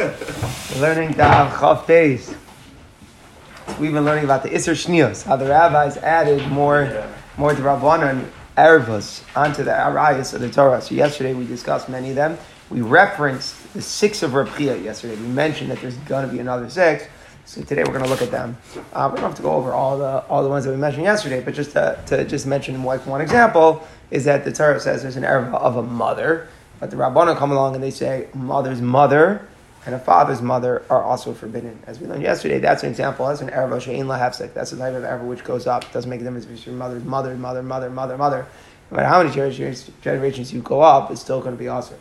Learning 0.80 1.10
Da'av 1.10 1.50
Chav. 1.50 2.34
We've 3.78 3.92
been 3.92 4.06
learning 4.06 4.24
about 4.24 4.42
the 4.42 4.48
Isser 4.48 4.72
Shnios, 4.72 5.24
how 5.24 5.36
the 5.36 5.44
rabbis 5.44 5.98
added 5.98 6.48
more, 6.48 7.06
more 7.36 7.54
to 7.54 7.60
Ervas 7.60 9.22
onto 9.36 9.62
the 9.62 9.72
Arayas 9.72 10.32
of 10.32 10.40
the 10.40 10.50
Torah. 10.50 10.80
So 10.80 10.94
yesterday 10.94 11.34
we 11.34 11.46
discussed 11.46 11.90
many 11.90 12.08
of 12.08 12.16
them. 12.16 12.38
We 12.70 12.80
referenced 12.80 13.74
the 13.74 13.82
six 13.82 14.22
of 14.22 14.32
Rav 14.32 14.58
yesterday. 14.58 15.16
We 15.16 15.28
mentioned 15.28 15.70
that 15.70 15.82
there's 15.82 15.96
going 15.96 16.26
to 16.26 16.32
be 16.32 16.38
another 16.38 16.70
six. 16.70 17.04
So 17.44 17.60
today 17.60 17.82
we're 17.84 17.92
going 17.92 18.04
to 18.04 18.08
look 18.08 18.22
at 18.22 18.30
them. 18.30 18.56
Uh, 18.94 19.10
we 19.12 19.20
don't 19.20 19.28
have 19.28 19.36
to 19.36 19.42
go 19.42 19.52
over 19.52 19.74
all 19.74 19.98
the 19.98 20.24
all 20.30 20.42
the 20.42 20.48
ones 20.48 20.64
that 20.64 20.70
we 20.70 20.78
mentioned 20.78 21.04
yesterday, 21.04 21.42
but 21.42 21.52
just 21.52 21.72
to, 21.72 22.02
to 22.06 22.24
just 22.24 22.46
mention 22.46 22.82
like 22.84 23.04
one 23.06 23.20
example 23.20 23.86
is 24.10 24.24
that 24.24 24.46
the 24.46 24.52
Torah 24.52 24.80
says 24.80 25.02
there's 25.02 25.16
an 25.16 25.24
erva 25.24 25.56
of 25.56 25.76
a 25.76 25.82
mother, 25.82 26.48
but 26.78 26.90
the 26.90 26.96
Rabbanan 26.96 27.36
come 27.36 27.52
along 27.52 27.74
and 27.74 27.84
they 27.84 27.90
say 27.90 28.28
mother's 28.32 28.80
mother 28.80 29.46
and 29.86 29.94
a 29.94 29.98
father's 29.98 30.42
mother 30.42 30.82
are 30.90 31.02
also 31.02 31.32
forbidden. 31.32 31.82
As 31.86 32.00
we 32.00 32.06
learned 32.06 32.22
yesterday, 32.22 32.58
that's 32.58 32.82
an 32.82 32.90
example. 32.90 33.26
That's 33.26 33.40
an 33.40 33.48
erva 33.48 33.80
she'in 33.80 34.06
lahafsek. 34.06 34.52
That's 34.52 34.72
the 34.72 34.76
type 34.76 34.94
of 34.94 35.02
erva 35.02 35.24
which 35.24 35.42
goes 35.42 35.66
up. 35.66 35.90
Doesn't 35.92 36.10
make 36.10 36.20
a 36.20 36.24
difference 36.24 36.66
your 36.66 36.74
mother's 36.74 37.02
mother, 37.02 37.34
mother, 37.34 37.62
mother, 37.62 37.88
mother, 37.88 38.18
mother. 38.18 38.46
No 38.90 38.96
matter 38.96 39.08
how 39.08 39.22
many 39.22 39.34
generations, 40.02 40.52
you 40.52 40.60
go 40.62 40.80
up, 40.80 41.10
it's 41.10 41.20
still 41.20 41.40
going 41.40 41.54
to 41.54 41.58
be 41.58 41.68
awesome. 41.68 41.98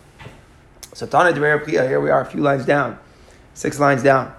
So 0.94 1.06
Tana 1.06 1.34
here 1.34 2.02
we 2.02 2.10
are, 2.10 2.22
a 2.22 2.26
few 2.26 2.42
lines 2.42 2.66
down, 2.66 2.98
six 3.54 3.80
lines 3.80 4.04
down. 4.04 4.34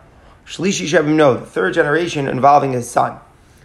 Shlishi 0.44 0.86
Shebim 0.86 1.14
no, 1.14 1.34
the 1.34 1.46
third 1.46 1.74
generation 1.74 2.28
involving 2.28 2.72
his 2.72 2.90
son. 2.90 3.18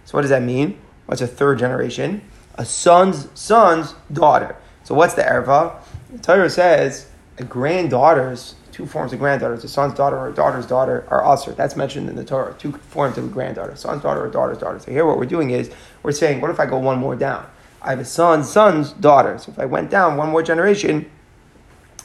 So 0.05 0.17
what 0.17 0.21
does 0.21 0.29
that 0.29 0.43
mean? 0.43 0.79
What's 1.07 1.21
a 1.21 1.27
third 1.27 1.57
generation? 1.59 2.21
A 2.55 2.63
son's 2.63 3.27
son's 3.33 3.95
daughter. 4.13 4.55
So 4.83 4.93
what's 4.93 5.15
the 5.15 5.23
erva? 5.23 5.75
The 6.11 6.19
Torah 6.19 6.49
says 6.49 7.09
a 7.39 7.43
granddaughter's 7.43 8.53
two 8.75 8.85
forms 8.85 9.13
of 9.13 9.19
granddaughters, 9.19 9.63
a 9.63 9.69
son's 9.69 9.93
daughter 9.93 10.17
or 10.17 10.27
a 10.27 10.33
daughter's 10.33 10.65
daughter 10.65 11.05
are 11.07 11.25
usher. 11.25 11.53
That's 11.53 11.77
mentioned 11.77 12.09
in 12.09 12.17
the 12.17 12.25
Torah. 12.25 12.53
Two 12.59 12.73
forms 12.73 13.17
of 13.17 13.23
a 13.23 13.27
granddaughter, 13.29 13.73
son's 13.77 14.03
daughter 14.03 14.25
or 14.25 14.29
daughter's 14.29 14.57
daughter. 14.57 14.79
So 14.79 14.91
here 14.91 15.05
what 15.05 15.17
we're 15.17 15.25
doing 15.25 15.51
is 15.51 15.71
we're 16.03 16.11
saying, 16.11 16.41
what 16.41 16.51
if 16.51 16.59
I 16.59 16.65
go 16.65 16.77
one 16.77 16.99
more 16.99 17.15
down? 17.15 17.47
I 17.81 17.91
have 17.91 17.99
a 17.99 18.05
son's 18.05 18.49
son's 18.49 18.91
daughter. 18.91 19.37
So 19.37 19.53
if 19.53 19.59
I 19.59 19.63
went 19.63 19.89
down 19.89 20.17
one 20.17 20.29
more 20.29 20.43
generation, 20.43 21.09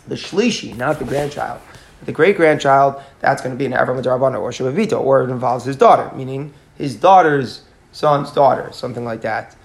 the 0.07 0.15
shlishi, 0.15 0.77
not 0.77 1.01
the 1.01 1.05
grandchild, 1.05 1.61
the 2.05 2.13
great 2.13 2.37
grandchild, 2.37 3.03
that's 3.19 3.43
going 3.43 3.53
to 3.53 3.59
be 3.59 3.67
an 3.67 3.73
Avram 3.73 4.01
Darabana 4.01 4.41
or 4.41 4.51
Shabavito, 4.51 5.01
or 5.01 5.23
it 5.23 5.31
involves 5.31 5.65
his 5.65 5.75
daughter, 5.75 6.15
meaning 6.15 6.55
his 6.79 6.95
daughter's 6.95 7.63
son's 7.91 8.31
daughter, 8.31 8.71
something 8.71 9.05
like 9.05 9.23
that. 9.23 9.57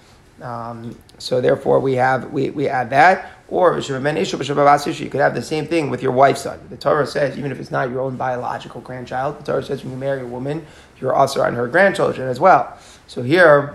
Um, 0.42 0.96
so 1.18 1.40
therefore, 1.40 1.80
we 1.80 1.94
have 1.94 2.30
we, 2.30 2.50
we 2.50 2.68
add 2.68 2.90
that, 2.90 3.32
or 3.48 3.78
you 3.78 3.84
could 3.84 5.20
have 5.20 5.34
the 5.34 5.42
same 5.42 5.66
thing 5.66 5.88
with 5.88 6.02
your 6.02 6.12
wife's 6.12 6.42
son. 6.42 6.60
The 6.68 6.76
Torah 6.76 7.06
says 7.06 7.38
even 7.38 7.50
if 7.52 7.58
it's 7.58 7.70
not 7.70 7.90
your 7.90 8.00
own 8.00 8.16
biological 8.16 8.80
grandchild, 8.80 9.38
the 9.38 9.44
Torah 9.44 9.62
says 9.62 9.82
when 9.82 9.92
you 9.92 9.98
marry 9.98 10.20
a 10.20 10.26
woman, 10.26 10.66
you're 11.00 11.14
also 11.14 11.42
on 11.42 11.54
her 11.54 11.66
grandchildren 11.68 12.28
as 12.28 12.38
well. 12.38 12.76
So 13.06 13.22
here, 13.22 13.74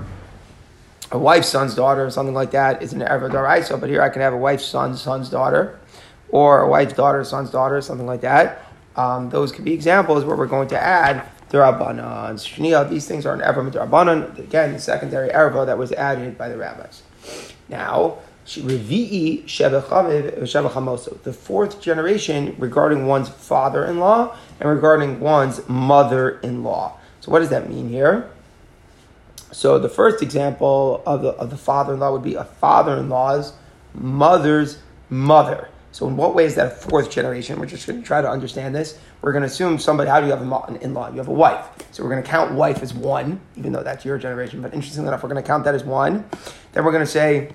a 1.12 1.18
wife's 1.18 1.48
son's 1.48 1.76
daughter 1.76 2.06
or 2.06 2.12
something 2.12 2.36
like 2.36 2.52
that 2.52 2.82
is 2.82 2.94
an 2.94 3.00
Erev 3.02 3.32
Daraisa, 3.32 3.80
but 3.80 3.90
here 3.90 4.02
I 4.02 4.10
can 4.10 4.22
have 4.22 4.34
a 4.34 4.38
wife's 4.38 4.66
son's 4.66 5.02
son's 5.02 5.30
daughter 5.30 5.80
or 6.30 6.62
a 6.62 6.70
wife's 6.70 6.94
daughter, 6.94 7.24
son's 7.24 7.50
daughter, 7.50 7.82
something 7.82 8.08
like 8.08 8.22
that. 8.22 8.66
Um, 8.96 9.30
those 9.30 9.52
could 9.52 9.66
be 9.66 9.74
examples 9.74 10.26
where 10.26 10.36
we're 10.36 10.48
going 10.48 10.68
to 10.70 10.80
add 10.80 11.28
the 11.52 11.58
Rabbanan, 11.58 12.34
Shnia. 12.36 12.90
These 12.90 13.08
things 13.08 13.26
are 13.26 13.34
an 13.34 13.42
Erev 13.42 13.72
Rabbanan. 13.72 14.40
Again, 14.40 14.74
the 14.74 14.80
secondary 14.80 15.30
Erva 15.30 15.66
that 15.66 15.78
was 15.78 15.92
added 15.92 16.38
by 16.38 16.48
the 16.48 16.58
rabbis. 16.58 17.04
Now, 17.68 18.20
Revi'i 18.46 19.46
the 21.24 21.34
fourth 21.34 21.82
generation 21.82 22.56
regarding 22.58 23.06
one's 23.06 23.30
father-in-law 23.30 24.36
and 24.60 24.70
regarding 24.70 25.20
one's 25.20 25.68
mother-in-law. 25.70 26.98
So 27.20 27.32
what 27.32 27.40
does 27.40 27.50
that 27.50 27.70
mean 27.70 27.90
here? 27.90 28.30
So 29.52 29.78
the 29.78 29.90
first 29.90 30.24
example 30.24 31.04
of 31.06 31.22
the, 31.22 31.30
of 31.30 31.50
the 31.50 31.58
father-in-law 31.58 32.14
would 32.14 32.24
be 32.24 32.36
a 32.36 32.46
father-in-law's 32.46 33.54
mother's 33.94 34.80
mother. 35.10 35.68
So 35.92 36.08
in 36.08 36.16
what 36.16 36.34
way 36.36 36.46
is 36.46 36.56
that 36.56 36.68
a 36.68 36.70
fourth 36.70 37.12
generation? 37.12 37.60
We're 37.60 37.66
just 37.66 37.86
going 37.86 38.02
to 38.02 38.08
try 38.08 38.22
to 38.22 38.30
understand 38.30 38.74
this. 38.74 38.98
We're 39.22 39.34
going 39.34 39.42
to 39.42 39.48
assume 39.48 39.78
somebody, 39.78 40.10
how 40.10 40.22
do 40.22 40.28
you 40.28 40.32
have 40.32 40.42
an 40.42 40.76
in-law? 40.78 41.10
You 41.10 41.18
have 41.18 41.28
a 41.28 41.34
wife. 41.34 41.66
So 41.92 42.02
we're 42.04 42.10
going 42.10 42.24
to 42.24 42.30
count 42.30 42.54
wife 42.54 42.82
as 42.82 42.94
one, 42.94 43.42
even 43.58 43.74
though 43.74 43.84
that's 43.84 44.06
your 44.06 44.18
generation. 44.18 44.62
But 44.62 44.74
interestingly 44.74 45.10
enough, 45.10 45.22
we're 45.22 45.30
going 45.30 45.44
to 45.44 45.48
count 45.48 45.66
that 45.66 45.76
as 45.76 45.84
one. 45.84 46.26
Then 46.72 46.86
we're 46.86 46.94
going 46.94 47.06
to 47.06 47.12
say 47.12 47.52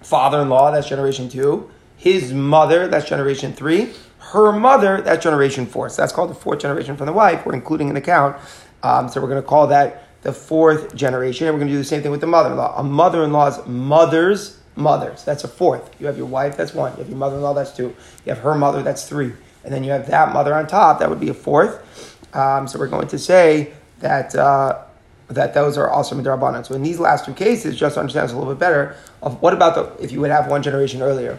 father-in-law, 0.00 0.70
that's 0.70 0.88
generation 0.88 1.28
two. 1.28 1.70
His 1.96 2.32
mother, 2.32 2.86
that's 2.86 3.08
generation 3.08 3.52
three. 3.52 3.92
Her 4.18 4.52
mother, 4.52 5.00
that's 5.00 5.24
generation 5.24 5.66
four. 5.66 5.88
So 5.88 6.02
that's 6.02 6.12
called 6.12 6.30
the 6.30 6.34
fourth 6.34 6.60
generation 6.60 6.96
from 6.96 7.06
the 7.06 7.12
wife. 7.12 7.44
We're 7.44 7.54
including 7.54 7.90
an 7.90 7.96
account. 7.96 8.36
Um, 8.82 9.08
so 9.08 9.20
we're 9.20 9.28
going 9.28 9.42
to 9.42 9.48
call 9.48 9.66
that 9.68 10.02
the 10.22 10.32
fourth 10.32 10.94
generation. 10.94 11.46
And 11.46 11.54
we're 11.54 11.60
going 11.60 11.68
to 11.68 11.74
do 11.74 11.78
the 11.78 11.84
same 11.84 12.02
thing 12.02 12.10
with 12.10 12.20
the 12.20 12.26
mother-in-law. 12.26 12.78
A 12.78 12.82
mother-in-law's 12.82 13.66
mother's 13.66 14.58
mothers. 14.76 15.24
That's 15.24 15.44
a 15.44 15.48
fourth. 15.48 15.94
You 16.00 16.06
have 16.06 16.16
your 16.16 16.26
wife, 16.26 16.56
that's 16.56 16.74
one. 16.74 16.92
You 16.92 16.98
have 16.98 17.08
your 17.08 17.18
mother 17.18 17.36
in 17.36 17.42
law, 17.42 17.54
that's 17.54 17.76
two. 17.76 17.94
You 18.24 18.34
have 18.34 18.38
her 18.38 18.54
mother, 18.54 18.82
that's 18.82 19.08
three. 19.08 19.32
And 19.64 19.72
then 19.72 19.84
you 19.84 19.92
have 19.92 20.06
that 20.08 20.32
mother 20.32 20.54
on 20.54 20.66
top, 20.66 20.98
that 20.98 21.08
would 21.08 21.20
be 21.20 21.28
a 21.28 21.34
fourth. 21.34 21.80
Um, 22.34 22.66
so 22.68 22.78
we're 22.78 22.88
going 22.88 23.08
to 23.08 23.18
say 23.18 23.72
that. 24.00 24.34
Uh, 24.34 24.82
that 25.28 25.54
those 25.54 25.78
are 25.78 25.88
also 25.88 26.14
midrabanan. 26.14 26.66
So 26.66 26.74
in 26.74 26.82
these 26.82 27.00
last 27.00 27.24
two 27.24 27.32
cases, 27.32 27.76
just 27.76 27.94
to 27.94 28.00
understand 28.00 28.28
this 28.28 28.34
a 28.34 28.38
little 28.38 28.52
bit 28.52 28.60
better, 28.60 28.96
of 29.22 29.40
what 29.40 29.54
about 29.54 29.74
the 29.74 30.04
if 30.04 30.12
you 30.12 30.20
would 30.20 30.30
have 30.30 30.50
one 30.50 30.62
generation 30.62 31.02
earlier, 31.02 31.38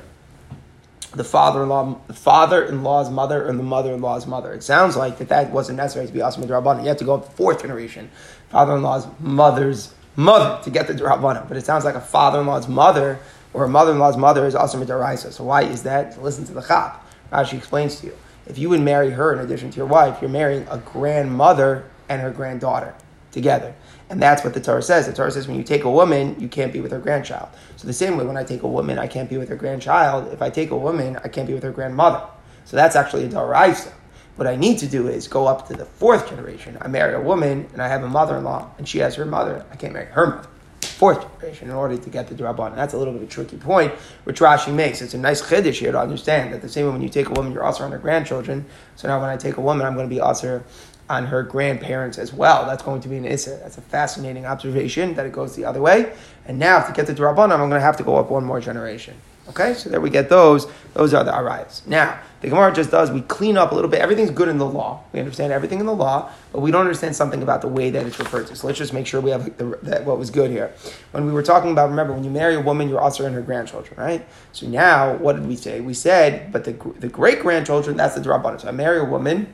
the 1.13 1.23
father-in-law, 1.23 1.99
the 2.07 2.13
father-in-law's 2.13 3.09
mother, 3.09 3.47
and 3.47 3.59
the 3.59 3.63
mother-in-law's 3.63 4.27
mother. 4.27 4.53
It 4.53 4.63
sounds 4.63 4.97
like 4.97 5.17
that 5.19 5.29
that 5.29 5.51
wasn't 5.51 5.77
necessary 5.77 6.07
to 6.07 6.13
be 6.13 6.21
also 6.21 6.41
midrabanan. 6.41 6.81
You 6.81 6.89
have 6.89 6.97
to 6.97 7.05
go 7.05 7.15
up 7.15 7.33
fourth 7.33 7.61
generation, 7.61 8.09
father-in-law's 8.49 9.07
mother's 9.19 9.93
mother 10.15 10.61
to 10.63 10.69
get 10.69 10.87
the 10.87 10.93
Durabana. 10.93 11.47
But 11.47 11.57
it 11.57 11.65
sounds 11.65 11.85
like 11.85 11.95
a 11.95 12.01
father 12.01 12.41
in 12.41 12.47
law's 12.47 12.67
mother 12.67 13.19
or 13.53 13.63
a 13.65 13.69
mother 13.69 13.91
in 13.91 13.99
law's 13.99 14.17
mother 14.17 14.45
is 14.45 14.55
also 14.55 14.83
Midaraisa. 14.83 15.31
So 15.31 15.43
why 15.43 15.63
is 15.63 15.83
that? 15.83 16.21
Listen 16.21 16.45
to 16.45 16.53
the 16.53 16.61
Chap. 16.61 17.05
Rashi 17.31 17.57
explains 17.57 17.99
to 18.01 18.07
you. 18.07 18.17
If 18.47 18.57
you 18.57 18.69
would 18.69 18.81
marry 18.81 19.11
her 19.11 19.33
in 19.33 19.39
addition 19.39 19.71
to 19.71 19.77
your 19.77 19.87
wife, 19.87 20.21
you're 20.21 20.29
marrying 20.29 20.67
a 20.69 20.77
grandmother 20.77 21.85
and 22.09 22.21
her 22.21 22.31
granddaughter 22.31 22.93
together. 23.31 23.73
And 24.09 24.21
that's 24.21 24.43
what 24.43 24.53
the 24.53 24.61
Torah 24.61 24.83
says. 24.83 25.07
The 25.07 25.13
Torah 25.13 25.31
says 25.31 25.47
when 25.47 25.57
you 25.57 25.63
take 25.63 25.83
a 25.83 25.89
woman, 25.89 26.35
you 26.39 26.47
can't 26.47 26.71
be 26.71 26.79
with 26.79 26.91
her 26.91 26.99
grandchild. 26.99 27.49
So 27.75 27.87
the 27.87 27.93
same 27.93 28.17
way 28.17 28.25
when 28.25 28.37
I 28.37 28.43
take 28.43 28.61
a 28.61 28.67
woman, 28.67 28.99
I 28.99 29.07
can't 29.07 29.29
be 29.29 29.37
with 29.37 29.49
her 29.49 29.55
grandchild. 29.55 30.31
If 30.31 30.41
I 30.41 30.49
take 30.49 30.71
a 30.71 30.77
woman, 30.77 31.17
I 31.23 31.27
can't 31.27 31.47
be 31.47 31.53
with 31.53 31.63
her 31.63 31.71
grandmother. 31.71 32.21
So 32.65 32.75
that's 32.77 32.95
actually 32.95 33.25
a 33.25 33.29
Daraisa. 33.29 33.91
What 34.35 34.47
I 34.47 34.57
need 34.57 34.79
to 34.79 34.87
do 34.87 35.07
is 35.07 35.29
go 35.29 35.47
up 35.47 35.67
to 35.69 35.73
the 35.73 35.85
fourth 35.85 36.29
generation. 36.29 36.77
I 36.81 36.89
marry 36.89 37.13
a 37.15 37.21
woman 37.21 37.69
and 37.71 37.81
I 37.81 37.87
have 37.87 38.03
a 38.03 38.09
mother 38.09 38.37
in 38.37 38.43
law 38.43 38.69
and 38.77 38.87
she 38.87 38.99
has 38.99 39.15
her 39.15 39.25
mother. 39.25 39.65
I 39.71 39.77
can't 39.77 39.93
marry 39.93 40.07
her 40.07 40.27
mother. 40.27 40.49
Fourth 40.81 41.21
generation 41.39 41.69
in 41.69 41.75
order 41.75 41.97
to 41.97 42.09
get 42.09 42.27
the 42.27 42.35
Draban. 42.35 42.75
That's 42.75 42.93
a 42.93 42.97
little 42.97 43.13
bit 43.13 43.23
of 43.23 43.29
a 43.29 43.31
tricky 43.31 43.57
point 43.57 43.93
which 44.25 44.39
Rashi 44.39 44.73
makes. 44.73 45.01
It's 45.01 45.13
a 45.13 45.17
nice 45.17 45.41
chiddush 45.41 45.79
here 45.79 45.93
to 45.93 45.99
understand 45.99 46.53
that 46.53 46.61
the 46.61 46.67
same 46.67 46.85
way 46.85 46.91
when 46.91 47.01
you 47.01 47.09
take 47.09 47.29
a 47.29 47.31
woman, 47.31 47.53
you're 47.53 47.63
also 47.63 47.85
on 47.85 47.91
her 47.91 47.97
grandchildren. 47.97 48.65
So 48.97 49.07
now 49.07 49.21
when 49.21 49.29
I 49.29 49.37
take 49.37 49.55
a 49.55 49.61
woman, 49.61 49.85
I'm 49.85 49.95
going 49.95 50.07
to 50.07 50.13
be 50.13 50.21
also 50.21 50.63
on 51.09 51.25
her 51.27 51.43
grandparents 51.43 52.17
as 52.17 52.33
well. 52.33 52.65
That's 52.65 52.83
going 52.83 53.01
to 53.01 53.07
be 53.07 53.17
an 53.17 53.25
Isser. 53.25 53.61
That's 53.61 53.77
a 53.77 53.81
fascinating 53.81 54.45
observation 54.45 55.13
that 55.15 55.25
it 55.25 55.31
goes 55.31 55.55
the 55.55 55.63
other 55.63 55.79
way. 55.79 56.13
And 56.45 56.59
now 56.59 56.81
to 56.81 56.91
get 56.91 57.07
the 57.07 57.13
Draban, 57.13 57.51
I'm 57.51 57.59
going 57.59 57.71
to 57.71 57.79
have 57.79 57.97
to 57.97 58.03
go 58.03 58.17
up 58.17 58.29
one 58.29 58.43
more 58.43 58.59
generation. 58.59 59.15
Okay, 59.47 59.75
so 59.75 59.89
there 59.89 60.01
we 60.01 60.09
get 60.09 60.27
those. 60.27 60.67
Those 60.93 61.13
are 61.13 61.23
the 61.23 61.31
arayas. 61.31 61.85
Now, 61.85 62.19
the 62.41 62.49
Gemara 62.49 62.73
just 62.73 62.89
does, 62.89 63.11
we 63.11 63.21
clean 63.21 63.57
up 63.57 63.71
a 63.71 63.75
little 63.75 63.89
bit. 63.89 64.01
Everything's 64.01 64.31
good 64.31 64.47
in 64.47 64.57
the 64.57 64.65
law. 64.65 65.03
We 65.13 65.19
understand 65.19 65.53
everything 65.53 65.79
in 65.79 65.85
the 65.85 65.93
law, 65.93 66.31
but 66.51 66.61
we 66.61 66.71
don't 66.71 66.81
understand 66.81 67.15
something 67.15 67.43
about 67.43 67.61
the 67.61 67.67
way 67.67 67.89
that 67.91 68.05
it's 68.05 68.17
referred 68.17 68.47
to. 68.47 68.55
So 68.55 68.67
let's 68.67 68.79
just 68.79 68.93
make 68.93 69.05
sure 69.05 69.21
we 69.21 69.31
have 69.31 69.45
the, 69.57 69.65
the, 69.81 70.01
what 70.03 70.17
was 70.17 70.29
good 70.29 70.49
here. 70.49 70.73
When 71.11 71.25
we 71.25 71.31
were 71.31 71.43
talking 71.43 71.71
about, 71.71 71.89
remember, 71.89 72.13
when 72.13 72.23
you 72.23 72.29
marry 72.29 72.55
a 72.55 72.61
woman, 72.61 72.89
you're 72.89 73.01
also 73.01 73.25
in 73.25 73.33
her 73.33 73.41
grandchildren, 73.41 73.99
right? 73.99 74.27
So 74.51 74.67
now, 74.67 75.15
what 75.15 75.35
did 75.35 75.47
we 75.47 75.55
say? 75.55 75.81
We 75.81 75.93
said, 75.93 76.51
but 76.51 76.63
the, 76.63 76.73
the 76.99 77.07
great 77.07 77.39
grandchildren, 77.39 77.97
that's 77.97 78.15
the 78.15 78.21
Drabbana. 78.21 78.61
So 78.61 78.67
I 78.67 78.71
marry 78.71 78.99
a 78.99 79.05
woman, 79.05 79.53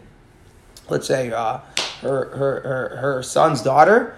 let's 0.89 1.07
say 1.07 1.31
uh, 1.31 1.59
her, 2.01 2.25
her, 2.35 2.61
her, 2.61 2.95
her 2.97 3.23
son's 3.23 3.61
daughter, 3.61 4.17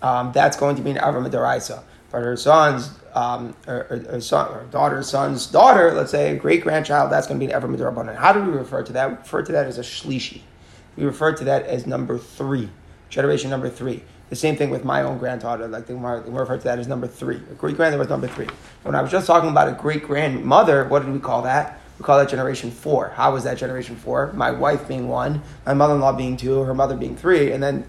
um, 0.00 0.32
that's 0.32 0.56
going 0.56 0.76
to 0.76 0.82
be 0.82 0.90
an 0.90 0.96
Avram 0.98 1.30
Daraisa. 1.30 1.82
But 2.12 2.22
her 2.22 2.36
son's 2.36 2.90
um, 3.14 3.56
or, 3.66 4.04
or, 4.08 4.20
son, 4.20 4.48
or 4.52 4.64
daughter, 4.64 5.02
son's 5.02 5.46
daughter, 5.46 5.92
let's 5.92 6.10
say, 6.10 6.36
great 6.36 6.62
grandchild, 6.62 7.10
that's 7.10 7.26
going 7.26 7.40
to 7.40 7.46
be 7.46 7.50
an 7.50 7.56
Ever 7.56 7.68
Midrabanan. 7.68 8.16
How 8.16 8.32
do 8.32 8.42
we 8.42 8.52
refer 8.52 8.82
to 8.82 8.92
that? 8.92 9.10
We 9.10 9.16
refer 9.16 9.42
to 9.42 9.52
that 9.52 9.66
as 9.66 9.78
a 9.78 9.82
Shlishi. 9.82 10.42
We 10.96 11.04
refer 11.04 11.32
to 11.34 11.44
that 11.44 11.66
as 11.66 11.86
number 11.86 12.18
three, 12.18 12.68
generation 13.08 13.50
number 13.50 13.70
three. 13.70 14.02
The 14.28 14.36
same 14.36 14.56
thing 14.56 14.70
with 14.70 14.84
my 14.84 15.02
own 15.02 15.18
granddaughter, 15.18 15.68
like 15.68 15.88
we 15.88 15.94
refer 15.94 16.56
to 16.56 16.64
that 16.64 16.78
as 16.78 16.88
number 16.88 17.06
three. 17.06 17.36
A 17.36 17.54
great 17.54 17.76
grandmother 17.76 17.98
was 17.98 18.08
number 18.08 18.28
three. 18.28 18.48
When 18.82 18.94
I 18.94 19.02
was 19.02 19.10
just 19.10 19.26
talking 19.26 19.50
about 19.50 19.68
a 19.68 19.72
great 19.72 20.04
grandmother, 20.04 20.86
what 20.88 21.04
did 21.04 21.12
we 21.12 21.20
call 21.20 21.42
that? 21.42 21.80
We 21.98 22.04
call 22.04 22.18
that 22.18 22.30
generation 22.30 22.70
four. 22.70 23.10
How 23.10 23.32
was 23.34 23.44
that 23.44 23.58
generation 23.58 23.96
four? 23.96 24.32
My 24.32 24.50
wife 24.50 24.88
being 24.88 25.08
one, 25.08 25.42
my 25.66 25.74
mother 25.74 25.94
in 25.94 26.00
law 26.00 26.12
being 26.12 26.38
two, 26.38 26.62
her 26.62 26.74
mother 26.74 26.96
being 26.96 27.16
three, 27.16 27.52
and 27.52 27.62
then 27.62 27.84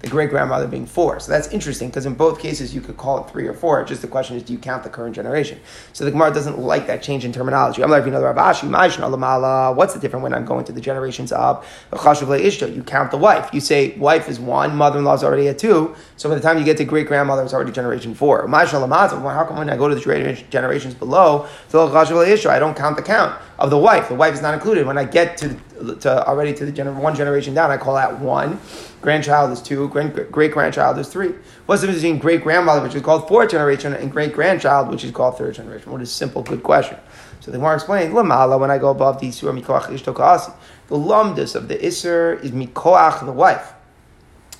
the 0.00 0.10
great 0.10 0.28
grandmother 0.28 0.66
being 0.68 0.84
four. 0.84 1.18
So 1.18 1.32
that's 1.32 1.48
interesting 1.48 1.88
because 1.88 2.04
in 2.04 2.14
both 2.14 2.38
cases 2.38 2.74
you 2.74 2.82
could 2.82 2.98
call 2.98 3.24
it 3.24 3.30
three 3.30 3.46
or 3.46 3.54
four. 3.54 3.82
Just 3.84 4.02
the 4.02 4.08
question 4.08 4.36
is, 4.36 4.42
do 4.42 4.52
you 4.52 4.58
count 4.58 4.82
the 4.82 4.90
current 4.90 5.14
generation? 5.14 5.58
So 5.94 6.04
the 6.04 6.10
Gemara 6.10 6.32
doesn't 6.32 6.58
like 6.58 6.86
that 6.88 7.02
change 7.02 7.24
in 7.24 7.32
terminology. 7.32 7.82
I'm 7.82 7.90
like, 7.90 8.04
you 8.04 8.10
know, 8.10 8.20
the 8.20 8.26
Rabashi, 8.26 9.74
what's 9.74 9.94
the 9.94 10.00
difference 10.00 10.22
when 10.22 10.34
I'm 10.34 10.44
going 10.44 10.66
to 10.66 10.72
the 10.72 10.80
generations 10.80 11.32
of 11.32 11.64
You 11.92 12.82
count 12.82 13.10
the 13.12 13.16
wife. 13.16 13.48
You 13.54 13.60
say 13.60 13.96
wife 13.96 14.28
is 14.28 14.38
one, 14.38 14.76
mother-in-law 14.76 15.14
is 15.14 15.24
already 15.24 15.48
at 15.48 15.58
two. 15.58 15.96
So 16.16 16.28
by 16.28 16.34
the 16.34 16.40
time 16.42 16.58
you 16.58 16.64
get 16.64 16.76
to 16.76 16.84
great 16.84 17.06
grandmother, 17.06 17.42
it's 17.42 17.54
already 17.54 17.72
generation 17.72 18.14
four. 18.14 18.46
How 18.46 19.44
come 19.46 19.56
when 19.56 19.70
I 19.70 19.76
go 19.76 19.88
to 19.88 19.94
the 19.94 20.44
generations 20.50 20.94
below, 20.94 21.48
I 21.72 22.58
don't 22.58 22.76
count 22.76 22.96
the 22.96 23.02
count 23.02 23.40
of 23.58 23.70
the 23.70 23.78
wife? 23.78 24.08
The 24.08 24.14
wife 24.14 24.34
is 24.34 24.42
not 24.42 24.52
included. 24.52 24.86
When 24.86 24.98
I 24.98 25.04
get 25.04 25.38
to, 25.38 25.56
to 26.00 26.26
already 26.26 26.52
to 26.54 26.66
the 26.66 26.72
gener- 26.72 26.94
one 26.94 27.14
generation 27.14 27.54
down, 27.54 27.70
I 27.70 27.78
call 27.78 27.94
that 27.94 28.20
one 28.20 28.58
grandchild 29.04 29.52
is 29.52 29.60
two, 29.60 29.86
great 29.88 30.50
grandchild 30.50 30.98
is 30.98 31.08
three. 31.08 31.34
What's 31.66 31.82
the 31.82 31.88
difference 31.88 32.02
between 32.02 32.18
great 32.18 32.42
grandmother, 32.42 32.82
which 32.82 32.94
is 32.94 33.02
called 33.02 33.28
fourth 33.28 33.50
generation, 33.50 33.92
and 33.92 34.10
great 34.10 34.32
grandchild, 34.32 34.88
which 34.88 35.04
is 35.04 35.10
called 35.12 35.36
third 35.36 35.54
generation? 35.54 35.92
What 35.92 36.00
a 36.00 36.06
simple, 36.06 36.42
good 36.42 36.62
question. 36.62 36.98
So 37.40 37.50
the 37.50 37.58
Gemara 37.58 37.74
explains, 37.74 38.14
Lamala, 38.14 38.58
when 38.58 38.70
I 38.70 38.78
go 38.78 38.88
above 38.88 39.20
the 39.20 39.28
Isur 39.28 39.52
Mikoach 39.56 39.82
Ishtokasi, 39.82 40.54
the 40.88 40.96
lumdus 40.96 41.54
of 41.54 41.68
the 41.68 41.76
Isur 41.76 42.42
is 42.42 42.52
Mikoach, 42.52 43.24
the 43.26 43.32
wife. 43.32 43.74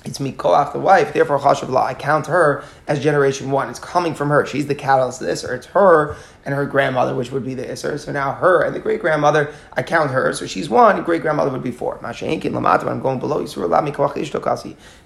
It's 0.05 0.19
Mikoach, 0.19 0.71
the 0.71 0.79
wife, 0.79 1.13
therefore 1.13 1.39
Chashav 1.39 1.75
I 1.75 1.95
count 1.95 2.27
her 2.27 2.63
as 2.87 3.01
generation 3.01 3.49
one. 3.49 3.69
It's 3.69 3.79
coming 3.79 4.13
from 4.13 4.29
her. 4.29 4.45
She's 4.45 4.67
the 4.67 4.75
catalyst 4.75 5.19
of 5.21 5.27
this, 5.27 5.43
or 5.43 5.55
it's 5.55 5.65
her 5.67 6.15
and 6.45 6.53
her 6.53 6.65
grandmother, 6.67 7.15
which 7.15 7.31
would 7.31 7.43
be 7.43 7.55
the 7.55 7.63
Isser. 7.63 7.99
So 7.99 8.11
now 8.11 8.33
her 8.33 8.61
and 8.61 8.75
the 8.75 8.79
great 8.79 9.01
grandmother, 9.01 9.51
I 9.73 9.81
count 9.81 10.11
her. 10.11 10.31
So 10.33 10.45
she's 10.45 10.69
one, 10.69 11.01
great 11.03 11.23
grandmother 11.23 11.49
would 11.49 11.63
be 11.63 11.71
four. 11.71 11.99
I'm 12.03 13.01
going 13.01 13.19
below. 13.19 13.39
It's 13.41 13.57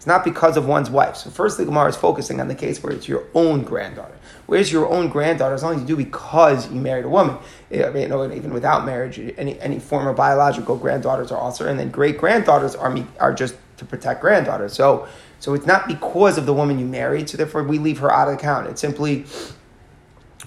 not 0.06 0.24
because 0.26 0.58
of 0.58 0.68
one's 0.68 0.90
wife. 0.90 1.16
So 1.16 1.30
first 1.30 1.58
the 1.58 1.64
Gemara 1.64 1.88
is 1.88 1.96
focusing 1.96 2.42
on 2.42 2.50
the 2.50 2.56
case 2.56 2.84
where 2.84 2.92
it's 2.92 3.08
your 3.08 3.24
own 3.34 3.64
granddaughter. 3.64 4.18
Where's 4.48 4.72
your 4.72 4.90
own 4.90 5.08
granddaughter? 5.08 5.56
As 5.56 5.64
long 5.64 5.76
as 5.76 5.82
you 5.82 5.88
do 5.88 5.96
because 5.96 6.70
you 6.70 6.82
married 6.82 7.06
a 7.06 7.10
woman. 7.10 7.38
Eh, 7.72 7.86
I 7.86 7.92
mean, 7.92 8.12
even 8.34 8.52
without 8.52 8.86
marriage, 8.86 9.18
any, 9.38 9.60
any 9.62 9.80
form 9.80 10.08
of 10.08 10.18
biological 10.18 10.76
granddaughters 10.76 11.32
are 11.32 11.38
also, 11.38 11.68
and 11.68 11.80
then 11.80 11.90
great 11.90 12.18
granddaughters 12.18 12.76
are, 12.76 12.94
are 13.20 13.34
just 13.34 13.56
to 13.80 13.86
protect 13.86 14.22
granddaughters. 14.22 14.74
So, 14.74 15.08
so 15.40 15.54
it's 15.54 15.66
not 15.66 15.88
because 15.88 16.38
of 16.38 16.46
the 16.46 16.54
woman 16.54 16.80
you 16.80 16.86
married, 16.86 17.30
so 17.30 17.38
therefore 17.38 17.64
we 17.64 17.80
leave 17.80 18.00
her 18.00 18.12
out 18.12 18.28
of 18.28 18.36
account. 18.36 18.68
It's 18.68 18.82
simply 18.82 19.26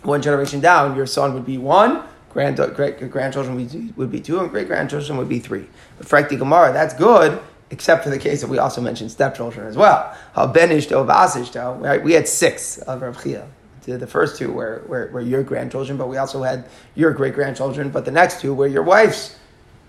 one 0.02 0.22
generation 0.22 0.60
down, 0.60 0.96
your 0.96 1.06
son 1.06 1.34
would 1.34 1.46
be 1.46 1.58
one, 1.58 2.04
grand, 2.30 2.56
great 2.74 3.10
grandchildren 3.10 3.92
would 3.96 4.10
be, 4.10 4.20
two, 4.20 4.40
and 4.40 4.50
great 4.50 4.66
grandchildren 4.66 5.18
would 5.18 5.28
be 5.28 5.38
three. 5.38 5.66
But 5.98 6.08
frankly, 6.08 6.36
Gemara, 6.36 6.72
that's 6.72 6.94
good, 6.94 7.40
except 7.70 8.04
for 8.04 8.10
the 8.10 8.18
case 8.18 8.40
that 8.40 8.48
we 8.48 8.58
also 8.58 8.80
mentioned 8.80 9.10
stepchildren 9.10 9.66
as 9.66 9.76
well. 9.76 10.16
Benish 10.36 11.80
Right? 11.80 12.02
We 12.02 12.12
had 12.12 12.28
six 12.28 12.78
of 12.78 13.02
Rav 13.02 13.22
Chia. 13.22 13.48
The 13.84 14.06
first 14.06 14.38
two 14.38 14.52
were, 14.52 14.84
were, 14.86 15.10
were 15.12 15.20
your 15.20 15.42
grandchildren, 15.42 15.98
but 15.98 16.08
we 16.08 16.16
also 16.16 16.42
had 16.42 16.68
your 16.94 17.12
great 17.12 17.34
grandchildren. 17.34 17.90
But 17.90 18.04
the 18.04 18.12
next 18.12 18.40
two 18.40 18.54
were 18.54 18.68
your 18.68 18.84
wife's 18.84 19.36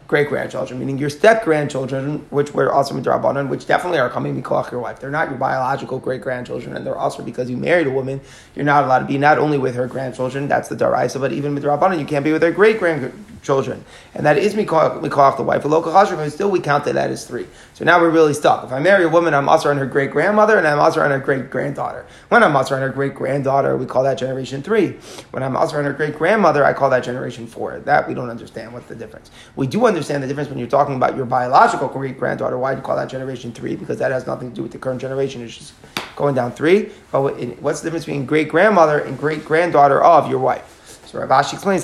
great 0.07 0.29
grandchildren, 0.29 0.79
meaning 0.79 0.97
your 0.97 1.09
step 1.09 1.43
grandchildren, 1.43 2.25
which 2.29 2.53
were 2.53 2.71
also 2.71 2.93
midrabanan, 2.93 3.47
which 3.49 3.65
definitely 3.65 3.99
are 3.99 4.09
coming 4.09 4.35
because 4.35 4.71
your 4.71 4.81
wife. 4.81 4.99
They're 4.99 5.09
not 5.09 5.29
your 5.29 5.37
biological 5.37 5.99
great 5.99 6.21
grandchildren, 6.21 6.75
and 6.75 6.85
they're 6.85 6.97
also 6.97 7.23
because 7.23 7.49
you 7.49 7.57
married 7.57 7.87
a 7.87 7.91
woman. 7.91 8.21
You're 8.55 8.65
not 8.65 8.83
allowed 8.83 8.99
to 8.99 9.05
be 9.05 9.17
not 9.17 9.37
only 9.37 9.57
with 9.57 9.75
her 9.75 9.87
grandchildren, 9.87 10.47
that's 10.47 10.69
the 10.69 10.75
daraisa, 10.75 11.19
but 11.19 11.31
even 11.31 11.55
midrabanan, 11.55 11.99
you 11.99 12.05
can't 12.05 12.23
be 12.23 12.31
with 12.31 12.41
her 12.41 12.51
great 12.51 12.79
grandchildren. 12.79 13.83
And 14.13 14.25
that 14.25 14.37
is 14.37 14.53
Mikoach 14.53 15.37
the 15.37 15.43
wife. 15.43 15.63
Chashrim, 15.63 16.29
still 16.31 16.51
we 16.51 16.59
count 16.59 16.85
that 16.85 16.97
as 16.97 17.25
three. 17.25 17.47
So 17.73 17.83
now 17.85 17.99
we're 17.99 18.11
really 18.11 18.35
stuck. 18.35 18.63
If 18.63 18.71
I 18.71 18.79
marry 18.79 19.03
a 19.03 19.09
woman, 19.09 19.33
I'm 19.33 19.49
also 19.49 19.71
on 19.71 19.77
her 19.77 19.87
great 19.87 20.11
grandmother, 20.11 20.59
and 20.59 20.67
I'm 20.67 20.77
also 20.77 21.01
on 21.01 21.09
her 21.09 21.17
great 21.17 21.49
granddaughter. 21.49 22.05
When 22.29 22.43
I'm 22.43 22.55
also 22.55 22.75
on 22.75 22.81
her 22.81 22.89
great 22.89 23.15
granddaughter, 23.15 23.75
we 23.75 23.87
call 23.87 24.03
that 24.03 24.19
generation 24.19 24.61
three. 24.61 24.91
When 25.31 25.41
I'm 25.41 25.57
also 25.57 25.79
on 25.79 25.85
her 25.85 25.93
great 25.93 26.15
grandmother, 26.15 26.63
I 26.63 26.73
call 26.73 26.91
that 26.91 27.03
generation 27.03 27.47
four. 27.47 27.79
That 27.79 28.07
we 28.07 28.13
don't 28.13 28.29
understand. 28.29 28.73
What's 28.73 28.85
the 28.85 28.95
difference? 28.95 29.31
We 29.55 29.65
do 29.65 29.87
understand 29.87 30.21
the 30.21 30.27
difference 30.27 30.49
when 30.49 30.59
you're 30.59 30.67
talking 30.67 30.95
about 30.95 31.15
your 31.15 31.25
biological 31.25 31.87
great 31.87 32.19
granddaughter. 32.19 32.59
Why 32.59 32.75
do 32.75 32.81
you 32.81 32.85
call 32.85 32.95
that 32.95 33.09
generation 33.09 33.51
three? 33.51 33.75
Because 33.75 33.97
that 33.97 34.11
has 34.11 34.27
nothing 34.27 34.49
to 34.49 34.55
do 34.55 34.61
with 34.61 34.71
the 34.71 34.77
current 34.77 35.01
generation. 35.01 35.41
It's 35.41 35.57
just 35.57 35.73
going 36.15 36.35
down 36.35 36.51
three. 36.51 36.91
But 37.11 37.21
what's 37.59 37.81
the 37.81 37.87
difference 37.87 38.05
between 38.05 38.27
great 38.27 38.49
grandmother 38.49 38.99
and 38.99 39.17
great 39.17 39.45
granddaughter 39.45 40.03
of 40.03 40.29
your 40.29 40.39
wife? 40.39 40.72
So 41.13 41.19
Rav 41.19 41.29
Ashi 41.29 41.53
explains, 41.53 41.83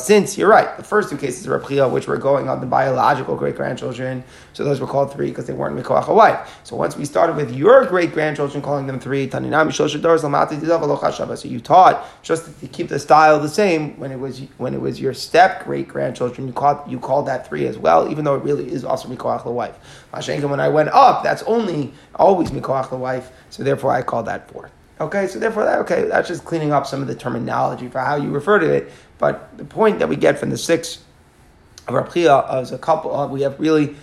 since 0.00 0.38
you're 0.38 0.48
right, 0.48 0.76
the 0.78 0.82
first 0.82 1.10
two 1.10 1.18
cases 1.18 1.46
of 1.46 1.62
Rabchia, 1.62 1.90
which 1.90 2.06
were 2.06 2.16
going 2.16 2.48
on 2.48 2.60
the 2.60 2.66
biological 2.66 3.36
great 3.36 3.54
grandchildren, 3.54 4.24
so 4.54 4.64
those 4.64 4.80
were 4.80 4.86
called 4.86 5.12
three 5.12 5.28
because 5.28 5.46
they 5.46 5.52
weren't 5.52 5.76
Mikoach 5.78 6.08
wife. 6.08 6.58
So 6.64 6.74
once 6.74 6.96
we 6.96 7.04
started 7.04 7.36
with 7.36 7.54
your 7.54 7.84
great 7.84 8.14
grandchildren, 8.14 8.62
calling 8.62 8.86
them 8.86 8.98
three, 8.98 9.28
so 9.28 9.38
you 11.44 11.60
taught 11.60 12.06
just 12.22 12.60
to 12.60 12.66
keep 12.66 12.88
the 12.88 12.98
style 12.98 13.38
the 13.38 13.46
same 13.46 14.00
when 14.00 14.10
it 14.10 14.18
was 14.18 14.40
when 14.56 14.72
it 14.72 14.80
was 14.80 14.98
your 14.98 15.12
step 15.12 15.64
great 15.64 15.86
grandchildren, 15.86 16.46
you 16.46 16.54
called 16.54 16.90
you 16.90 16.98
called 16.98 17.26
that 17.26 17.46
three 17.46 17.66
as 17.66 17.76
well, 17.76 18.10
even 18.10 18.24
though 18.24 18.36
it 18.36 18.42
really 18.42 18.72
is 18.72 18.86
also 18.86 19.06
Mikoach 19.06 19.44
the 19.44 19.50
wife. 19.50 19.76
When 20.14 20.60
I 20.60 20.70
went 20.70 20.88
up, 20.88 21.22
that's 21.22 21.42
only 21.42 21.92
always 22.14 22.52
Mikoach 22.52 22.88
the 22.88 22.96
wife, 22.96 23.30
so 23.50 23.62
therefore 23.62 23.92
I 23.92 24.00
called 24.00 24.24
that 24.24 24.50
four. 24.50 24.70
Okay, 25.00 25.28
so 25.28 25.38
therefore, 25.38 25.64
that, 25.64 25.78
okay, 25.80 26.04
that's 26.04 26.26
just 26.26 26.44
cleaning 26.44 26.72
up 26.72 26.86
some 26.86 27.02
of 27.02 27.08
the 27.08 27.14
terminology 27.14 27.88
for 27.88 28.00
how 28.00 28.16
you 28.16 28.30
refer 28.30 28.58
to 28.58 28.72
it. 28.72 28.90
But 29.18 29.56
the 29.56 29.64
point 29.64 30.00
that 30.00 30.08
we 30.08 30.16
get 30.16 30.38
from 30.38 30.50
the 30.50 30.58
six 30.58 31.04
of 31.86 31.94
our 31.94 32.02
priya 32.02 32.40
is 32.60 32.72
a 32.72 32.78
couple. 32.78 33.14
Uh, 33.14 33.28
we 33.28 33.42
have 33.42 33.58
really, 33.60 33.96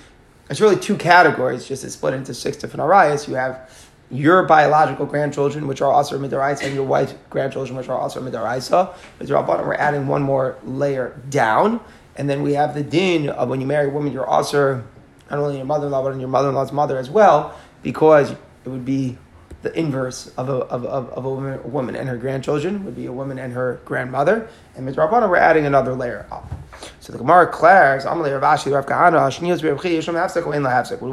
it's 0.49 0.61
really 0.61 0.77
two 0.77 0.95
categories, 0.95 1.67
just 1.67 1.89
split 1.89 2.13
into 2.13 2.33
six 2.33 2.57
different 2.57 2.89
arayas. 2.89 3.27
You 3.27 3.35
have 3.35 3.69
your 4.09 4.43
biological 4.43 5.05
grandchildren, 5.05 5.67
which 5.67 5.81
are 5.81 5.91
also 5.91 6.17
midaraisa, 6.17 6.63
and 6.63 6.75
your 6.75 6.85
wife's 6.85 7.13
grandchildren, 7.29 7.75
which 7.75 7.89
are 7.89 7.99
also 7.99 8.21
midaraisa. 8.21 8.93
With 9.19 9.29
we're 9.29 9.73
adding 9.73 10.07
one 10.07 10.21
more 10.21 10.57
layer 10.63 11.19
down, 11.29 11.81
and 12.15 12.29
then 12.29 12.41
we 12.41 12.53
have 12.53 12.73
the 12.73 12.83
din 12.83 13.29
of 13.29 13.49
when 13.49 13.59
you 13.59 13.67
marry 13.67 13.87
a 13.87 13.91
woman, 13.91 14.13
you're 14.13 14.27
also 14.27 14.83
not 15.29 15.39
only 15.39 15.57
your 15.57 15.65
mother-in-law, 15.65 16.03
but 16.03 16.19
your 16.19 16.29
mother-in-law's 16.29 16.71
mother 16.71 16.97
as 16.97 17.09
well, 17.09 17.53
because 17.81 18.31
it 18.31 18.69
would 18.69 18.85
be 18.85 19.17
the 19.65 19.77
inverse 19.77 20.31
of 20.37 20.47
a, 20.47 20.53
of, 20.53 20.85
of, 20.85 21.09
of 21.09 21.25
a, 21.25 21.29
woman, 21.29 21.71
woman, 21.71 21.95
and 21.95 22.07
her 22.07 22.17
grandchildren 22.17 22.85
would 22.85 22.95
be 22.95 23.07
a 23.07 23.11
woman 23.11 23.39
and 23.39 23.51
her 23.51 23.81
grandmother. 23.83 24.47
And 24.75 24.87
Midrabana, 24.87 25.27
we're 25.27 25.37
adding 25.37 25.65
another 25.65 25.95
layer 25.95 26.27
up. 26.31 26.53
So 26.99 27.11
the 27.11 27.17
Gemara 27.17 27.47
declares. 27.47 28.05
When 28.05 28.19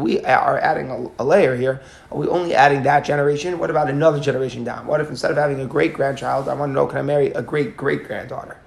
we 0.02 0.20
are 0.20 0.58
adding 0.58 0.90
a, 0.90 1.10
a, 1.18 1.24
layer 1.24 1.56
here, 1.56 1.80
are 2.10 2.18
we 2.18 2.28
only 2.28 2.54
adding 2.54 2.82
that 2.82 3.06
generation? 3.06 3.58
What 3.58 3.70
about 3.70 3.88
another 3.88 4.20
generation 4.20 4.64
down? 4.64 4.86
What 4.86 5.00
if 5.00 5.08
instead 5.08 5.30
of 5.30 5.38
having 5.38 5.58
a 5.60 5.66
great 5.66 5.94
grandchild, 5.94 6.46
I 6.46 6.52
want 6.54 6.68
to 6.70 6.74
know, 6.74 6.86
can 6.86 6.98
I 6.98 7.02
marry 7.02 7.28
a 7.28 7.40
great 7.40 7.74
great 7.78 8.06
granddaughter? 8.06 8.58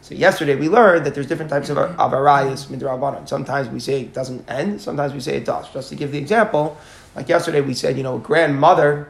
So 0.00 0.14
yesterday 0.14 0.54
we 0.54 0.70
learned 0.70 1.04
that 1.04 1.14
there's 1.14 1.26
different 1.26 1.50
types 1.50 1.68
of, 1.68 1.76
of 1.76 2.12
arayas 2.12 2.68
midrabanan. 2.68 3.28
Sometimes 3.28 3.68
we 3.68 3.80
say 3.80 4.00
it 4.00 4.14
doesn't 4.14 4.48
end, 4.48 4.80
sometimes 4.80 5.12
we 5.12 5.20
say 5.20 5.36
it 5.36 5.44
does. 5.44 5.68
Just 5.74 5.90
to 5.90 5.94
give 5.94 6.12
the 6.12 6.18
example, 6.18 6.78
like 7.14 7.28
yesterday 7.28 7.60
we 7.60 7.74
said, 7.74 7.98
you 7.98 8.02
know, 8.02 8.16
grandmother 8.16 9.08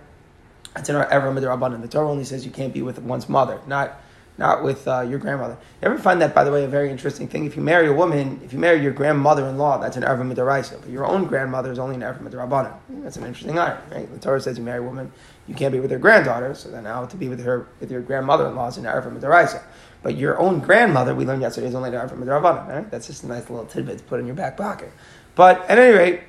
it's 0.76 0.88
in 0.88 0.97
our 0.97 1.09
Ever 1.09 1.33
Midrabanan. 1.33 1.83
The 1.83 1.88
Torah 1.88 2.11
only 2.11 2.25
says 2.25 2.45
you 2.45 2.50
can't 2.50 2.73
be 2.73 2.83
with 2.83 2.99
one's 3.00 3.28
mother, 3.28 3.61
not 3.66 4.00
not 4.38 4.62
with 4.62 4.87
uh, 4.87 5.00
your 5.00 5.18
grandmother. 5.18 5.56
You 5.80 5.88
ever 5.88 5.99
find 5.99 6.21
that, 6.21 6.35
by 6.35 6.45
the 6.45 6.52
way, 6.52 6.64
a 6.64 6.68
very 6.68 6.90
interesting 6.90 7.26
thing? 7.26 7.47
If 7.47 7.56
you 7.56 7.62
marry 7.62 7.87
a 7.87 7.92
woman, 7.92 8.40
if 8.45 8.52
you 8.52 8.59
marry 8.59 8.83
your 8.83 8.92
grandmother-in-law, 8.92 9.78
that's 9.78 9.97
an 9.97 10.04
Ever 10.04 10.25
Midaraisa. 10.25 10.80
But 10.80 10.90
your 10.90 11.06
own 11.06 11.25
grandmother 11.25 11.73
is 11.73 11.78
only 11.78 11.95
an 11.95 12.02
Ever 12.02 12.23
Midrabanan. 12.23 12.75
That's 13.02 13.16
an 13.16 13.25
interesting 13.25 13.59
iron, 13.59 13.78
right? 13.90 14.12
The 14.12 14.18
Torah 14.18 14.40
says 14.40 14.59
you 14.59 14.64
marry 14.64 14.80
a 14.80 14.83
woman, 14.83 15.11
you 15.49 15.54
can't 15.54 15.73
be 15.73 15.80
with 15.80 15.90
her 15.90 15.99
granddaughter, 15.99 16.54
so 16.54 16.71
then 16.71 16.85
now 16.85 17.06
to 17.06 17.16
be 17.16 17.28
with 17.28 17.42
her 17.45 17.66
with 17.80 17.90
your 17.90 18.02
grandmother-in-law 18.02 18.68
is 18.68 18.76
an 18.76 18.85
Ever 18.85 19.11
Midaraisa. 19.11 19.62
But 20.02 20.16
your 20.16 20.38
own 20.38 20.61
grandmother, 20.61 21.14
we 21.14 21.25
learned 21.25 21.42
yesterday, 21.42 21.68
is 21.68 21.75
only 21.75 21.88
an 21.88 21.95
Ever 21.95 22.16
Midrabanan, 22.16 22.68
right? 22.68 22.90
That's 22.90 23.06
just 23.06 23.25
a 23.25 23.26
nice 23.26 23.49
little 23.49 23.64
tidbit 23.64 23.99
to 23.99 24.04
put 24.04 24.21
in 24.21 24.26
your 24.26 24.37
back 24.37 24.59
pocket. 24.59 24.92
But 25.35 25.62
at 25.71 25.78
any 25.78 25.97
rate, 25.97 26.21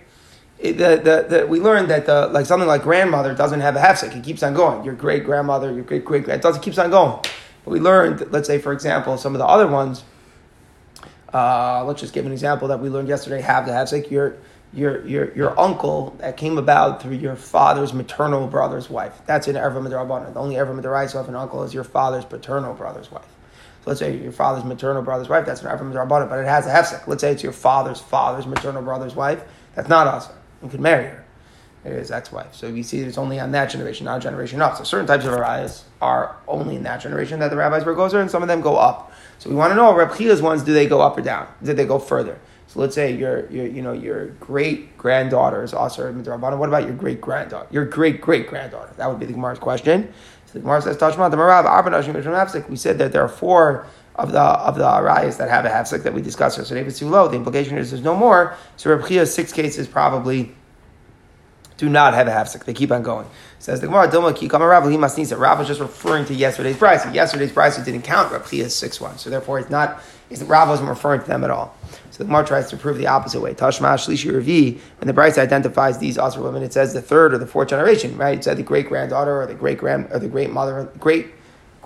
the, 0.59 0.71
the, 0.71 1.25
the, 1.29 1.47
we 1.47 1.59
learned 1.59 1.89
that 1.89 2.05
the, 2.05 2.27
like 2.27 2.45
something 2.45 2.67
like 2.67 2.81
grandmother 2.81 3.35
doesn't 3.35 3.61
have 3.61 3.75
a 3.75 3.79
hefsek. 3.79 4.15
It 4.15 4.23
keeps 4.23 4.41
on 4.41 4.53
going. 4.53 4.83
Your 4.83 4.95
great 4.95 5.23
grandmother, 5.23 5.71
your 5.71 5.83
great 5.83 6.03
great 6.03 6.23
grand, 6.23 6.43
it 6.43 6.61
keeps 6.61 6.77
on 6.77 6.89
going. 6.89 7.21
But 7.63 7.71
we 7.71 7.79
learned, 7.79 8.31
let's 8.31 8.47
say 8.47 8.57
for 8.57 8.73
example, 8.73 9.17
some 9.17 9.35
of 9.35 9.39
the 9.39 9.45
other 9.45 9.67
ones. 9.67 10.03
Uh, 11.31 11.83
let's 11.85 12.01
just 12.01 12.13
give 12.13 12.25
an 12.25 12.31
example 12.31 12.69
that 12.69 12.79
we 12.79 12.89
learned 12.89 13.07
yesterday. 13.07 13.41
Have 13.41 13.65
the 13.65 13.71
hefsek. 13.71 14.09
Your 14.09 14.37
your 14.73 15.05
your 15.05 15.35
your 15.35 15.59
uncle 15.59 16.15
that 16.19 16.37
came 16.37 16.57
about 16.57 17.03
through 17.03 17.15
your 17.15 17.35
father's 17.35 17.93
maternal 17.93 18.47
brother's 18.47 18.89
wife. 18.89 19.21
That's 19.27 19.47
in 19.47 19.55
Erva 19.55 19.85
Midrabanan. 19.85 20.33
The 20.33 20.39
only 20.39 20.55
Erva 20.55 20.79
Midraisa 20.79 21.15
of 21.15 21.29
an 21.29 21.35
uncle 21.35 21.63
is 21.63 21.73
your 21.73 21.83
father's 21.83 22.25
paternal 22.25 22.73
brother's 22.73 23.11
wife. 23.11 23.27
So 23.83 23.91
let's 23.91 23.99
say 23.99 24.17
your 24.17 24.31
father's 24.31 24.63
maternal 24.63 25.03
brother's 25.03 25.29
wife. 25.29 25.45
That's 25.45 25.61
an 25.61 25.67
Erva 25.67 25.81
Midrabanan, 25.81 26.29
but 26.29 26.39
it 26.39 26.47
has 26.47 26.65
a 26.65 26.71
hefsek. 26.71 27.07
Let's 27.07 27.21
say 27.21 27.33
it's 27.33 27.43
your 27.43 27.51
father's 27.51 27.99
father's 27.99 28.47
maternal 28.47 28.81
brother's 28.81 29.13
wife. 29.13 29.43
That's 29.75 29.89
not 29.89 30.07
us 30.07 30.29
and 30.61 30.71
could 30.71 30.79
marry 30.79 31.05
her. 31.05 31.23
His 31.83 32.11
ex-wife. 32.11 32.53
So 32.53 32.67
you 32.67 32.83
see, 32.83 32.99
it's 32.99 33.17
only 33.17 33.39
on 33.39 33.51
that 33.51 33.69
generation, 33.69 34.05
not 34.05 34.17
a 34.17 34.19
generation 34.19 34.61
up. 34.61 34.75
So 34.75 34.83
certain 34.83 35.07
types 35.07 35.23
of 35.23 35.31
arayas 35.31 35.83
are 36.01 36.35
only 36.45 36.75
in 36.75 36.83
that 36.83 36.99
generation 36.99 37.39
that 37.39 37.49
the 37.49 37.55
rabbis 37.55 37.85
were 37.85 37.95
gozer, 37.95 38.19
and 38.19 38.29
some 38.29 38.41
of 38.41 38.49
them 38.49 38.59
go 38.59 38.75
up. 38.75 39.13
So 39.39 39.49
we 39.49 39.55
want 39.55 39.71
to 39.71 39.75
know 39.75 39.95
Reb 39.95 40.17
Chia's 40.17 40.41
ones, 40.41 40.63
do 40.63 40.73
they 40.73 40.85
go 40.85 40.99
up 40.99 41.17
or 41.17 41.21
down? 41.21 41.47
Did 41.63 41.77
they 41.77 41.85
go 41.85 41.97
further? 41.97 42.39
So 42.67 42.81
let's 42.81 42.93
say 42.93 43.15
your, 43.15 43.49
your 43.49 43.65
you 43.65 43.81
know 43.81 43.93
your 43.93 44.27
great 44.41 44.97
granddaughter 44.97 45.63
is 45.63 45.73
also 45.73 46.11
midrabanan. 46.11 46.57
What 46.57 46.67
about 46.67 46.83
your 46.83 46.93
great 46.93 47.21
granddaughter? 47.21 47.67
Your 47.71 47.85
great 47.85 48.19
great 48.19 48.47
granddaughter? 48.47 48.93
That 48.97 49.09
would 49.09 49.19
be 49.19 49.25
the 49.25 49.33
Gemara's 49.33 49.59
question. 49.59 50.13
So 50.47 50.53
the 50.53 50.59
Gemara 50.59 50.81
says, 50.81 50.97
"Tashma 50.97 51.31
the 51.31 51.37
Marav 51.37 52.69
We 52.69 52.75
said 52.75 52.97
that 52.97 53.13
there 53.13 53.21
are 53.21 53.29
four 53.29 53.87
of 54.17 54.31
the 54.31 54.39
of 54.39 54.75
the 54.75 54.83
arayas 54.83 55.37
that 55.37 55.49
have 55.49 55.65
a 55.65 55.69
hafsek 55.69 56.03
that 56.03 56.13
we 56.13 56.21
discussed 56.21 56.57
yesterday. 56.57 56.89
Too 56.89 57.09
low, 57.09 57.27
the 57.27 57.35
implication 57.35 57.77
is 57.77 57.91
there's 57.91 58.03
no 58.03 58.15
more. 58.15 58.55
So 58.75 58.89
Reb 58.89 59.07
Chia's 59.07 59.33
six 59.33 59.53
cases 59.53 59.87
probably 59.87 60.53
do 61.77 61.87
not 61.87 62.15
have 62.15 62.27
a 62.27 62.31
hafsek. 62.31 62.65
They 62.65 62.73
keep 62.73 62.91
on 62.91 63.03
going. 63.03 63.27
Says 63.59 63.81
the 63.81 63.87
Gemara, 63.87 64.07
Dilma 64.07 64.35
ki 64.35 64.47
kama 64.47 64.65
Rav 64.65 64.89
he 64.89 64.97
must 64.97 65.17
need 65.17 65.31
Rav 65.31 65.59
was 65.59 65.67
just 65.67 65.79
referring 65.79 66.25
to 66.25 66.33
yesterday's 66.33 66.77
price. 66.77 67.05
Yesterday's 67.13 67.51
price 67.51 67.77
didn't 67.83 68.01
count 68.01 68.31
Reb 68.31 68.45
Chia's 68.45 68.75
six 68.75 68.99
one, 68.99 69.17
so 69.17 69.29
therefore 69.29 69.59
it's 69.59 69.69
not. 69.69 70.01
It's, 70.29 70.41
Rav 70.41 70.67
wasn't 70.67 70.89
referring 70.89 71.21
to 71.21 71.27
them 71.27 71.43
at 71.43 71.51
all. 71.51 71.75
So 72.11 72.17
the 72.17 72.25
Gemara 72.25 72.45
tries 72.45 72.69
to 72.71 72.77
prove 72.77 72.97
the 72.97 73.07
opposite 73.07 73.39
way. 73.39 73.53
Tashma 73.53 73.93
Shlishi 73.93 74.31
Revi, 74.31 74.79
when 74.99 75.07
the 75.07 75.13
Brisa 75.13 75.37
identifies 75.37 75.99
these 75.99 76.17
other 76.17 76.41
women, 76.41 76.63
it 76.63 76.73
says 76.73 76.93
the 76.93 77.01
third 77.01 77.33
or 77.33 77.37
the 77.37 77.45
fourth 77.45 77.69
generation, 77.69 78.17
right? 78.17 78.39
It 78.39 78.43
said 78.43 78.57
the 78.57 78.63
great 78.63 78.89
granddaughter 78.89 79.39
or 79.41 79.45
the 79.45 79.53
great 79.53 79.77
grand 79.77 80.07
or 80.11 80.19
the 80.19 80.27
great 80.27 80.49
mother, 80.49 80.91
great 80.99 81.27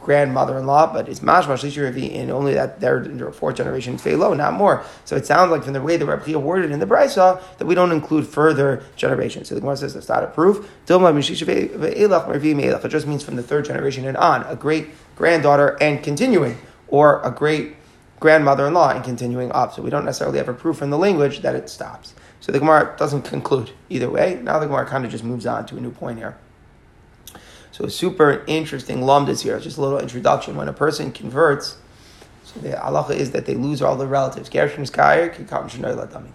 grandmother-in-law, 0.01 0.93
but 0.93 1.07
it's 1.07 1.19
mashma 1.19 1.53
shlishi 1.53 2.15
and 2.15 2.31
only 2.31 2.55
that 2.55 2.79
they're 2.79 3.31
fourth 3.31 3.55
generation 3.55 3.99
low, 4.17 4.33
not 4.33 4.53
more. 4.53 4.83
So 5.05 5.15
it 5.15 5.25
sounds 5.25 5.51
like 5.51 5.63
from 5.63 5.73
the 5.73 5.81
way 5.81 5.97
the 5.97 6.05
Rebbe 6.05 6.39
worded 6.39 6.71
in 6.71 6.79
the 6.79 6.85
Brisa 6.85 7.41
that 7.57 7.65
we 7.65 7.75
don't 7.75 7.91
include 7.91 8.27
further 8.27 8.83
generations. 8.95 9.49
So 9.49 9.55
the 9.55 9.61
Gemara 9.61 9.77
says 9.77 9.93
that's 9.93 10.09
not 10.09 10.23
a 10.23 10.27
proof. 10.27 10.69
It 10.87 12.89
just 12.89 13.07
means 13.07 13.23
from 13.23 13.35
the 13.35 13.43
third 13.43 13.65
generation 13.65 14.05
and 14.05 14.17
on, 14.17 14.43
a 14.43 14.55
great 14.55 14.89
granddaughter 15.15 15.77
and 15.79 16.03
continuing, 16.03 16.57
or 16.87 17.21
a 17.23 17.31
great 17.31 17.75
grandmother-in-law 18.19 18.91
and 18.91 19.03
continuing 19.03 19.51
up. 19.51 19.73
So 19.73 19.81
we 19.81 19.89
don't 19.89 20.05
necessarily 20.05 20.37
have 20.39 20.49
a 20.49 20.53
proof 20.53 20.77
from 20.77 20.89
the 20.89 20.97
language 20.97 21.41
that 21.41 21.55
it 21.55 21.69
stops. 21.69 22.13
So 22.39 22.51
the 22.51 22.59
Gemara 22.59 22.95
doesn't 22.97 23.21
conclude 23.21 23.71
either 23.89 24.09
way. 24.09 24.39
Now 24.41 24.57
the 24.57 24.65
Gemara 24.65 24.87
kind 24.87 25.05
of 25.05 25.11
just 25.11 25.23
moves 25.23 25.45
on 25.45 25.67
to 25.67 25.77
a 25.77 25.79
new 25.79 25.91
point 25.91 26.17
here. 26.17 26.37
So 27.81 27.87
super 27.87 28.43
interesting 28.45 28.99
lumdis 28.99 29.41
here. 29.41 29.59
Just 29.59 29.79
a 29.79 29.81
little 29.81 29.97
introduction. 29.97 30.55
When 30.55 30.67
a 30.67 30.73
person 30.73 31.11
converts, 31.11 31.77
so 32.43 32.59
the 32.59 32.73
halacha 32.73 33.15
is 33.15 33.31
that 33.31 33.47
they 33.47 33.55
lose 33.55 33.81
all 33.81 33.95
their 33.95 34.07
relatives. 34.07 34.49
Ger 34.49 34.69
shenisgayer, 34.69 35.35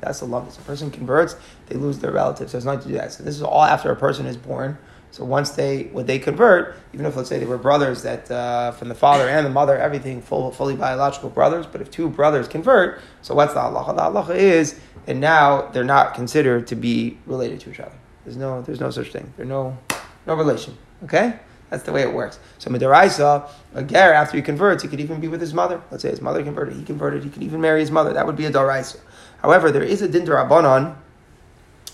That's 0.00 0.18
the 0.18 0.26
lumdis. 0.26 0.58
A 0.58 0.62
person 0.62 0.90
converts, 0.90 1.36
they 1.66 1.76
lose 1.76 2.00
their 2.00 2.10
relatives. 2.10 2.50
So 2.50 2.58
it's 2.58 2.64
not 2.64 2.82
to 2.82 2.88
do 2.88 2.94
that. 2.94 3.12
So 3.12 3.22
this 3.22 3.36
is 3.36 3.44
all 3.44 3.62
after 3.62 3.92
a 3.92 3.96
person 3.96 4.26
is 4.26 4.36
born. 4.36 4.76
So 5.12 5.24
once 5.24 5.50
they 5.50 5.84
when 5.92 6.06
they 6.06 6.18
convert, 6.18 6.74
even 6.92 7.06
if 7.06 7.14
let's 7.14 7.28
say 7.28 7.38
they 7.38 7.46
were 7.46 7.58
brothers 7.58 8.02
that 8.02 8.28
uh, 8.28 8.72
from 8.72 8.88
the 8.88 8.96
father 8.96 9.28
and 9.28 9.46
the 9.46 9.50
mother, 9.50 9.78
everything 9.78 10.22
full, 10.22 10.50
fully 10.50 10.74
biological 10.74 11.30
brothers. 11.30 11.64
But 11.64 11.80
if 11.80 11.92
two 11.92 12.08
brothers 12.08 12.48
convert, 12.48 13.00
so 13.22 13.36
what's 13.36 13.54
the 13.54 13.60
halacha? 13.60 13.94
The 13.94 14.02
halacha 14.02 14.34
is 14.34 14.80
and 15.06 15.20
now 15.20 15.68
they're 15.68 15.84
not 15.84 16.14
considered 16.14 16.66
to 16.66 16.74
be 16.74 17.18
related 17.24 17.60
to 17.60 17.70
each 17.70 17.78
other. 17.78 17.94
There's 18.24 18.36
no 18.36 18.62
there's 18.62 18.80
no 18.80 18.90
such 18.90 19.12
thing. 19.12 19.32
There's 19.36 19.48
no 19.48 19.78
no 20.26 20.34
relation. 20.34 20.76
Okay? 21.04 21.38
That's 21.70 21.82
the 21.82 21.92
way 21.92 22.02
it 22.02 22.12
works. 22.12 22.38
So 22.58 22.70
Midaraisa, 22.70 23.48
a 23.74 23.82
ger, 23.82 24.12
after 24.12 24.36
he 24.36 24.42
converts, 24.42 24.82
he 24.82 24.88
could 24.88 25.00
even 25.00 25.20
be 25.20 25.28
with 25.28 25.40
his 25.40 25.52
mother. 25.52 25.82
Let's 25.90 26.02
say 26.02 26.10
his 26.10 26.20
mother 26.20 26.42
converted, 26.42 26.76
he 26.76 26.84
converted, 26.84 27.24
he 27.24 27.30
could 27.30 27.42
even 27.42 27.60
marry 27.60 27.80
his 27.80 27.90
mother. 27.90 28.12
That 28.12 28.26
would 28.26 28.36
be 28.36 28.46
a 28.46 28.50
Daraisa. 28.50 28.98
However, 29.42 29.70
there 29.72 29.82
is 29.82 30.00
a 30.02 30.08
Din 30.08 30.24
Darabanan, 30.24 30.96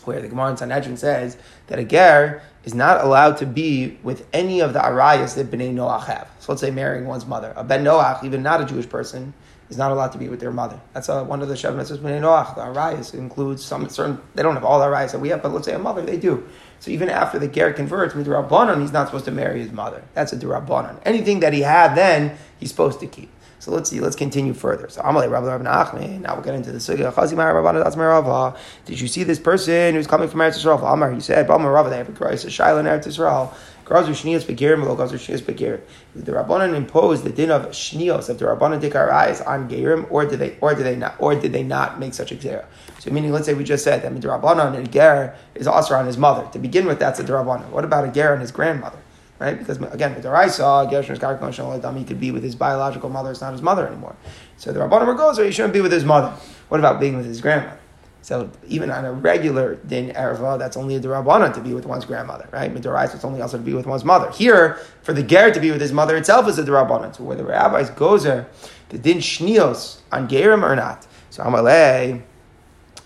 where 0.04 0.20
the 0.20 0.28
Gemara 0.28 0.50
in 0.50 0.56
Sanhedrin 0.56 0.96
says 0.96 1.36
that 1.68 1.78
a 1.78 1.84
ger 1.84 2.42
is 2.64 2.74
not 2.74 3.04
allowed 3.04 3.36
to 3.38 3.46
be 3.46 3.98
with 4.02 4.26
any 4.32 4.60
of 4.60 4.72
the 4.72 4.78
arayas 4.78 5.34
that 5.34 5.50
Bnei 5.50 5.72
Noach 5.72 6.04
have. 6.06 6.28
So 6.38 6.52
let's 6.52 6.60
say 6.60 6.70
marrying 6.70 7.06
one's 7.06 7.26
mother. 7.26 7.52
A 7.56 7.64
Ben 7.64 7.84
Noach, 7.84 8.24
even 8.24 8.42
not 8.42 8.60
a 8.60 8.64
Jewish 8.64 8.88
person, 8.88 9.32
is 9.68 9.76
not 9.76 9.90
allowed 9.90 10.12
to 10.12 10.18
be 10.18 10.28
with 10.28 10.40
their 10.40 10.50
mother. 10.50 10.78
That's 10.92 11.08
a, 11.08 11.24
one 11.24 11.40
of 11.40 11.48
the 11.48 11.54
Shev 11.54 11.74
Mitzvahs 11.74 11.98
Bnei 11.98 12.20
Noach. 12.20 12.54
The 12.54 12.60
arayas 12.62 13.14
includes 13.14 13.64
some 13.64 13.88
certain, 13.88 14.20
they 14.34 14.42
don't 14.42 14.54
have 14.54 14.64
all 14.64 14.78
the 14.78 14.86
arayas 14.86 15.12
that 15.12 15.20
we 15.20 15.30
have, 15.30 15.42
but 15.42 15.52
let's 15.52 15.66
say 15.66 15.74
a 15.74 15.78
mother, 15.78 16.02
they 16.02 16.16
do. 16.16 16.46
So 16.82 16.90
even 16.90 17.08
after 17.08 17.38
the 17.38 17.46
ger 17.46 17.72
converts, 17.72 18.12
midrabanan, 18.12 18.80
he's 18.80 18.90
not 18.90 19.06
supposed 19.06 19.26
to 19.26 19.30
marry 19.30 19.60
his 19.60 19.70
mother. 19.70 20.02
That's 20.14 20.32
a 20.32 20.36
durabanan. 20.36 20.98
Anything 21.04 21.38
that 21.38 21.52
he 21.52 21.60
had 21.60 21.94
then, 21.94 22.36
he's 22.58 22.70
supposed 22.70 22.98
to 22.98 23.06
keep. 23.06 23.30
So 23.60 23.70
let's 23.70 23.88
see, 23.88 24.00
let's 24.00 24.16
continue 24.16 24.52
further. 24.52 24.88
So 24.88 25.00
Amalei 25.02 25.30
Rabbi 25.30 25.46
Rabbi 25.46 25.64
Nachman. 25.64 26.22
Now 26.22 26.34
we'll 26.34 26.42
get 26.42 26.56
into 26.56 26.72
the 26.72 26.78
sugya. 26.78 28.56
Did 28.84 29.00
you 29.00 29.06
see 29.06 29.22
this 29.22 29.38
person 29.38 29.94
who's 29.94 30.08
coming 30.08 30.28
from 30.28 30.40
Eretz 30.40 30.58
Yisrael? 30.58 30.92
Amar, 30.92 31.12
he 31.12 31.20
said, 31.20 31.48
Rabbi 31.48 31.88
they 31.88 31.98
have 31.98 32.08
a 32.08 32.12
Christ, 32.12 32.46
a 32.46 32.50
Shiloh 32.50 32.80
in 32.80 32.86
Eretz 32.86 33.06
Yisrael. 33.06 33.54
Gazu 33.84 34.10
Shnios 34.10 34.42
Begirim, 34.42 34.84
Lo 34.84 34.96
Gazu 34.96 35.14
Shnios 35.14 35.42
Begirim. 35.42 35.80
The 36.16 36.32
Rabbanan 36.32 36.74
imposed 36.74 37.22
the 37.22 37.30
din 37.30 37.52
of 37.52 37.66
Shnios 37.66 38.28
of 38.28 38.40
the 38.40 38.46
Rabbanan 38.46 38.80
Dikar 38.80 39.10
eyes 39.10 39.40
on 39.42 39.68
Gerim, 39.68 40.10
or 40.10 40.24
did 40.24 40.40
they, 40.40 40.56
or 40.60 40.74
did 40.74 40.84
they 40.84 40.96
not, 40.96 41.14
or 41.20 41.36
did 41.36 41.52
they 41.52 41.62
not 41.62 42.00
make 42.00 42.14
such 42.14 42.32
a 42.32 42.36
xera? 42.36 42.64
So 43.02 43.10
meaning, 43.10 43.32
let's 43.32 43.46
say 43.46 43.54
we 43.54 43.64
just 43.64 43.82
said 43.82 44.00
that 44.02 44.14
the 44.14 44.28
Rabbanan 44.28 44.76
and 44.76 44.92
Ger 44.92 45.34
is 45.56 45.66
also 45.66 45.96
on 45.96 46.06
his 46.06 46.16
mother. 46.16 46.48
To 46.52 46.58
begin 46.60 46.86
with, 46.86 47.00
that's 47.00 47.18
a 47.18 47.24
Rabbanan. 47.24 47.68
What 47.70 47.84
about 47.84 48.08
a 48.08 48.12
Ger 48.12 48.32
and 48.32 48.40
his 48.40 48.52
grandmother? 48.52 48.98
Right? 49.40 49.58
Because 49.58 49.78
again, 49.92 50.14
with 50.14 50.22
the 50.22 50.30
Raisa, 50.30 50.86
Gershon 50.88 51.96
he 51.96 52.04
could 52.04 52.20
be 52.20 52.30
with 52.30 52.44
his 52.44 52.54
biological 52.54 53.08
mother, 53.08 53.32
it's 53.32 53.40
not 53.40 53.50
his 53.50 53.60
mother 53.60 53.88
anymore. 53.88 54.14
So 54.56 54.72
the 54.72 54.78
Rabbanan 54.78 55.16
goes, 55.16 55.36
he 55.36 55.50
shouldn't 55.50 55.74
be 55.74 55.80
with 55.80 55.90
his 55.90 56.04
mother. 56.04 56.32
What 56.68 56.78
about 56.78 57.00
being 57.00 57.16
with 57.16 57.26
his 57.26 57.40
grandmother? 57.40 57.80
So 58.20 58.48
even 58.68 58.88
on 58.92 59.04
a 59.04 59.12
regular 59.12 59.74
din 59.74 60.10
erva, 60.10 60.56
that's 60.56 60.76
only 60.76 60.94
a 60.94 61.00
derabana 61.00 61.52
to 61.54 61.60
be 61.60 61.74
with 61.74 61.86
one's 61.86 62.04
grandmother, 62.04 62.48
right? 62.52 62.72
Midorais, 62.72 63.12
it's 63.12 63.24
only 63.24 63.42
also 63.42 63.56
to 63.56 63.64
be 63.64 63.74
with 63.74 63.86
one's 63.86 64.04
mother. 64.04 64.30
Here, 64.30 64.78
for 65.02 65.12
the 65.12 65.24
ger 65.24 65.50
to 65.50 65.58
be 65.58 65.72
with 65.72 65.80
his 65.80 65.92
mother 65.92 66.16
itself 66.16 66.46
is 66.46 66.56
a 66.56 66.62
derabana. 66.62 67.16
So 67.16 67.24
whether 67.24 67.44
rabbis 67.44 67.90
gozer 67.90 68.46
the 68.90 68.98
din 68.98 69.18
shnios 69.18 70.02
on 70.12 70.28
gerim 70.28 70.62
or 70.62 70.76
not. 70.76 71.04
So 71.30 71.42
Amalei. 71.42 72.22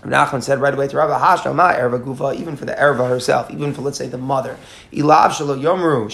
Nachman 0.03 0.43
said 0.43 0.61
right 0.61 0.75
away 0.75 0.89
to 0.89 0.97
Rabbi 0.97 1.19
Hashna, 1.19 1.55
Ma 1.55 1.73
Erva 1.73 2.03
Gufa, 2.03 2.35
even 2.35 2.57
for 2.57 2.65
the 2.65 2.73
Erva 2.75 3.09
herself, 3.09 3.51
even 3.51 3.73
for 3.73 3.83
let's 3.83 3.99
say 3.99 4.09
the 4.09 4.19
mother. 4.19 4.57
Ilav 4.93 5.31
Shalo 5.31 5.61
Yomru, 5.61 6.07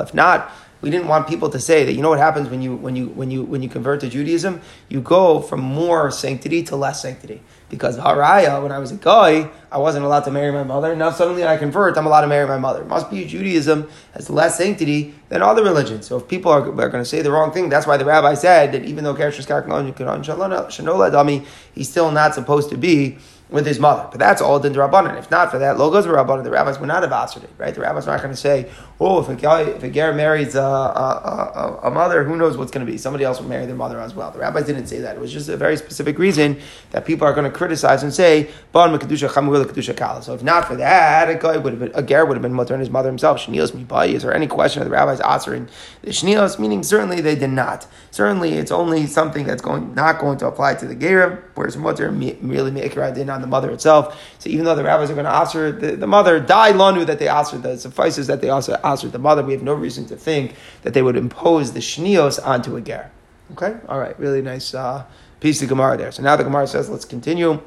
If 0.00 0.14
not, 0.14 0.52
we 0.82 0.90
didn't 0.90 1.06
want 1.06 1.28
people 1.28 1.48
to 1.48 1.60
say 1.60 1.84
that 1.84 1.92
you 1.92 2.02
know 2.02 2.10
what 2.10 2.18
happens 2.18 2.48
when 2.48 2.60
you 2.60 2.74
when 2.74 2.96
you 2.96 3.06
when 3.06 3.30
you 3.30 3.44
when 3.44 3.62
you 3.62 3.68
convert 3.68 4.00
to 4.00 4.08
Judaism, 4.08 4.60
you 4.88 5.00
go 5.00 5.40
from 5.40 5.60
more 5.60 6.10
sanctity 6.10 6.62
to 6.64 6.76
less 6.76 7.00
sanctity. 7.00 7.40
Because 7.70 7.96
haraya, 7.96 8.62
when 8.62 8.70
I 8.70 8.78
was 8.78 8.92
a 8.92 8.96
guy, 8.96 9.48
I 9.70 9.78
wasn't 9.78 10.04
allowed 10.04 10.24
to 10.24 10.30
marry 10.30 10.52
my 10.52 10.64
mother. 10.64 10.94
Now 10.94 11.10
suddenly 11.10 11.46
I 11.46 11.56
convert, 11.56 11.96
I'm 11.96 12.04
allowed 12.04 12.20
to 12.20 12.26
marry 12.26 12.46
my 12.46 12.58
mother. 12.58 12.82
It 12.82 12.88
must 12.88 13.10
be 13.10 13.24
Judaism 13.24 13.88
has 14.12 14.28
less 14.28 14.58
sanctity 14.58 15.14
than 15.30 15.40
other 15.40 15.62
religions. 15.62 16.06
So 16.06 16.18
if 16.18 16.28
people 16.28 16.52
are, 16.52 16.60
are 16.60 16.88
going 16.90 17.02
to 17.02 17.04
say 17.04 17.22
the 17.22 17.30
wrong 17.30 17.50
thing, 17.50 17.70
that's 17.70 17.86
why 17.86 17.96
the 17.96 18.04
rabbi 18.04 18.34
said 18.34 18.72
that 18.72 18.84
even 18.84 19.04
though 19.04 19.14
Keresh 19.14 19.40
Shanola 19.40 21.46
he's 21.72 21.88
still 21.88 22.10
not 22.10 22.34
supposed 22.34 22.68
to 22.70 22.76
be 22.76 23.16
with 23.52 23.66
his 23.66 23.78
mother. 23.78 24.08
But 24.10 24.18
that's 24.18 24.42
all 24.42 24.58
din. 24.58 24.74
If 24.74 25.30
not 25.30 25.50
for 25.50 25.58
that, 25.58 25.78
logos 25.78 26.06
rabbanon, 26.06 26.42
the 26.42 26.50
rabbis 26.50 26.80
would 26.80 26.88
not 26.88 27.04
it, 27.04 27.50
right? 27.58 27.74
The 27.74 27.80
rabbis 27.80 28.08
are 28.08 28.12
not 28.12 28.22
going 28.22 28.34
to 28.34 28.40
say, 28.40 28.70
oh, 29.04 29.20
if 29.20 29.28
a 29.28 29.34
guy, 29.34 29.62
if 29.62 29.82
a 29.82 29.90
ger 29.90 30.12
marries 30.12 30.54
a, 30.54 30.60
a, 30.60 31.80
a, 31.82 31.88
a, 31.88 31.90
mother, 31.90 32.24
who 32.24 32.36
knows 32.36 32.56
what's 32.56 32.70
going 32.70 32.84
to 32.86 32.90
be? 32.90 32.96
Somebody 32.96 33.24
else 33.24 33.40
will 33.40 33.48
marry 33.48 33.66
their 33.66 33.74
mother 33.74 34.00
as 34.00 34.14
well. 34.14 34.30
The 34.30 34.38
rabbis 34.38 34.66
didn't 34.66 34.86
say 34.86 35.00
that. 35.00 35.16
It 35.16 35.20
was 35.20 35.32
just 35.32 35.48
a 35.48 35.56
very 35.56 35.76
specific 35.76 36.18
reason 36.18 36.60
that 36.90 37.04
people 37.04 37.26
are 37.26 37.32
going 37.32 37.50
to 37.50 37.56
criticize 37.56 38.02
and 38.02 38.14
say, 38.14 38.50
bon 38.70 38.96
kedusha 38.98 39.28
chamur 39.28 39.64
kedusha 39.64 39.96
kala. 39.96 40.22
So 40.22 40.34
if 40.34 40.42
not 40.42 40.66
for 40.66 40.76
that, 40.76 41.28
a 41.28 41.34
guy 41.34 41.56
would 41.56 41.72
have 41.72 41.80
been, 41.80 41.92
a 41.94 42.02
ger 42.02 42.24
would 42.24 42.36
have 42.36 42.42
been 42.42 42.54
mutter 42.54 42.74
and 42.74 42.80
his 42.80 42.90
mother 42.90 43.08
himself. 43.08 43.38
Shnios 43.38 43.72
mibai. 43.72 44.12
Is 44.12 44.22
there 44.22 44.34
any 44.34 44.46
question 44.46 44.82
of 44.82 44.88
the 44.88 44.92
rabbis 44.92 45.20
answering 45.20 45.68
the 46.02 46.10
shnios? 46.10 46.58
Meaning 46.58 46.82
certainly 46.82 47.20
they 47.20 47.34
did 47.34 47.50
not. 47.50 47.86
Certainly 48.12 48.52
it's 48.52 48.70
only 48.70 49.06
something 49.06 49.44
that's 49.46 49.62
going 49.62 49.94
not 49.94 50.20
going 50.20 50.38
to 50.38 50.46
apply 50.46 50.74
to 50.76 50.86
the 50.86 50.94
ger, 50.94 51.42
whereas 51.54 51.76
mutter 51.76 52.12
merely 52.12 52.70
make 52.70 52.94
did 52.94 53.28
on 53.28 53.40
the 53.40 53.46
mother 53.46 53.70
itself. 53.70 54.18
So 54.38 54.48
even 54.48 54.64
though 54.64 54.74
the 54.74 54.84
rabbis 54.84 55.10
are 55.10 55.14
going 55.14 55.24
to 55.24 55.34
answer 55.34 55.72
the, 55.72 55.96
the 55.96 56.06
mother, 56.06 56.38
die 56.38 56.72
lanu 56.72 57.04
that 57.06 57.18
they 57.18 57.28
answer 57.28 57.58
the 57.58 57.76
suffices 57.76 58.26
that 58.28 58.40
they 58.40 58.48
also 58.48 58.74
answer 58.84 58.91
the 59.12 59.18
mother, 59.18 59.42
we 59.42 59.52
have 59.52 59.62
no 59.62 59.74
reason 59.74 60.06
to 60.06 60.16
think 60.16 60.54
that 60.82 60.94
they 60.94 61.02
would 61.02 61.16
impose 61.16 61.72
the 61.72 61.80
shnios 61.80 62.44
onto 62.44 62.76
a 62.76 62.80
ger. 62.80 63.10
Okay? 63.52 63.76
All 63.88 63.98
right, 63.98 64.18
really 64.18 64.42
nice 64.42 64.74
uh, 64.74 65.04
piece 65.40 65.62
of 65.62 65.68
Gemara 65.68 65.96
there. 65.96 66.12
So 66.12 66.22
now 66.22 66.36
the 66.36 66.44
Gemara 66.44 66.66
says, 66.66 66.88
let's 66.90 67.04
continue. 67.04 67.60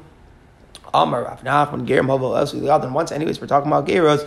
Once, 0.94 1.12
anyways, 3.12 3.40
we're 3.40 3.46
talking 3.46 3.70
about 3.70 3.86
Geros, 3.86 4.26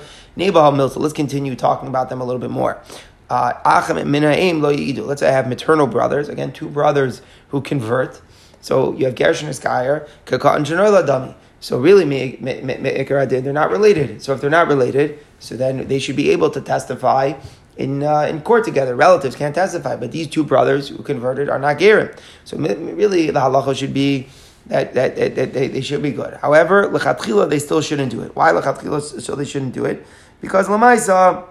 let's 0.97 1.13
continue 1.13 1.55
talking 1.55 1.87
about 1.87 2.09
them 2.09 2.21
a 2.21 2.23
little 2.25 2.39
bit 2.39 2.51
more. 2.51 2.81
Uh, 3.29 3.53
let's 3.63 5.19
say 5.19 5.27
I 5.27 5.31
have 5.31 5.47
maternal 5.47 5.87
brothers, 5.87 6.29
again, 6.29 6.51
two 6.51 6.67
brothers 6.67 7.21
who 7.49 7.61
convert. 7.61 8.21
So 8.61 8.93
you 8.93 9.05
have 9.05 9.15
Gershon 9.15 9.47
and 9.47 9.55
Skyer, 9.55 10.07
Kakat 10.25 10.57
and 10.57 10.65
Dami. 10.65 11.33
So 11.59 11.79
really, 11.79 12.05
they're 12.35 13.53
not 13.53 13.71
related. 13.71 14.21
So 14.21 14.33
if 14.33 14.41
they're 14.41 14.49
not 14.49 14.67
related, 14.67 15.19
so 15.39 15.55
then 15.55 15.87
they 15.87 15.99
should 15.99 16.15
be 16.15 16.29
able 16.29 16.49
to 16.51 16.61
testify 16.61 17.33
in 17.77 18.03
uh, 18.03 18.21
in 18.21 18.41
court 18.41 18.65
together. 18.65 18.95
Relatives 18.95 19.35
can't 19.35 19.55
testify, 19.55 19.95
but 19.95 20.11
these 20.11 20.27
two 20.27 20.43
brothers 20.43 20.89
who 20.89 21.01
converted 21.01 21.49
are 21.49 21.59
not 21.59 21.79
gerim. 21.79 22.15
So 22.43 22.57
really, 22.57 23.27
the 23.27 23.39
halacha 23.39 23.75
should 23.75 23.93
be 23.93 24.27
that, 24.67 24.93
that, 24.93 25.15
that, 25.15 25.35
that 25.35 25.53
they, 25.53 25.67
they, 25.67 25.81
should 25.81 26.03
be 26.03 26.11
good. 26.11 26.35
However, 26.35 26.87
lechatchila 26.89 27.49
they 27.49 27.59
still 27.59 27.81
shouldn't 27.81 28.11
do 28.11 28.21
it. 28.21 28.35
Why 28.35 28.51
lechatchila? 28.51 29.21
So 29.21 29.35
they 29.35 29.45
shouldn't 29.45 29.73
do 29.73 29.85
it 29.85 30.05
because 30.41 30.67
lamaisa 30.67 31.45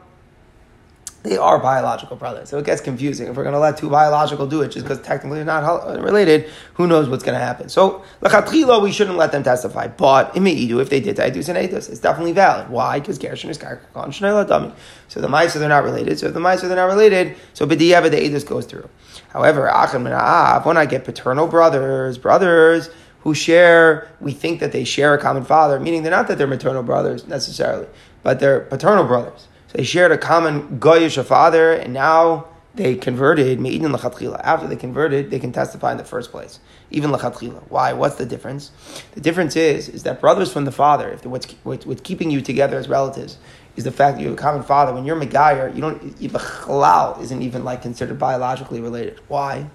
they 1.28 1.37
are 1.37 1.58
biological 1.58 2.16
brothers. 2.16 2.49
So 2.49 2.58
it 2.58 2.64
gets 2.64 2.80
confusing. 2.80 3.28
If 3.28 3.37
we're 3.37 3.42
going 3.42 3.54
to 3.54 3.58
let 3.58 3.76
two 3.76 3.90
biological 3.90 4.47
do 4.47 4.62
it 4.62 4.68
just 4.68 4.85
because 4.87 5.00
technically 5.00 5.38
they're 5.38 5.44
not 5.44 5.64
uh, 5.64 6.00
related, 6.00 6.49
who 6.75 6.87
knows 6.87 7.08
what's 7.08 7.23
going 7.23 7.38
to 7.38 7.44
happen? 7.44 7.68
So, 7.68 8.02
lachatchila, 8.23 8.82
we 8.82 8.92
shouldn't 8.92 9.18
let 9.18 9.32
them 9.32 9.42
testify. 9.42 9.88
But 9.88 10.35
imi'idu, 10.35 10.80
if 10.80 10.90
they 10.90 11.00
did 11.00 11.16
taidus 11.16 11.49
and 11.49 11.58
edus, 11.58 11.90
it's 11.90 12.00
definitely 12.00 12.32
valid. 12.32 12.70
Why? 12.70 13.00
Because 13.00 13.18
gershon 13.18 13.50
is 13.50 13.58
karkakon 13.58 14.47
dami. 14.47 14.73
So 15.08 15.20
the 15.20 15.28
mice 15.28 15.54
they're 15.54 15.68
not 15.68 15.85
related. 15.85 16.18
So 16.18 16.28
if 16.28 16.35
the 16.35 16.40
mice 16.40 16.62
they're 16.62 16.75
not 16.75 16.87
related, 16.87 17.37
so 17.52 17.66
b'diyava 17.66 18.11
the 18.11 18.16
edus 18.18 18.47
goes 18.47 18.66
through. 18.66 18.88
However, 19.28 19.68
achim 19.68 20.04
when 20.04 20.76
I 20.76 20.87
get 20.87 21.04
paternal 21.04 21.47
brothers, 21.47 22.18
brothers 22.18 22.90
who 23.20 23.35
share, 23.35 24.08
we 24.20 24.32
think 24.32 24.61
that 24.61 24.73
they 24.73 24.85
share 24.85 25.12
a 25.12 25.18
common 25.18 25.44
father, 25.44 25.80
meaning 25.80 26.02
they're 26.02 26.11
not 26.11 26.28
that 26.28 26.38
they're 26.38 26.47
maternal 26.47 26.82
brothers 26.82 27.26
necessarily, 27.26 27.87
but 28.23 28.40
they're 28.40 28.61
paternal 28.61 29.04
brothers. 29.04 29.49
So 29.68 29.76
they 29.76 29.84
shared 29.84 30.12
a 30.12 30.18
common 30.18 30.80
goyish 30.80 31.22
father, 31.25 31.75
and 31.75 31.92
now 31.92 32.46
they 32.75 32.94
converted 32.94 33.60
me'idin 33.60 33.92
lachatchila. 33.92 34.40
After 34.42 34.66
they 34.66 34.76
converted, 34.76 35.30
they 35.30 35.38
can 35.38 35.52
testify 35.52 35.92
in 35.92 35.98
the 35.98 36.04
first 36.04 36.30
place, 36.30 36.58
even 36.90 37.10
lachatchila. 37.10 37.62
Why? 37.68 37.92
What's 37.92 38.14
the 38.14 38.25
difference? 38.25 38.70
The 39.12 39.20
difference 39.20 39.56
is 39.56 39.90
is 39.90 40.04
that 40.04 40.22
brothers 40.22 40.50
from 40.50 40.64
the 40.64 40.72
father, 40.72 41.10
if 41.10 41.26
what's, 41.26 41.52
what's 41.64 42.00
keeping 42.00 42.30
you 42.30 42.40
together 42.40 42.78
as 42.78 42.88
relatives, 42.88 43.37
is 43.76 43.84
the 43.84 43.92
fact 43.92 44.16
that 44.16 44.22
you 44.22 44.28
have 44.30 44.38
a 44.38 44.40
common 44.40 44.62
father. 44.62 44.94
When 44.94 45.04
you're 45.04 45.20
Megayer, 45.20 45.75
you 45.75 45.82
don't, 45.82 46.18
Bechlal 46.18 47.20
isn't 47.20 47.42
even 47.42 47.62
like 47.62 47.82
considered 47.82 48.18
biologically 48.18 48.80
related. 48.80 49.20
Why? 49.28 49.68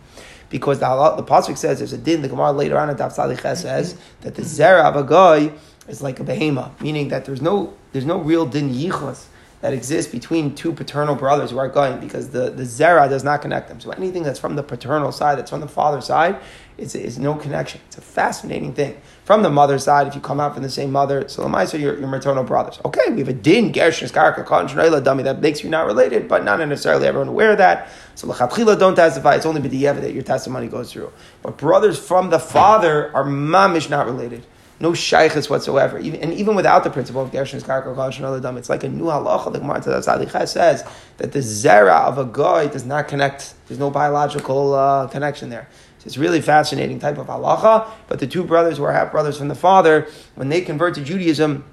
Because 0.49 0.79
the, 0.79 1.13
the 1.15 1.23
Pasuk 1.23 1.55
says, 1.55 1.77
there's 1.77 1.93
a 1.93 1.97
din, 1.99 2.23
the 2.23 2.29
Gemara 2.29 2.51
later 2.51 2.79
on 2.79 2.89
in 2.89 2.95
Daf 2.95 3.15
Saliches 3.15 3.57
says, 3.57 3.95
that 4.21 4.35
the 4.35 4.41
Zera 4.41 4.85
of 4.85 4.95
a 4.95 5.03
guy 5.03 5.51
is 5.87 6.01
like 6.01 6.19
a 6.19 6.23
behema, 6.23 6.79
meaning 6.81 7.09
that 7.09 7.25
there's 7.25 7.41
no, 7.41 7.73
there's 7.91 8.05
no 8.05 8.17
real 8.17 8.45
din 8.45 8.73
yichus 8.73 9.27
that 9.63 9.73
exists 9.73 10.11
between 10.11 10.53
two 10.53 10.73
paternal 10.73 11.15
brothers 11.15 11.51
who 11.51 11.57
are 11.57 11.69
going 11.69 11.97
because 12.01 12.31
the, 12.31 12.49
the 12.49 12.63
zera 12.63 13.07
does 13.07 13.23
not 13.23 13.41
connect 13.41 13.69
them. 13.69 13.79
So 13.79 13.91
anything 13.91 14.21
that's 14.21 14.37
from 14.37 14.57
the 14.57 14.61
paternal 14.61 15.13
side, 15.13 15.37
that's 15.37 15.51
from 15.51 15.61
the 15.61 15.69
father's 15.69 16.03
side, 16.03 16.35
is, 16.77 16.95
is 16.95 17.17
no 17.17 17.35
connection. 17.35 17.79
It's 17.87 17.97
a 17.97 18.01
fascinating 18.01 18.73
thing. 18.73 18.99
From 19.23 19.41
the 19.41 19.49
mother's 19.49 19.85
side, 19.85 20.05
if 20.05 20.15
you 20.15 20.19
come 20.19 20.41
out 20.41 20.53
from 20.53 20.63
the 20.63 20.69
same 20.69 20.91
mother, 20.91 21.29
so 21.29 21.43
Lamaisa, 21.45 21.79
your, 21.79 21.97
your 21.97 22.09
maternal 22.09 22.43
brothers. 22.43 22.77
Okay, 22.83 23.09
we 23.11 23.19
have 23.19 23.29
a 23.29 23.33
din, 23.33 23.71
gersh, 23.71 24.03
karka, 24.11 25.01
dummy 25.01 25.23
that 25.23 25.39
makes 25.39 25.63
you 25.63 25.69
not 25.69 25.85
related, 25.85 26.27
but 26.27 26.43
not 26.43 26.59
necessarily 26.59 27.07
everyone 27.07 27.29
aware 27.29 27.51
of 27.51 27.57
that. 27.59 27.87
So 28.15 28.27
lachatchila 28.27 28.77
don't 28.77 28.95
testify. 28.95 29.35
It's 29.35 29.45
only 29.45 29.61
b'diyev 29.61 30.01
that 30.01 30.13
your 30.13 30.23
testimony 30.23 30.67
goes 30.67 30.91
through. 30.91 31.13
But 31.41 31.57
brothers 31.57 31.97
from 31.97 32.31
the 32.31 32.39
father 32.39 33.15
are 33.15 33.23
mamish 33.23 33.89
not 33.89 34.07
related 34.07 34.45
no 34.79 34.93
shaykhs 34.93 35.49
whatsoever. 35.49 35.99
Even, 35.99 36.21
and 36.21 36.33
even 36.33 36.55
without 36.55 36.83
the 36.83 36.89
principle 36.89 37.21
of 37.21 37.31
Gershon 37.31 37.59
Karka 37.61 38.57
it's 38.57 38.69
like 38.69 38.83
a 38.83 38.89
new 38.89 39.05
halacha. 39.05 39.51
The 39.53 39.59
Gemara 39.59 40.47
says 40.47 40.85
that 41.17 41.31
the 41.31 41.39
zera 41.39 42.05
of 42.05 42.17
a 42.17 42.25
guy 42.25 42.67
does 42.67 42.85
not 42.85 43.07
connect. 43.07 43.53
There's 43.67 43.79
no 43.79 43.89
biological 43.89 44.73
uh, 44.73 45.07
connection 45.07 45.49
there. 45.49 45.67
So 45.99 46.07
it's 46.07 46.17
really 46.17 46.41
fascinating 46.41 46.99
type 46.99 47.17
of 47.17 47.27
halacha. 47.27 47.89
But 48.07 48.19
the 48.19 48.27
two 48.27 48.43
brothers 48.43 48.77
who 48.77 48.83
are 48.83 48.91
half 48.91 49.11
brothers 49.11 49.37
from 49.37 49.47
the 49.47 49.55
father, 49.55 50.07
when 50.35 50.49
they 50.49 50.61
convert 50.61 50.95
to 50.95 51.01
Judaism, 51.01 51.63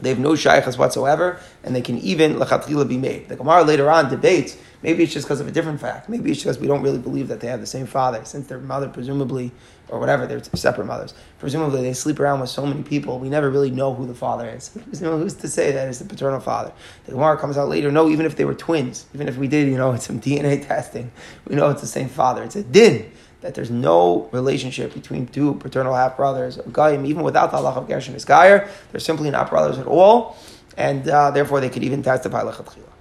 they 0.00 0.10
have 0.10 0.18
no 0.18 0.36
shaykhs 0.36 0.76
whatsoever, 0.76 1.40
and 1.64 1.74
they 1.74 1.80
can 1.80 1.98
even 1.98 2.34
lechatchila 2.34 2.86
be 2.86 2.98
made. 2.98 3.28
The 3.28 3.36
Gemara 3.36 3.62
later 3.62 3.90
on 3.90 4.10
debates. 4.10 4.56
Maybe 4.82 5.02
it's 5.02 5.12
just 5.12 5.26
because 5.26 5.40
of 5.40 5.48
a 5.48 5.50
different 5.50 5.80
fact. 5.80 6.08
Maybe 6.08 6.30
it's 6.30 6.40
because 6.42 6.58
we 6.58 6.66
don't 6.66 6.82
really 6.82 6.98
believe 6.98 7.28
that 7.28 7.40
they 7.40 7.48
have 7.48 7.60
the 7.60 7.66
same 7.66 7.86
father, 7.86 8.24
since 8.24 8.46
their 8.46 8.58
mother 8.58 8.88
presumably 8.88 9.52
or 9.88 10.00
whatever, 10.00 10.26
they're 10.26 10.42
separate 10.54 10.86
mothers. 10.86 11.14
Presumably, 11.38 11.82
they 11.82 11.92
sleep 11.92 12.18
around 12.18 12.40
with 12.40 12.50
so 12.50 12.66
many 12.66 12.82
people, 12.82 13.18
we 13.18 13.28
never 13.28 13.50
really 13.50 13.70
know 13.70 13.94
who 13.94 14.06
the 14.06 14.14
father 14.14 14.48
is. 14.48 14.76
Who's 15.00 15.34
to 15.34 15.48
say 15.48 15.72
that 15.72 15.88
it's 15.88 15.98
the 15.98 16.04
paternal 16.04 16.40
father? 16.40 16.72
The 17.04 17.12
Gemara 17.12 17.38
comes 17.38 17.56
out 17.56 17.68
later. 17.68 17.92
No, 17.92 18.08
even 18.08 18.26
if 18.26 18.36
they 18.36 18.44
were 18.44 18.54
twins, 18.54 19.06
even 19.14 19.28
if 19.28 19.36
we 19.36 19.48
did, 19.48 19.68
you 19.68 19.76
know, 19.76 19.96
some 19.96 20.20
DNA 20.20 20.66
testing, 20.66 21.12
we 21.46 21.56
know 21.56 21.70
it's 21.70 21.80
the 21.80 21.86
same 21.86 22.08
father. 22.08 22.42
It's 22.42 22.56
a 22.56 22.62
din 22.62 23.10
that 23.42 23.54
there's 23.54 23.70
no 23.70 24.28
relationship 24.32 24.92
between 24.94 25.26
two 25.26 25.54
paternal 25.54 25.94
half 25.94 26.16
brothers 26.16 26.58
of 26.58 26.66
Gaim, 26.66 27.06
even 27.06 27.22
without 27.22 27.50
the 27.52 27.58
Allah 27.58 27.72
of 27.72 27.86
Gershon 27.86 28.14
is 28.14 28.24
Gayer. 28.24 28.68
They're 28.90 29.00
simply 29.00 29.30
not 29.30 29.50
brothers 29.50 29.78
at 29.78 29.86
all, 29.86 30.36
and 30.76 31.08
uh, 31.08 31.30
therefore 31.30 31.60
they 31.60 31.68
could 31.68 31.84
even 31.84 32.02
testify 32.02 32.42
lechatchila. 32.42 32.95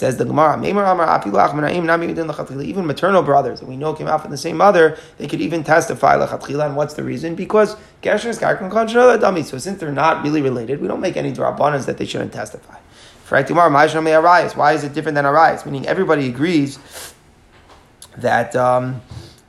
Says 0.00 0.16
the 0.16 0.24
Gemara, 0.24 0.56
even 0.64 0.76
maternal 2.86 3.22
brothers 3.22 3.60
that 3.60 3.68
we 3.68 3.76
know 3.76 3.92
came 3.92 4.06
out 4.06 4.22
from 4.22 4.30
the 4.30 4.38
same 4.38 4.56
mother, 4.56 4.96
they 5.18 5.26
could 5.26 5.42
even 5.42 5.62
testify 5.62 6.16
lechatchila. 6.16 6.64
And 6.64 6.74
what's 6.74 6.94
the 6.94 7.04
reason? 7.04 7.34
Because 7.34 7.76
Gershon 8.00 8.30
is 8.30 8.38
dummy. 8.38 9.42
So 9.42 9.58
since 9.58 9.78
they're 9.78 9.92
not 9.92 10.24
really 10.24 10.40
related, 10.40 10.80
we 10.80 10.88
don't 10.88 11.02
make 11.02 11.18
any 11.18 11.34
drabanas 11.34 11.84
that 11.84 11.98
they 11.98 12.06
shouldn't 12.06 12.32
testify. 12.32 12.78
Why 13.28 13.40
is 14.72 14.84
it 14.84 14.94
different 14.94 15.16
than 15.16 15.26
Arayas? 15.26 15.66
Meaning 15.66 15.86
everybody 15.86 16.28
agrees 16.28 16.78
that. 18.16 18.56
Um, 18.56 19.02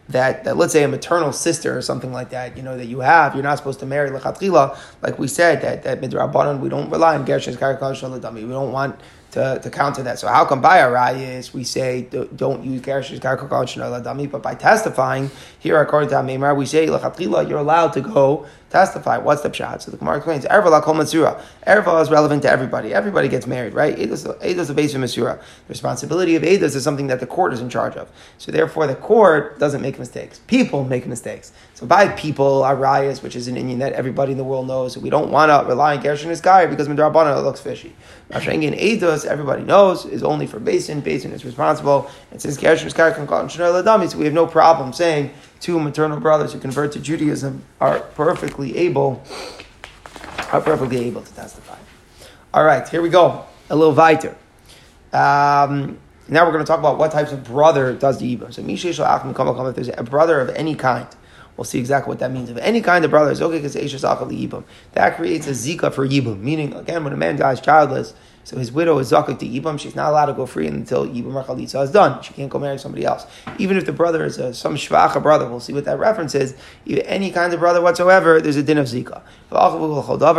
that, 0.09 0.43
that 0.43 0.57
let's 0.57 0.73
say 0.73 0.83
a 0.83 0.89
maternal 0.89 1.31
sister 1.31 1.77
or 1.77 1.81
something 1.81 2.11
like 2.11 2.31
that, 2.31 2.57
you 2.57 2.63
know, 2.63 2.75
that 2.75 2.87
you 2.87 2.99
have, 2.99 3.33
you're 3.33 3.43
not 3.43 3.57
supposed 3.57 3.79
to 3.79 3.85
marry 3.85 4.09
lechatchila, 4.09 4.77
like 5.01 5.17
we 5.17 5.29
said, 5.29 5.61
that, 5.61 5.83
that 5.83 6.01
midrabanan, 6.01 6.59
we 6.59 6.67
don't 6.67 6.89
rely 6.89 7.15
on 7.15 7.23
gershon 7.23 7.55
karakal 7.55 8.33
We 8.33 8.41
don't 8.41 8.73
want 8.73 8.99
to, 9.31 9.59
to 9.61 9.69
counter 9.69 10.03
that. 10.03 10.19
So 10.19 10.27
how 10.27 10.45
come 10.45 10.61
by 10.61 10.79
arayis 10.79 11.53
we 11.53 11.63
say 11.63 12.01
don't 12.35 12.63
use 12.63 12.81
gershon 12.81 13.19
karakal 13.19 13.49
dami, 14.03 14.29
but 14.29 14.43
by 14.43 14.55
testifying 14.55 15.31
here 15.59 15.81
according 15.81 16.09
to 16.09 16.15
Amemar 16.15 16.55
we 16.55 16.65
say 16.65 16.85
you're 16.85 17.57
allowed 17.57 17.93
to 17.93 18.01
go 18.01 18.45
testify. 18.71 19.17
What's 19.17 19.41
the 19.41 19.49
pshat? 19.49 19.81
So 19.81 19.91
the 19.91 19.97
Gemara 19.97 20.17
explains, 20.17 20.45
Erva 20.45 20.71
la 20.71 20.81
kol 20.81 20.95
matzura. 20.95 21.41
Erva 21.67 22.01
is 22.01 22.09
relevant 22.09 22.41
to 22.43 22.49
everybody. 22.49 22.93
Everybody 22.93 23.27
gets 23.27 23.45
married, 23.45 23.73
right? 23.73 23.95
Eidos 23.95 24.25
of 24.25 24.75
Masura. 24.77 25.37
The 25.39 25.69
responsibility 25.69 26.35
of 26.35 26.43
Eidos 26.43 26.75
is 26.75 26.83
something 26.83 27.07
that 27.07 27.19
the 27.19 27.27
court 27.27 27.53
is 27.53 27.59
in 27.59 27.69
charge 27.69 27.95
of. 27.95 28.09
So 28.37 28.51
therefore 28.51 28.87
the 28.87 28.95
court 28.95 29.59
doesn't 29.59 29.81
make 29.81 29.99
mistakes. 29.99 30.39
People 30.47 30.83
make 30.85 31.05
mistakes. 31.05 31.51
So 31.73 31.85
by 31.85 32.07
people, 32.09 32.63
Arias, 32.63 33.21
which 33.21 33.35
is 33.35 33.47
an 33.47 33.57
Indian 33.57 33.79
that 33.79 33.93
everybody 33.93 34.31
in 34.31 34.37
the 34.37 34.43
world 34.43 34.67
knows, 34.67 34.97
we 34.97 35.09
don't 35.09 35.31
want 35.31 35.49
to 35.49 35.67
rely 35.67 35.95
on 35.95 36.03
Gershon 36.03 36.33
guy 36.41 36.65
because 36.65 36.87
Midrabana 36.87 37.43
looks 37.43 37.59
fishy. 37.59 37.93
Mashangin 38.29 38.79
Eidos, 38.79 39.25
everybody 39.25 39.63
knows, 39.63 40.05
is 40.05 40.23
only 40.23 40.47
for 40.47 40.59
Beis 40.59 40.87
Din. 40.87 41.01
Basin 41.01 41.31
is 41.31 41.43
responsible. 41.43 42.09
And 42.31 42.41
since 42.41 42.57
Gershon 42.57 42.89
guy 42.89 43.11
can 43.11 43.27
call 43.27 43.47
so 43.49 44.17
we 44.17 44.25
have 44.25 44.33
no 44.33 44.47
problem 44.47 44.93
saying 44.93 45.31
two 45.61 45.79
maternal 45.79 46.19
brothers 46.19 46.51
who 46.51 46.59
convert 46.59 46.91
to 46.93 46.99
Judaism 46.99 47.63
are 47.79 47.99
perfectly 47.99 48.75
able, 48.77 49.23
are 50.51 50.59
perfectly 50.59 51.05
able 51.05 51.21
to 51.21 51.33
testify. 51.33 51.77
All 52.53 52.65
right, 52.65 52.87
here 52.89 53.01
we 53.01 53.09
go. 53.09 53.45
A 53.69 53.75
little 53.75 53.93
weiter. 53.93 54.35
Um, 55.13 55.99
now 56.27 56.45
we're 56.45 56.51
going 56.51 56.63
to 56.63 56.67
talk 56.67 56.79
about 56.79 56.97
what 56.97 57.11
types 57.11 57.31
of 57.31 57.43
brother 57.43 57.93
does 57.93 58.19
the 58.19 58.35
Ibam. 58.35 58.53
So, 58.53 58.61
if 58.61 59.75
there's 59.75 59.89
a 59.89 60.03
brother 60.03 60.39
of 60.41 60.49
any 60.49 60.75
kind, 60.75 61.07
we'll 61.55 61.65
see 61.65 61.79
exactly 61.79 62.09
what 62.09 62.19
that 62.19 62.31
means. 62.31 62.49
If 62.49 62.57
any 62.57 62.81
kind 62.81 63.05
of 63.05 63.11
brother 63.11 63.31
is 63.31 63.41
okay, 63.41 63.57
because 63.57 63.73
that 63.73 65.15
creates 65.15 65.47
a 65.47 65.51
zika 65.51 65.93
for 65.93 66.07
Yibam. 66.07 66.39
Meaning, 66.39 66.73
again, 66.73 67.03
when 67.03 67.13
a 67.13 67.17
man 67.17 67.35
dies 67.35 67.61
childless, 67.61 68.13
so 68.43 68.57
his 68.57 68.71
widow 68.71 68.97
is 68.99 69.11
zakuk 69.11 69.39
to 69.39 69.45
Yibam. 69.47 69.79
She's 69.79 69.95
not 69.95 70.09
allowed 70.09 70.25
to 70.27 70.33
go 70.33 70.45
free 70.45 70.67
until 70.67 71.07
Yibam 71.07 71.31
Rachalitza 71.43 71.83
is 71.83 71.91
done. 71.91 72.21
She 72.23 72.33
can't 72.33 72.49
go 72.49 72.59
marry 72.59 72.77
somebody 72.79 73.05
else. 73.05 73.25
Even 73.57 73.77
if 73.77 73.85
the 73.85 73.91
brother 73.91 74.25
is 74.25 74.37
a, 74.37 74.53
some 74.53 74.75
shvacha 74.75 75.21
brother, 75.21 75.47
we'll 75.47 75.59
see 75.59 75.73
what 75.73 75.85
that 75.85 75.99
reference 75.99 76.33
is. 76.35 76.55
Any 76.87 77.31
kind 77.31 77.53
of 77.53 77.59
brother 77.59 77.81
whatsoever, 77.81 78.41
there's 78.41 78.57
a 78.57 78.63
din 78.63 78.77
of 78.77 78.87
zika. 78.87 79.21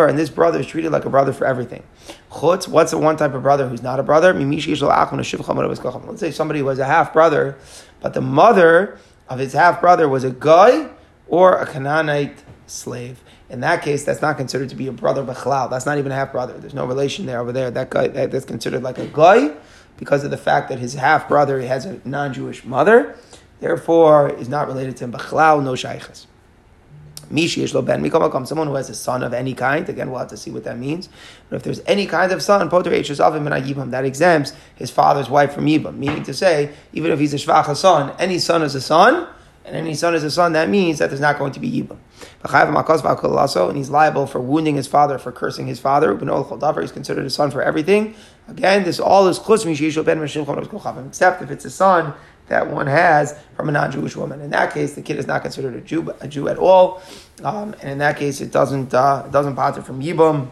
And 0.08 0.18
this 0.18 0.30
brother 0.30 0.60
is 0.60 0.66
treated 0.66 0.90
like 0.90 1.04
a 1.04 1.10
brother 1.10 1.32
for 1.32 1.46
everything. 1.46 1.82
Chutz, 2.30 2.66
what's 2.66 2.90
the 2.90 2.98
one 2.98 3.16
type 3.16 3.34
of 3.34 3.42
brother 3.42 3.68
who's 3.68 3.82
not 3.82 4.00
a 4.00 4.02
brother? 4.02 4.32
Let's 4.32 6.20
say 6.20 6.30
somebody 6.30 6.62
was 6.62 6.78
a 6.78 6.84
half 6.84 7.12
brother, 7.12 7.58
but 8.00 8.14
the 8.14 8.20
mother 8.20 8.98
of 9.28 9.38
his 9.38 9.52
half 9.52 9.80
brother 9.80 10.08
was 10.08 10.24
a 10.24 10.30
guy 10.30 10.88
or 11.28 11.56
a 11.56 11.66
Canaanite 11.66 12.42
slave. 12.66 13.22
In 13.52 13.60
that 13.60 13.82
case, 13.82 14.02
that's 14.02 14.22
not 14.22 14.38
considered 14.38 14.70
to 14.70 14.74
be 14.74 14.86
a 14.86 14.92
brother 14.92 15.22
b'chalal. 15.22 15.68
That's 15.68 15.84
not 15.84 15.98
even 15.98 16.10
a 16.10 16.14
half 16.14 16.32
brother. 16.32 16.54
There's 16.54 16.72
no 16.72 16.86
relation 16.86 17.26
there 17.26 17.38
over 17.38 17.52
there. 17.52 17.70
That 17.70 17.90
guy 17.90 18.08
that, 18.08 18.30
that's 18.30 18.46
considered 18.46 18.82
like 18.82 18.96
a 18.96 19.06
guy 19.06 19.54
because 19.98 20.24
of 20.24 20.30
the 20.30 20.38
fact 20.38 20.70
that 20.70 20.78
his 20.78 20.94
half 20.94 21.28
brother 21.28 21.60
has 21.60 21.84
a 21.84 22.00
non-Jewish 22.06 22.64
mother, 22.64 23.14
therefore 23.60 24.30
is 24.30 24.48
not 24.48 24.68
related 24.68 24.96
to 24.96 25.04
him 25.04 25.12
b'chalal, 25.12 25.62
no 25.62 25.74
shaykhs. 25.74 26.26
Mishi 27.30 27.84
ben 27.84 28.02
mikom 28.02 28.46
someone 28.46 28.68
who 28.68 28.74
has 28.74 28.88
a 28.88 28.94
son 28.94 29.22
of 29.22 29.34
any 29.34 29.52
kind. 29.52 29.86
Again, 29.86 30.10
we'll 30.10 30.20
have 30.20 30.28
to 30.28 30.36
see 30.38 30.50
what 30.50 30.64
that 30.64 30.78
means. 30.78 31.10
But 31.50 31.56
if 31.56 31.62
there's 31.62 31.80
any 31.86 32.06
kind 32.06 32.32
of 32.32 32.42
son, 32.42 32.70
poter 32.70 32.90
avim 32.90 33.82
and 33.82 33.92
that 33.92 34.06
exempts 34.06 34.54
his 34.76 34.90
father's 34.90 35.28
wife 35.28 35.52
from 35.52 35.66
yibam. 35.66 35.98
Meaning 35.98 36.22
to 36.22 36.32
say, 36.32 36.72
even 36.94 37.10
if 37.10 37.18
he's 37.18 37.34
a 37.34 37.36
shvacha 37.36 37.76
son, 37.76 38.14
any 38.18 38.38
son 38.38 38.62
is 38.62 38.74
a 38.74 38.80
son 38.80 39.28
and 39.64 39.76
any 39.76 39.94
son 39.94 40.14
is 40.14 40.24
a 40.24 40.30
son, 40.30 40.52
that 40.52 40.68
means 40.68 40.98
that 40.98 41.08
there's 41.08 41.20
not 41.20 41.38
going 41.38 41.52
to 41.52 41.60
be 41.60 41.70
Yibam. 41.70 41.98
And 42.44 43.76
he's 43.76 43.90
liable 43.90 44.26
for 44.26 44.40
wounding 44.40 44.76
his 44.76 44.86
father, 44.86 45.18
for 45.18 45.32
cursing 45.32 45.66
his 45.66 45.80
father. 45.80 46.16
He's 46.16 46.92
considered 46.92 47.26
a 47.26 47.30
son 47.30 47.50
for 47.50 47.62
everything. 47.62 48.14
Again, 48.48 48.84
this 48.84 49.00
all 49.00 49.28
is 49.28 49.38
except 49.38 51.42
if 51.42 51.50
it's 51.50 51.64
a 51.64 51.70
son 51.70 52.14
that 52.48 52.68
one 52.68 52.86
has 52.86 53.38
from 53.56 53.68
a 53.68 53.72
non-Jewish 53.72 54.16
woman. 54.16 54.40
In 54.40 54.50
that 54.50 54.74
case, 54.74 54.94
the 54.94 55.02
kid 55.02 55.18
is 55.18 55.26
not 55.26 55.42
considered 55.42 55.74
a 55.74 55.80
Jew, 55.80 56.14
a 56.20 56.28
Jew 56.28 56.48
at 56.48 56.58
all, 56.58 57.02
um, 57.44 57.74
and 57.80 57.92
in 57.92 57.98
that 57.98 58.18
case, 58.18 58.40
it 58.40 58.50
doesn't 58.50 58.92
uh, 58.92 59.24
it 59.26 59.32
doesn't 59.32 59.54
bother 59.54 59.80
from 59.80 60.02
yibum. 60.02 60.48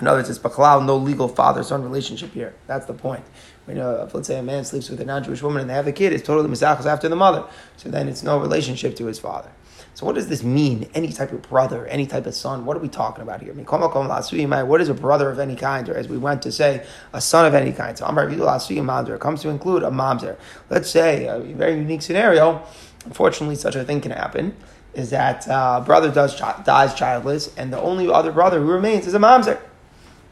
In 0.00 0.08
other 0.08 0.18
words, 0.18 0.28
it's 0.28 0.40
baklal, 0.40 0.84
no 0.84 0.96
legal 0.96 1.28
father-son 1.28 1.84
relationship 1.84 2.32
here. 2.32 2.52
That's 2.66 2.86
the 2.86 2.94
point. 2.94 3.24
When, 3.64 3.78
uh, 3.78 4.10
let's 4.12 4.26
say 4.26 4.38
a 4.38 4.42
man 4.42 4.64
sleeps 4.64 4.90
with 4.90 5.00
a 5.00 5.04
non-Jewish 5.04 5.40
woman 5.40 5.60
and 5.60 5.70
they 5.70 5.74
have 5.74 5.86
a 5.86 5.92
kid, 5.92 6.12
it's 6.12 6.26
totally 6.26 6.48
misachos 6.48 6.84
after 6.84 7.08
the 7.08 7.14
mother. 7.14 7.44
So 7.76 7.88
then 7.88 8.08
it's 8.08 8.24
no 8.24 8.40
relationship 8.40 8.96
to 8.96 9.06
his 9.06 9.20
father. 9.20 9.52
So 9.94 10.04
what 10.04 10.16
does 10.16 10.28
this 10.28 10.42
mean? 10.42 10.88
Any 10.92 11.12
type 11.12 11.30
of 11.30 11.42
brother, 11.42 11.86
any 11.86 12.04
type 12.06 12.26
of 12.26 12.34
son? 12.34 12.66
What 12.66 12.76
are 12.76 12.80
we 12.80 12.88
talking 12.88 13.22
about 13.22 13.40
here? 13.40 13.54
What 13.54 14.80
is 14.80 14.88
a 14.88 14.94
brother 14.94 15.30
of 15.30 15.38
any 15.38 15.54
kind, 15.54 15.88
or 15.88 15.96
as 15.96 16.08
we 16.08 16.18
went 16.18 16.42
to 16.42 16.52
say, 16.52 16.84
a 17.12 17.20
son 17.20 17.46
of 17.46 17.54
any 17.54 17.72
kind? 17.72 17.96
So 17.96 18.04
Amar 18.04 18.28
It 18.28 19.20
comes 19.20 19.42
to 19.42 19.48
include 19.50 19.84
a 19.84 19.90
mamzer. 19.90 20.36
Let's 20.68 20.90
say 20.90 21.26
a 21.26 21.38
very 21.38 21.76
unique 21.76 22.02
scenario. 22.02 22.64
Unfortunately, 23.04 23.54
such 23.54 23.76
a 23.76 23.84
thing 23.84 24.00
can 24.00 24.10
happen. 24.10 24.56
Is 24.94 25.10
that 25.10 25.48
uh, 25.48 25.80
brother 25.80 26.10
does 26.10 26.40
dies 26.64 26.94
childless, 26.94 27.54
and 27.56 27.72
the 27.72 27.80
only 27.80 28.08
other 28.08 28.32
brother 28.32 28.60
who 28.60 28.70
remains 28.70 29.06
is 29.06 29.14
a 29.14 29.18
mamzer, 29.18 29.60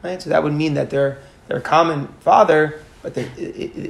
right? 0.02 0.20
So 0.20 0.30
that 0.30 0.42
would 0.42 0.54
mean 0.54 0.74
that 0.74 0.90
their 0.90 1.18
their 1.48 1.60
common 1.60 2.08
father, 2.20 2.80
but 3.02 3.14
they, 3.14 3.24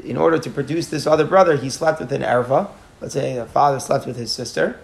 in 0.04 0.16
order 0.16 0.38
to 0.38 0.50
produce 0.50 0.88
this 0.88 1.06
other 1.06 1.26
brother, 1.26 1.56
he 1.56 1.70
slept 1.70 2.00
with 2.00 2.12
an 2.12 2.22
erva. 2.22 2.70
Let's 3.00 3.14
say 3.14 3.36
a 3.36 3.46
father 3.46 3.80
slept 3.80 4.06
with 4.06 4.16
his 4.16 4.32
sister 4.32 4.80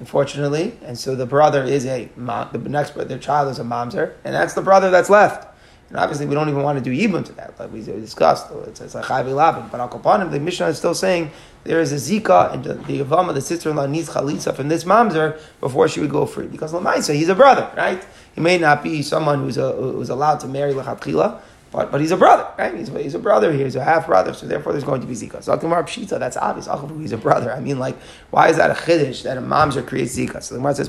unfortunately. 0.00 0.76
And 0.82 0.98
so 0.98 1.14
the 1.14 1.26
brother 1.26 1.64
is 1.64 1.86
a 1.86 2.08
mom, 2.16 2.48
the 2.52 2.58
next 2.58 2.92
brother 2.92 3.08
their 3.08 3.18
child 3.18 3.50
is 3.50 3.58
a 3.58 3.64
mamzer, 3.64 4.14
and 4.24 4.34
that's 4.34 4.54
the 4.54 4.62
brother 4.62 4.90
that's 4.90 5.10
left. 5.10 5.48
And 5.90 5.98
obviously, 5.98 6.26
we 6.26 6.34
don't 6.34 6.48
even 6.48 6.62
want 6.62 6.82
to 6.82 6.84
do 6.84 6.90
yibum 6.90 7.24
to 7.26 7.32
that, 7.34 7.58
like 7.60 7.70
we 7.72 7.82
discussed. 7.82 8.50
It's, 8.66 8.80
it's 8.80 8.94
like 8.94 9.04
chayv 9.04 9.26
labin. 9.26 9.70
But 9.70 9.80
al 9.80 9.88
kapanim, 9.88 10.30
the 10.30 10.40
Mishnah 10.40 10.68
is 10.68 10.78
still 10.78 10.94
saying 10.94 11.30
there 11.64 11.80
is 11.80 11.92
a 11.92 11.96
zika, 11.96 12.52
and 12.52 12.64
the, 12.64 12.74
the 12.74 13.00
Yavama, 13.00 13.34
the 13.34 13.40
sister-in-law, 13.40 13.86
needs 13.86 14.08
chalitza 14.08 14.54
from 14.56 14.68
this 14.68 14.84
mamzer 14.84 15.38
before 15.60 15.86
she 15.88 16.00
would 16.00 16.10
go 16.10 16.26
free. 16.26 16.46
Because 16.46 16.72
lamaisa, 16.72 17.14
he's 17.14 17.28
a 17.28 17.34
brother, 17.34 17.70
right? 17.76 18.04
He 18.34 18.40
may 18.40 18.58
not 18.58 18.82
be 18.82 19.02
someone 19.02 19.40
who's, 19.40 19.58
a, 19.58 19.72
who's 19.72 20.08
allowed 20.08 20.40
to 20.40 20.48
marry 20.48 20.72
lechatchila, 20.72 21.40
but, 21.74 21.90
but 21.90 22.00
he's 22.00 22.12
a 22.12 22.16
brother, 22.16 22.46
right? 22.56 22.72
He's, 22.72 22.88
he's 22.88 23.14
a 23.16 23.18
brother 23.18 23.52
here. 23.52 23.64
He's 23.64 23.74
a 23.74 23.82
half 23.82 24.06
brother, 24.06 24.32
so 24.32 24.46
therefore 24.46 24.70
there's 24.72 24.84
going 24.84 25.00
to 25.00 25.08
be 25.08 25.14
zika. 25.14 25.42
So 25.42 25.56
Gemara 25.56 25.82
pshita, 25.82 26.20
that's 26.20 26.36
obvious. 26.36 26.68
He's 27.00 27.10
a 27.10 27.16
brother. 27.16 27.52
I 27.52 27.58
mean, 27.58 27.80
like, 27.80 28.00
why 28.30 28.48
is 28.48 28.58
that 28.58 28.70
a 28.70 28.74
chiddush 28.74 29.24
that 29.24 29.36
a 29.36 29.40
mamzer 29.40 29.84
creates 29.84 30.16
zika? 30.16 30.40
So 30.40 30.54
the 30.54 30.60
Gemara 30.60 30.76
says. 30.76 30.88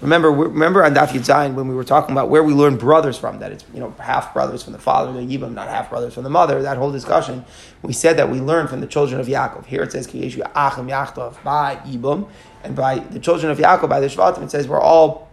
Remember, 0.00 0.30
remember 0.30 0.84
on 0.84 0.94
Daf 0.94 1.08
Yitzayin 1.08 1.54
when 1.54 1.66
we 1.66 1.74
were 1.74 1.82
talking 1.82 2.12
about 2.12 2.28
where 2.28 2.44
we 2.44 2.52
learn 2.52 2.76
brothers 2.76 3.18
from, 3.18 3.40
that 3.40 3.50
it's 3.50 3.64
you 3.74 3.80
know 3.80 3.92
half 3.98 4.32
brothers 4.32 4.62
from 4.62 4.74
the 4.74 4.78
father, 4.78 5.12
the 5.12 5.26
yibam, 5.26 5.54
not 5.54 5.68
half 5.68 5.90
brothers 5.90 6.14
from 6.14 6.22
the 6.22 6.30
mother. 6.30 6.62
That 6.62 6.76
whole 6.76 6.92
discussion, 6.92 7.44
we 7.82 7.92
said 7.92 8.16
that 8.18 8.30
we 8.30 8.40
learn 8.40 8.68
from 8.68 8.80
the 8.80 8.86
children 8.86 9.20
of 9.20 9.26
Yaakov. 9.26 9.66
Here 9.66 9.82
it 9.82 9.90
says 9.90 10.06
Kiyeshu 10.06 10.48
Achim 10.54 10.86
Yachtov 10.86 11.42
by 11.42 11.76
yibam, 11.84 12.28
and 12.62 12.76
by 12.76 13.00
the 13.00 13.18
children 13.18 13.50
of 13.50 13.58
Yaakov 13.58 13.88
by 13.88 13.98
the 13.98 14.06
Shvatim. 14.06 14.44
It 14.44 14.52
says 14.52 14.68
we're 14.68 14.80
all 14.80 15.27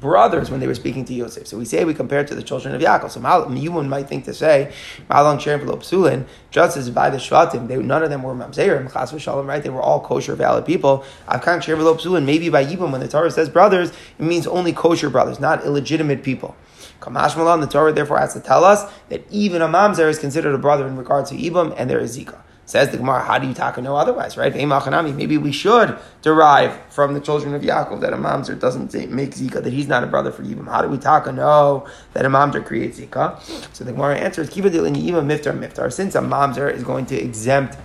brothers 0.00 0.50
when 0.50 0.60
they 0.60 0.66
were 0.66 0.74
speaking 0.74 1.04
to 1.06 1.14
Yosef. 1.14 1.46
So 1.46 1.58
we 1.58 1.64
say 1.64 1.84
we 1.84 1.94
compare 1.94 2.20
it 2.20 2.28
to 2.28 2.34
the 2.34 2.42
children 2.42 2.74
of 2.74 2.80
Yaakov. 2.80 3.10
So 3.10 3.20
Yumun 3.20 3.88
might 3.88 4.08
think 4.08 4.24
to 4.26 4.34
say, 4.34 4.72
Malon 5.08 5.38
Psulin, 5.38 6.26
just 6.50 6.76
as 6.76 6.90
by 6.90 7.10
the 7.10 7.18
Shvatim, 7.18 7.68
they, 7.68 7.76
none 7.76 8.02
of 8.02 8.10
them 8.10 8.22
were 8.22 8.34
Mamzerim, 8.34 8.92
Chas 8.92 9.26
right? 9.26 9.62
They 9.62 9.70
were 9.70 9.82
all 9.82 10.00
kosher, 10.00 10.34
valid 10.34 10.66
people. 10.66 11.04
Avkan 11.28 11.62
Psulin, 11.62 12.24
maybe 12.24 12.48
by 12.48 12.64
Yibum, 12.64 12.92
when 12.92 13.00
the 13.00 13.08
Torah 13.08 13.30
says 13.30 13.48
brothers, 13.48 13.90
it 14.18 14.22
means 14.24 14.46
only 14.46 14.72
kosher 14.72 15.10
brothers, 15.10 15.40
not 15.40 15.64
illegitimate 15.64 16.22
people. 16.22 16.56
Kamash 17.00 17.36
Malan, 17.36 17.60
the 17.60 17.66
Torah 17.66 17.92
therefore 17.92 18.18
has 18.18 18.32
to 18.32 18.40
tell 18.40 18.64
us 18.64 18.90
that 19.10 19.24
even 19.30 19.62
a 19.62 19.68
Mamzer 19.68 20.08
is 20.08 20.18
considered 20.18 20.54
a 20.54 20.58
brother 20.58 20.86
in 20.86 20.96
regard 20.96 21.26
to 21.26 21.34
Ibam, 21.34 21.74
and 21.76 21.90
there 21.90 22.00
is 22.00 22.16
Zika. 22.18 22.40
Says 22.66 22.90
the 22.90 22.96
Gemara, 22.96 23.22
how 23.22 23.38
do 23.38 23.46
you 23.46 23.54
talk 23.54 23.80
know 23.80 23.94
otherwise, 23.94 24.36
right? 24.36 24.52
Maybe 24.52 25.38
we 25.38 25.52
should 25.52 25.96
derive 26.20 26.76
from 26.90 27.14
the 27.14 27.20
children 27.20 27.54
of 27.54 27.62
Yaakov 27.62 28.00
that 28.00 28.12
a 28.12 28.16
mamzer 28.16 28.58
doesn't 28.58 28.92
make 29.08 29.30
Zika, 29.30 29.62
that 29.62 29.72
he's 29.72 29.86
not 29.86 30.02
a 30.02 30.08
brother 30.08 30.32
for 30.32 30.42
Yibam. 30.42 30.66
How 30.66 30.82
do 30.82 30.88
we 30.88 30.98
talk 30.98 31.32
know 31.32 31.86
that 32.12 32.24
a 32.24 32.28
mamzer 32.28 32.66
creates 32.66 32.98
Zika? 32.98 33.40
So 33.72 33.84
the 33.84 33.92
Gemara 33.92 34.16
answers, 34.16 34.50
Kiva 34.50 34.68
miftar 34.68 35.56
miftar. 35.56 35.92
Since 35.92 36.16
a 36.16 36.20
mamzer 36.20 36.68
is 36.72 36.82
going 36.82 37.06
to 37.06 37.16
exempt 37.16 37.76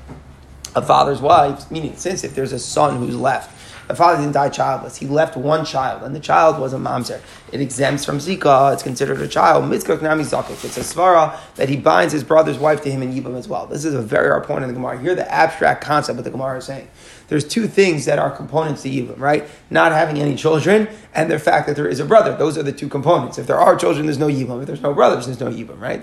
a 0.75 0.81
father's 0.81 1.21
wife, 1.21 1.69
meaning 1.69 1.95
since 1.95 2.23
if 2.23 2.33
there's 2.33 2.53
a 2.53 2.59
son 2.59 2.97
who's 2.97 3.15
left, 3.15 3.55
the 3.91 3.97
father 3.97 4.17
didn't 4.19 4.33
die 4.33 4.49
childless. 4.49 4.97
He 4.97 5.05
left 5.05 5.35
one 5.35 5.65
child, 5.65 6.03
and 6.03 6.15
the 6.15 6.19
child 6.19 6.59
was 6.59 6.73
a 6.73 6.77
mamzer. 6.77 7.19
It 7.51 7.59
exempts 7.59 8.05
from 8.05 8.19
zika. 8.19 8.73
It's 8.73 8.83
considered 8.83 9.19
a 9.19 9.27
child. 9.27 9.71
It's 9.73 9.83
a 9.83 9.89
svara 9.89 11.37
that 11.55 11.67
he 11.67 11.77
binds 11.77 12.13
his 12.13 12.23
brother's 12.23 12.57
wife 12.57 12.81
to 12.83 12.91
him 12.91 13.01
in 13.03 13.13
yibam 13.13 13.37
as 13.37 13.47
well. 13.47 13.67
This 13.67 13.83
is 13.83 13.93
a 13.93 14.01
very 14.01 14.29
hard 14.29 14.45
point 14.45 14.63
in 14.63 14.69
the 14.69 14.73
Gemara. 14.73 14.99
Here, 14.99 15.13
the 15.13 15.29
abstract 15.29 15.83
concept 15.83 16.17
of 16.17 16.25
the 16.25 16.31
Gemara 16.31 16.59
is 16.59 16.65
saying 16.65 16.87
there's 17.31 17.47
two 17.47 17.65
things 17.65 18.03
that 18.07 18.19
are 18.19 18.29
components 18.29 18.81
to 18.83 18.89
Yibam, 18.89 19.17
right? 19.17 19.47
Not 19.69 19.93
having 19.93 20.19
any 20.19 20.35
children 20.35 20.89
and 21.13 21.31
the 21.31 21.39
fact 21.39 21.65
that 21.67 21.77
there 21.77 21.87
is 21.87 22.01
a 22.01 22.05
brother. 22.05 22.35
Those 22.35 22.57
are 22.57 22.63
the 22.63 22.73
two 22.73 22.89
components. 22.89 23.37
If 23.37 23.47
there 23.47 23.57
are 23.57 23.77
children, 23.77 24.05
there's 24.05 24.17
no 24.17 24.27
Yibam. 24.27 24.59
If 24.59 24.67
there's 24.67 24.81
no 24.81 24.93
brothers, 24.93 25.27
there's 25.27 25.39
no 25.39 25.49
Yibam, 25.49 25.79
right? 25.79 26.01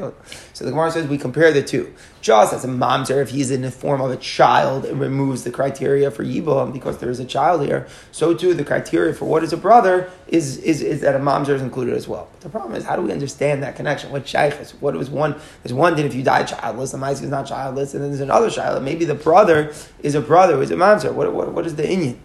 So 0.55 0.65
the 0.65 0.71
Gemara 0.71 0.91
says 0.91 1.07
we 1.07 1.19
compare 1.19 1.53
the 1.53 1.63
two. 1.63 1.93
Just 2.23 2.55
as 2.55 2.65
a 2.65 2.69
mamzer, 2.69 3.21
if 3.21 3.29
he's 3.29 3.51
in 3.51 3.61
the 3.61 3.71
form 3.71 4.01
of 4.01 4.11
a 4.11 4.17
child, 4.17 4.87
it 4.87 4.95
removes 4.95 5.45
the 5.45 5.51
criteria 5.51 6.11
for 6.11 6.25
Yibam 6.25 6.73
because 6.73 6.97
there 6.97 7.11
is 7.11 7.21
a 7.21 7.27
child 7.27 7.63
here. 7.67 7.78
So 8.13 8.35
too, 8.35 8.55
the 8.55 8.65
criteria 8.65 9.15
for 9.15 9.27
what 9.27 9.45
is 9.45 9.53
a 9.53 9.57
brother 9.57 10.11
is, 10.27 10.59
is, 10.59 10.83
is 10.83 11.01
that 11.03 11.15
a 11.15 11.19
mamzer 11.19 11.51
is 11.51 11.63
included 11.63 11.95
as 11.95 12.09
well. 12.09 12.29
But 12.33 12.41
the 12.41 12.49
problem 12.49 12.75
is, 12.75 12.85
how 12.85 12.97
do 12.97 13.03
we 13.03 13.13
understand 13.13 13.63
that 13.63 13.77
connection? 13.77 14.11
What 14.11 14.27
shaykhs? 14.27 14.73
What 14.81 14.95
was 14.95 15.11
one? 15.11 15.35
There's 15.63 15.73
one 15.73 15.97
that 15.97 16.05
if 16.05 16.15
you 16.15 16.23
die 16.23 16.45
childless, 16.45 16.93
the 16.93 16.99
mice 16.99 17.21
is 17.21 17.31
not 17.31 17.47
childless, 17.47 17.95
and 17.95 18.03
then 18.03 18.11
there's 18.11 18.21
another 18.21 18.51
child. 18.51 18.83
Maybe 18.83 19.05
the 19.05 19.15
brother 19.15 19.73
is 20.01 20.15
a 20.15 20.21
brother 20.21 20.57
who 20.57 20.63
is 20.63 20.71
a 20.71 20.77
mamzer. 20.77 21.13
What, 21.13 21.33
what, 21.33 21.53
what 21.53 21.67
is 21.67 21.77
the 21.77 21.85
Inyan? 21.85 22.19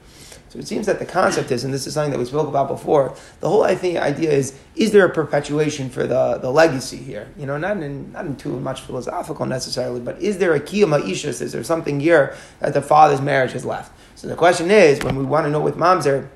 So 0.54 0.60
it 0.60 0.68
seems 0.68 0.86
that 0.86 1.00
the 1.00 1.06
concept 1.06 1.52
is, 1.52 1.64
and 1.64 1.74
this 1.74 1.88
is 1.88 1.96
something 1.96 2.12
that 2.12 2.20
we 2.20 2.26
spoke 2.26 2.48
about 2.48 2.68
before, 2.68 3.16
the 3.40 3.50
whole 3.50 3.64
I 3.64 3.74
think 3.74 3.98
idea 3.98 4.32
is, 4.32 4.56
is 4.76 4.92
there 4.92 5.04
a 5.04 5.10
perpetuation 5.10 5.90
for 5.90 6.06
the, 6.06 6.38
the 6.38 6.52
legacy 6.52 6.98
here? 6.98 7.28
You 7.40 7.48
know, 7.48 7.58
not 7.58 7.78
in 7.78 8.12
not 8.12 8.28
in 8.28 8.36
too 8.36 8.60
much 8.60 8.82
philosophical 8.82 9.48
necessarily, 9.48 10.00
but 10.00 10.22
is 10.22 10.38
there 10.38 10.54
a 10.54 10.60
kiyama 10.60 11.00
ishus? 11.00 11.42
Is 11.42 11.54
there 11.54 11.64
something 11.64 12.00
here 12.00 12.36
that 12.60 12.76
the 12.76 12.84
father's 12.84 13.20
marriage 13.20 13.54
has 13.54 13.66
left? 13.66 13.92
So 14.24 14.30
the 14.30 14.36
question 14.38 14.72
is, 14.72 15.04
when 15.04 15.18
we 15.18 15.26
want 15.26 15.48
to 15.48 15.52
know 15.52 15.60
with 15.60 15.76
mamzer, 15.76 16.30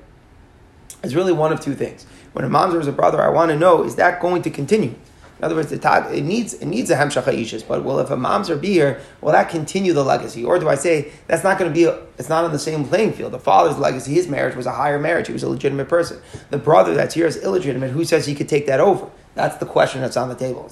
it's 1.02 1.14
really 1.14 1.32
one 1.32 1.54
of 1.54 1.60
two 1.60 1.74
things. 1.74 2.04
When 2.34 2.44
a 2.44 2.48
mamzer 2.48 2.78
is 2.78 2.86
a 2.86 2.92
brother, 2.92 3.22
I 3.22 3.30
want 3.30 3.50
to 3.50 3.56
know, 3.56 3.82
is 3.82 3.96
that 3.96 4.20
going 4.20 4.42
to 4.42 4.50
continue? 4.50 4.94
In 5.38 5.44
other 5.44 5.54
words, 5.54 5.70
tag, 5.78 6.14
it 6.14 6.20
needs 6.20 6.52
it 6.52 6.66
needs 6.66 6.90
a 6.90 6.96
hemshacha 6.96 7.32
ishis, 7.32 7.66
but 7.66 7.84
well, 7.84 7.98
if 8.00 8.10
a 8.10 8.16
mom's 8.16 8.50
are 8.50 8.56
beer, 8.56 9.00
will 9.22 9.32
that 9.32 9.48
continue 9.48 9.94
the 9.94 10.04
legacy, 10.04 10.44
or 10.44 10.58
do 10.58 10.68
I 10.68 10.74
say 10.74 11.12
that's 11.28 11.42
not 11.42 11.58
going 11.58 11.70
to 11.70 11.74
be? 11.74 11.84
A, 11.84 11.98
it's 12.18 12.28
not 12.28 12.44
on 12.44 12.52
the 12.52 12.58
same 12.58 12.84
playing 12.84 13.14
field. 13.14 13.32
The 13.32 13.38
father's 13.38 13.78
legacy, 13.78 14.12
his 14.12 14.28
marriage 14.28 14.54
was 14.54 14.66
a 14.66 14.72
higher 14.72 14.98
marriage; 14.98 15.28
he 15.28 15.32
was 15.32 15.44
a 15.44 15.48
legitimate 15.48 15.88
person. 15.88 16.20
The 16.50 16.58
brother 16.58 16.92
that's 16.92 17.14
here 17.14 17.26
is 17.26 17.38
illegitimate. 17.38 17.92
Who 17.92 18.04
says 18.04 18.26
he 18.26 18.34
could 18.34 18.50
take 18.50 18.66
that 18.66 18.80
over? 18.80 19.08
That's 19.38 19.56
the 19.58 19.66
question 19.66 20.00
that's 20.00 20.16
on 20.16 20.28
the 20.28 20.34
table. 20.34 20.68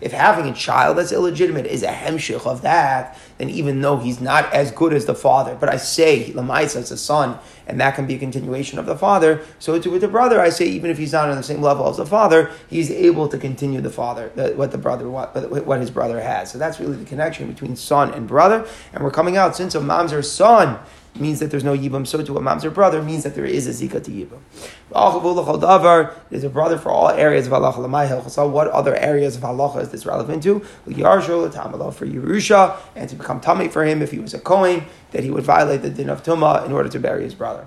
if 0.00 0.12
having 0.12 0.50
a 0.50 0.54
child 0.54 0.96
that's 0.96 1.12
illegitimate 1.12 1.66
is 1.66 1.82
a 1.82 1.92
hemshich 1.92 2.46
of 2.46 2.62
that, 2.62 3.18
then 3.38 3.50
even 3.50 3.80
though 3.80 3.98
he's 3.98 4.20
not 4.20 4.52
as 4.52 4.70
good 4.70 4.92
as 4.92 5.06
the 5.06 5.14
father, 5.14 5.56
but 5.58 5.68
I 5.68 5.76
say 5.76 6.32
Lamaisa 6.32 6.76
is 6.76 6.90
a 6.90 6.96
son, 6.96 7.38
and 7.66 7.80
that 7.80 7.94
can 7.94 8.06
be 8.06 8.14
a 8.14 8.18
continuation 8.18 8.78
of 8.78 8.86
the 8.86 8.96
father. 8.96 9.44
So 9.58 9.78
to 9.78 9.90
with 9.90 10.00
the 10.00 10.08
brother, 10.08 10.40
I 10.40 10.48
say 10.48 10.66
even 10.66 10.90
if 10.90 10.98
he's 10.98 11.12
not 11.12 11.28
on 11.28 11.36
the 11.36 11.42
same 11.42 11.60
level 11.60 11.88
as 11.88 11.96
the 11.96 12.06
father, 12.06 12.50
he's 12.68 12.90
able 12.90 13.28
to 13.28 13.38
continue 13.38 13.80
the 13.80 13.90
father, 13.90 14.28
what 14.56 14.72
the 14.72 14.78
brother, 14.78 15.08
what, 15.10 15.66
what 15.66 15.80
his 15.80 15.90
brother 15.90 16.20
has. 16.20 16.50
So 16.50 16.58
that's 16.58 16.80
really 16.80 16.96
the 16.96 17.04
connection 17.04 17.48
between 17.48 17.76
son 17.76 18.12
and 18.14 18.26
brother. 18.26 18.66
And 18.92 19.04
we're 19.04 19.10
coming 19.10 19.36
out 19.36 19.56
since 19.56 19.74
a 19.74 19.80
mom's 19.80 20.12
her 20.12 20.22
son 20.22 20.78
means 21.20 21.40
that 21.40 21.50
there's 21.50 21.64
no 21.64 21.76
yibam. 21.76 22.06
So 22.06 22.22
to 22.22 22.36
a 22.36 22.40
mom's 22.40 22.64
brother 22.66 23.02
means 23.02 23.24
that 23.24 23.34
there 23.34 23.44
is 23.44 23.66
a 23.66 23.70
zika 23.70 24.02
to 24.04 24.10
yibam. 24.10 24.40
There's 26.30 26.44
a 26.44 26.48
brother 26.48 26.78
for 26.78 26.90
all 26.90 27.08
areas 27.10 27.46
of 27.46 27.52
halacha. 27.52 28.30
So 28.30 28.48
what 28.48 28.68
other 28.68 28.94
areas 28.96 29.36
of 29.36 29.42
halacha 29.42 29.82
is 29.82 29.90
this 29.90 30.06
relevant 30.06 30.42
to? 30.44 30.60
For 30.60 30.90
Yerusha, 30.90 32.76
and 32.94 33.08
to 33.08 33.16
become 33.16 33.40
tummy 33.40 33.68
for 33.68 33.84
him 33.84 34.02
if 34.02 34.10
he 34.10 34.18
was 34.18 34.34
a 34.34 34.38
Kohen, 34.38 34.84
that 35.12 35.24
he 35.24 35.30
would 35.30 35.44
violate 35.44 35.82
the 35.82 35.90
din 35.90 36.08
of 36.08 36.22
Tumah 36.22 36.64
in 36.66 36.72
order 36.72 36.88
to 36.88 36.98
bury 36.98 37.24
his 37.24 37.34
brother. 37.34 37.66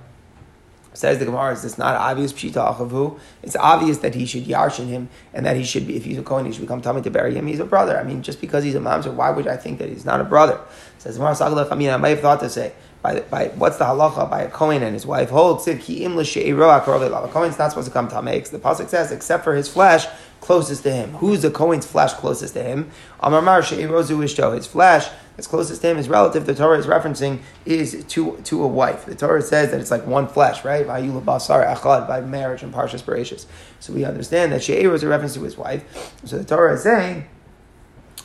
Says 0.92 1.20
the 1.20 1.26
Gemara, 1.26 1.54
is 1.54 1.62
this 1.62 1.78
not 1.78 1.96
obvious? 1.96 2.34
Pshita 2.34 2.76
achavu. 2.76 3.20
It's 3.44 3.56
obvious 3.56 4.00
that 4.00 4.16
he 4.16 4.26
should 4.26 4.46
yarshin 4.46 4.88
him 4.88 5.08
and 5.34 5.46
that 5.46 5.56
he 5.56 5.64
should 5.64 5.86
be, 5.88 5.96
if 5.96 6.04
he's 6.04 6.18
a 6.18 6.24
Kohen, 6.24 6.46
he 6.46 6.52
should 6.52 6.62
become 6.62 6.82
tummy 6.82 7.02
to 7.04 7.12
bury 7.12 7.36
him. 7.36 7.46
He's 7.48 7.60
a 7.60 7.66
brother. 7.66 7.98
I 7.98 8.04
mean, 8.04 8.24
just 8.24 8.42
because 8.42 8.64
he's 8.64 8.76
a 8.76 8.80
mamzer, 8.80 9.14
why 9.14 9.30
would 9.30 9.48
I 9.48 9.56
think 9.56 9.78
that 9.80 9.88
he's 9.88 10.04
not 10.04 10.20
a 10.20 10.24
brother? 10.24 10.60
Says 10.98 11.18
the 11.18 11.24
Gemara, 11.24 11.68
I 11.72 11.76
mean, 11.76 11.92
I 11.92 11.98
might 11.98 12.10
have 12.10 12.22
thought 12.22 12.40
to 12.42 12.50
say, 12.50 12.74
by, 13.02 13.22
by 13.22 13.48
what's 13.56 13.78
the 13.78 13.86
halacha 13.86 14.30
by 14.30 14.42
a 14.42 14.50
Kohen 14.50 14.84
and 14.84 14.94
his 14.94 15.06
wife 15.06 15.30
holds 15.30 15.68
A 15.68 15.78
Kohen's 15.78 17.58
not 17.58 17.70
supposed 17.70 17.88
to 17.88 17.94
come 17.94 18.10
tamex. 18.10 18.50
The 18.50 18.60
pasuk 18.60 18.90
says, 18.90 19.12
except 19.12 19.44
for 19.44 19.56
his 19.56 19.70
flesh 19.70 20.06
closest 20.42 20.84
to 20.84 20.92
him. 20.92 21.12
Who's 21.14 21.42
the 21.42 21.52
Kohen's 21.52 21.86
flesh 21.86 22.14
closest 22.14 22.54
to 22.56 22.64
him? 22.64 22.92
Amar 23.22 23.62
His 23.62 24.68
flesh 24.68 25.10
that's 25.40 25.48
closest 25.48 25.82
to 25.82 25.88
him, 25.88 25.96
his 25.96 26.10
relative. 26.10 26.46
The 26.46 26.54
Torah 26.54 26.78
is 26.78 26.86
referencing 26.86 27.40
is 27.66 28.04
to 28.10 28.36
to 28.44 28.64
a 28.64 28.68
wife. 28.68 29.06
The 29.06 29.16
Torah 29.16 29.42
says 29.42 29.72
that 29.72 29.80
it's 29.80 29.92
like 29.92 30.06
one 30.06 30.28
flesh, 30.28 30.66
right? 30.66 30.86
By 30.86 31.02
basar 31.02 31.66
achad 31.74 32.10
by 32.10 32.20
marriage 32.20 32.62
and 32.62 32.74
parshas 32.74 33.02
bereshis. 33.02 33.46
So 33.80 33.94
we 33.94 34.04
understand 34.04 34.52
that 34.52 34.64
She'er 34.64 34.94
is 34.94 35.04
a 35.04 35.08
reference 35.08 35.36
to 35.36 35.44
his 35.44 35.58
wife. 35.58 36.14
So 36.26 36.38
the 36.38 36.44
Torah 36.44 36.74
is 36.74 36.84
saying 36.84 37.30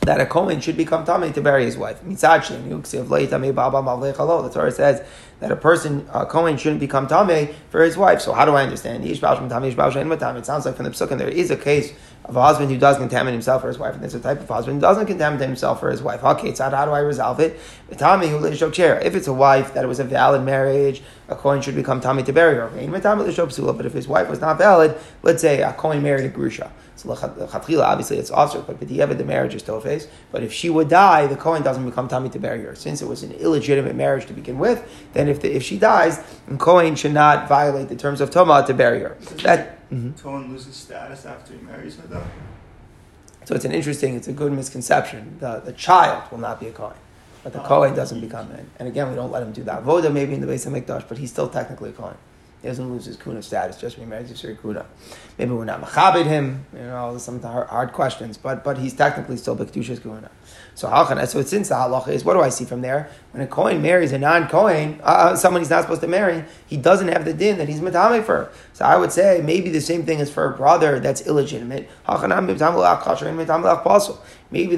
that 0.04 0.20
a 0.20 0.26
Kohen 0.26 0.60
should 0.60 0.76
become 0.76 1.04
Tameh 1.06 1.32
to 1.34 1.40
bury 1.40 1.64
his 1.64 1.76
wife. 1.78 2.00
The 2.04 2.14
Torah 4.52 4.70
says 4.72 5.02
that 5.40 5.50
a 5.50 5.56
person, 5.56 6.06
a 6.12 6.26
Kohen, 6.26 6.56
shouldn't 6.58 6.80
become 6.80 7.08
Tameh 7.08 7.54
for 7.70 7.82
his 7.82 7.96
wife. 7.96 8.20
So 8.20 8.32
how 8.32 8.44
do 8.44 8.52
I 8.52 8.62
understand? 8.62 9.04
It 9.04 9.16
sounds 9.18 9.40
like 10.66 10.76
from 10.76 10.84
the 10.84 10.90
Psukim 10.90 11.18
there 11.18 11.28
is 11.28 11.50
a 11.50 11.56
case 11.56 11.94
of 12.24 12.37
a 12.37 12.42
husband 12.42 12.70
who 12.70 12.78
does 12.78 12.96
contaminate 12.96 13.34
himself 13.34 13.62
or 13.64 13.68
his 13.68 13.78
wife, 13.78 13.92
and 13.94 14.02
there's 14.02 14.14
a 14.14 14.20
type 14.20 14.40
of 14.40 14.48
husband 14.48 14.76
who 14.76 14.80
doesn't 14.80 15.06
contaminate 15.06 15.46
himself 15.46 15.82
or 15.82 15.90
his 15.90 16.02
wife. 16.02 16.24
Okay, 16.24 16.54
so 16.54 16.70
how 16.70 16.87
do 16.87 16.92
I 16.92 17.00
resolve 17.00 17.38
it? 17.38 17.60
If 17.90 19.14
it's 19.14 19.26
a 19.26 19.32
wife 19.32 19.74
that 19.74 19.84
it 19.84 19.88
was 19.88 20.00
a 20.00 20.04
valid 20.04 20.42
marriage, 20.42 21.02
a 21.28 21.37
Kohen 21.37 21.60
should 21.60 21.74
become 21.74 22.00
Tami 22.00 22.24
to 22.24 22.32
bury 22.32 22.54
her. 22.54 22.68
But 23.72 23.87
if 23.87 23.92
his 23.92 24.08
wife 24.08 24.30
was 24.30 24.40
not 24.40 24.56
valid, 24.56 24.96
let's 25.22 25.42
say 25.42 25.60
a 25.62 25.72
Kohen 25.74 26.02
married 26.02 26.24
a 26.24 26.30
Grusha. 26.30 26.70
So 26.96 27.10
obviously 27.12 28.18
it's 28.18 28.30
officer, 28.30 28.60
but 28.60 28.80
b'diavad 28.80 29.18
the 29.18 29.24
marriage 29.24 29.54
is 29.54 29.62
tofes. 29.62 30.06
But 30.32 30.42
if 30.42 30.52
she 30.52 30.70
would 30.70 30.88
die, 30.88 31.26
the 31.26 31.37
Kohen 31.37 31.62
doesn't 31.62 31.84
become 31.84 32.08
Tami 32.08 32.32
to 32.32 32.38
bury 32.38 32.62
her. 32.62 32.74
Since 32.74 33.02
it 33.02 33.08
was 33.08 33.22
an 33.22 33.32
illegitimate 33.32 33.96
marriage 33.96 34.26
to 34.26 34.32
begin 34.32 34.58
with, 34.58 34.82
then 35.12 35.28
if, 35.28 35.42
the, 35.42 35.54
if 35.54 35.62
she 35.62 35.78
dies, 35.78 36.22
the 36.48 36.56
Kohen 36.56 36.94
should 36.94 37.12
not 37.12 37.48
violate 37.48 37.88
the 37.88 37.96
terms 37.96 38.22
of 38.22 38.30
Toma 38.30 38.64
to 38.66 38.72
bury 38.72 39.00
her. 39.00 39.18
That, 39.42 39.73
mm-hmm. 39.94 40.52
Loses 40.52 40.74
status 40.74 41.26
after 41.26 41.54
he 41.54 41.61
marries 41.61 41.96
her, 41.96 42.07
though? 42.07 42.26
So 43.44 43.54
it's 43.54 43.64
an 43.64 43.72
interesting, 43.72 44.14
it's 44.14 44.28
a 44.28 44.33
good 44.33 44.52
misconception. 44.52 45.37
The, 45.38 45.61
the 45.61 45.72
child 45.72 46.30
will 46.30 46.38
not 46.38 46.61
be 46.61 46.68
a 46.68 46.72
Kohen, 46.72 46.96
but 47.42 47.52
the 47.52 47.62
oh, 47.62 47.66
Kohen 47.66 47.94
doesn't 47.94 48.20
become 48.20 48.50
it. 48.52 48.64
And 48.78 48.88
again, 48.88 49.11
we 49.11 49.16
don't 49.16 49.30
let 49.30 49.42
him 49.42 49.52
do 49.52 49.62
that. 49.64 49.83
Voda 49.83 50.11
maybe 50.11 50.35
in 50.35 50.40
the 50.40 50.46
base 50.46 50.64
of 50.64 50.72
Mikdash, 50.72 51.07
but 51.09 51.18
he's 51.18 51.30
still 51.30 51.48
technically 51.48 51.90
a 51.90 51.92
Kohen. 51.92 52.16
He 52.64 52.70
doesn't 52.70 52.90
lose 52.90 53.05
his 53.05 53.16
kuna 53.18 53.42
status 53.42 53.77
just 53.77 53.98
when 53.98 54.07
he 54.07 54.11
marries 54.11 54.31
a 54.31 54.37
Siri 54.38 54.57
kuna. 54.57 54.87
Maybe 55.37 55.50
we're 55.50 55.66
not 55.66 55.83
machabed 55.83 56.24
him, 56.24 56.64
you 56.72 56.79
know, 56.79 57.18
some 57.18 57.42
hard, 57.42 57.68
hard 57.68 57.92
questions, 57.92 58.38
but 58.38 58.64
but 58.64 58.79
he's 58.79 58.94
technically 58.94 59.37
still 59.37 59.55
Bekdusha's 59.55 59.98
kuna. 59.98 60.31
So 60.74 60.88
halchan, 60.88 61.29
so 61.29 61.42
since 61.42 61.68
the 61.68 61.74
halacha 61.74 62.09
is, 62.09 62.24
what 62.24 62.33
do 62.33 62.40
I 62.40 62.48
see 62.48 62.64
from 62.64 62.81
there? 62.81 63.11
When 63.33 63.42
a 63.42 63.46
Kohen 63.46 63.83
marries 63.83 64.12
a 64.12 64.18
non-Kohen, 64.18 64.98
uh, 65.03 65.05
uh, 65.05 65.37
someone 65.37 65.61
he's 65.61 65.68
not 65.68 65.83
supposed 65.83 66.00
to 66.00 66.09
marry, 66.09 66.42
he 66.66 66.79
doesn't 66.79 67.09
have 67.09 67.27
the 67.27 67.35
din 67.35 67.59
that 67.59 67.68
he's 67.68 67.83
matame 67.83 68.24
for. 68.24 68.50
So 68.72 68.87
I 68.87 68.96
would 68.96 69.12
say 69.12 69.42
maybe 69.44 69.68
the 69.68 69.83
same 69.83 70.07
thing 70.07 70.20
is 70.20 70.31
for 70.31 70.46
a 70.46 70.57
brother 70.57 71.00
that's 71.00 71.27
illegitimate. 71.27 71.90
Maybe 72.09 72.24
the 72.24 72.64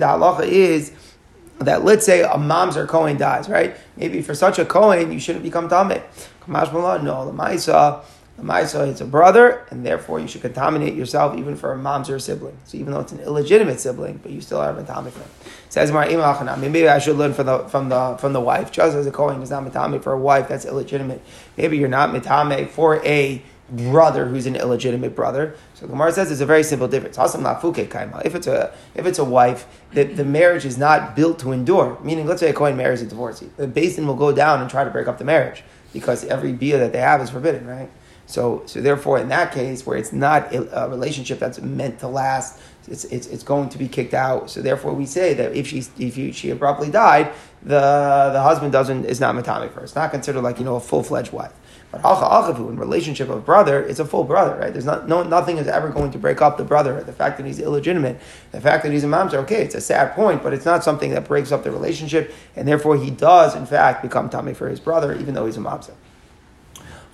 halacha 0.06 0.42
is 0.42 0.92
that 1.60 1.84
let's 1.84 2.04
say 2.04 2.22
a 2.22 2.36
mom's 2.36 2.76
or 2.76 2.86
Kohen 2.88 3.16
dies, 3.16 3.48
right? 3.48 3.76
Maybe 3.96 4.22
for 4.22 4.34
such 4.34 4.58
a 4.58 4.64
Kohen, 4.64 5.12
you 5.12 5.20
shouldn't 5.20 5.44
become 5.44 5.68
tameh. 5.68 6.02
No, 6.48 7.26
the 7.26 7.32
Maisa, 7.32 8.02
the 8.36 8.42
Maisa 8.42 8.86
is 8.88 9.00
a 9.00 9.04
brother, 9.04 9.66
and 9.70 9.84
therefore 9.84 10.20
you 10.20 10.28
should 10.28 10.42
contaminate 10.42 10.94
yourself 10.94 11.36
even 11.38 11.56
for 11.56 11.72
a 11.72 11.76
mom's 11.76 12.10
or 12.10 12.16
a 12.16 12.20
sibling. 12.20 12.56
So 12.64 12.76
even 12.76 12.92
though 12.92 13.00
it's 13.00 13.12
an 13.12 13.20
illegitimate 13.20 13.80
sibling, 13.80 14.20
but 14.22 14.30
you 14.30 14.40
still 14.40 14.58
are 14.58 14.74
for 14.74 14.82
him. 14.82 15.30
Says 15.68 15.90
maybe 15.92 16.88
I 16.88 16.98
should 16.98 17.16
learn 17.16 17.32
from 17.34 17.46
the 17.46 17.58
from 17.68 17.88
the 17.88 18.16
from 18.18 18.32
the 18.32 18.40
wife. 18.40 18.70
Just 18.70 18.96
as 18.96 19.06
a 19.06 19.10
Kohen 19.10 19.42
is 19.42 19.50
not 19.50 19.64
matame 19.64 20.02
for 20.02 20.12
a 20.12 20.18
wife 20.18 20.48
that's 20.48 20.64
illegitimate. 20.64 21.22
Maybe 21.56 21.78
you're 21.78 21.88
not 21.88 22.10
matame 22.10 22.68
for 22.68 23.04
a 23.04 23.42
brother 23.70 24.26
who's 24.26 24.46
an 24.46 24.54
illegitimate 24.54 25.16
brother. 25.16 25.56
So 25.74 25.86
Gemara 25.86 26.12
says 26.12 26.30
it's 26.30 26.40
a 26.40 26.46
very 26.46 26.62
simple 26.62 26.86
difference. 26.86 27.18
If 27.18 28.34
it's 28.34 28.46
a 28.46 28.72
if 28.94 29.06
it's 29.06 29.18
a 29.18 29.24
wife, 29.24 29.66
the, 29.92 30.04
the 30.04 30.24
marriage 30.24 30.64
is 30.64 30.78
not 30.78 31.16
built 31.16 31.38
to 31.40 31.52
endure. 31.52 31.98
Meaning, 32.02 32.26
let's 32.26 32.40
say 32.40 32.50
a 32.50 32.52
Kohen 32.52 32.76
marries 32.76 33.02
a 33.02 33.06
divorcee, 33.06 33.50
the 33.56 33.66
Beis 33.66 33.96
Din 33.96 34.06
will 34.06 34.14
go 34.14 34.32
down 34.32 34.60
and 34.60 34.70
try 34.70 34.84
to 34.84 34.90
break 34.90 35.08
up 35.08 35.18
the 35.18 35.24
marriage 35.24 35.64
because 35.96 36.24
every 36.24 36.52
beer 36.52 36.78
that 36.78 36.92
they 36.92 37.00
have 37.00 37.20
is 37.22 37.30
forbidden, 37.30 37.66
right? 37.66 37.90
So, 38.26 38.62
so 38.66 38.80
therefore, 38.80 39.18
in 39.18 39.28
that 39.28 39.52
case, 39.52 39.86
where 39.86 39.96
it's 39.96 40.12
not 40.12 40.52
a 40.52 40.88
relationship 40.90 41.38
that's 41.38 41.60
meant 41.60 42.00
to 42.00 42.08
last, 42.08 42.60
it's, 42.88 43.04
it's, 43.04 43.26
it's 43.28 43.42
going 43.42 43.68
to 43.70 43.78
be 43.78 43.88
kicked 43.88 44.14
out. 44.14 44.50
So 44.50 44.60
therefore, 44.60 44.92
we 44.92 45.06
say 45.06 45.32
that 45.34 45.54
if 45.54 45.68
she 45.68 45.84
if 45.98 46.16
you, 46.16 46.32
she 46.32 46.50
abruptly 46.50 46.90
died, 46.90 47.32
the 47.62 48.30
the 48.32 48.42
husband 48.42 48.72
doesn't 48.72 49.04
is 49.06 49.20
not 49.20 49.34
matami 49.34 49.70
for. 49.72 49.80
It's 49.80 49.94
not 49.94 50.10
considered 50.10 50.42
like 50.42 50.58
you 50.58 50.64
know 50.64 50.76
a 50.76 50.80
full 50.80 51.02
fledged 51.02 51.32
wife. 51.32 51.52
But 52.02 52.02
acha 52.02 52.30
achavu 52.30 52.68
in 52.68 52.76
relationship 52.76 53.28
of 53.28 53.44
brother, 53.44 53.82
it's 53.82 53.98
a 53.98 54.04
full 54.04 54.24
brother, 54.24 54.56
right? 54.56 54.72
There's 54.72 54.84
not 54.84 55.08
no 55.08 55.22
nothing 55.22 55.58
is 55.58 55.66
ever 55.66 55.88
going 55.88 56.10
to 56.10 56.18
break 56.18 56.42
up 56.42 56.56
the 56.58 56.64
brother. 56.64 57.02
The 57.02 57.12
fact 57.12 57.38
that 57.38 57.46
he's 57.46 57.58
illegitimate, 57.58 58.20
the 58.52 58.60
fact 58.60 58.82
that 58.82 58.92
he's 58.92 59.04
a 59.04 59.06
mamzer, 59.06 59.34
okay, 59.44 59.62
it's 59.62 59.74
a 59.74 59.80
sad 59.80 60.14
point, 60.14 60.42
but 60.42 60.52
it's 60.52 60.64
not 60.64 60.84
something 60.84 61.10
that 61.10 61.26
breaks 61.26 61.52
up 61.52 61.64
the 61.64 61.70
relationship, 61.70 62.34
and 62.54 62.66
therefore 62.66 62.96
he 62.96 63.10
does 63.10 63.54
in 63.54 63.66
fact 63.66 64.02
become 64.02 64.28
tummy 64.28 64.54
for 64.54 64.68
his 64.68 64.80
brother, 64.80 65.14
even 65.14 65.34
though 65.34 65.46
he's 65.46 65.56
a 65.56 65.60
mamzer. 65.60 65.94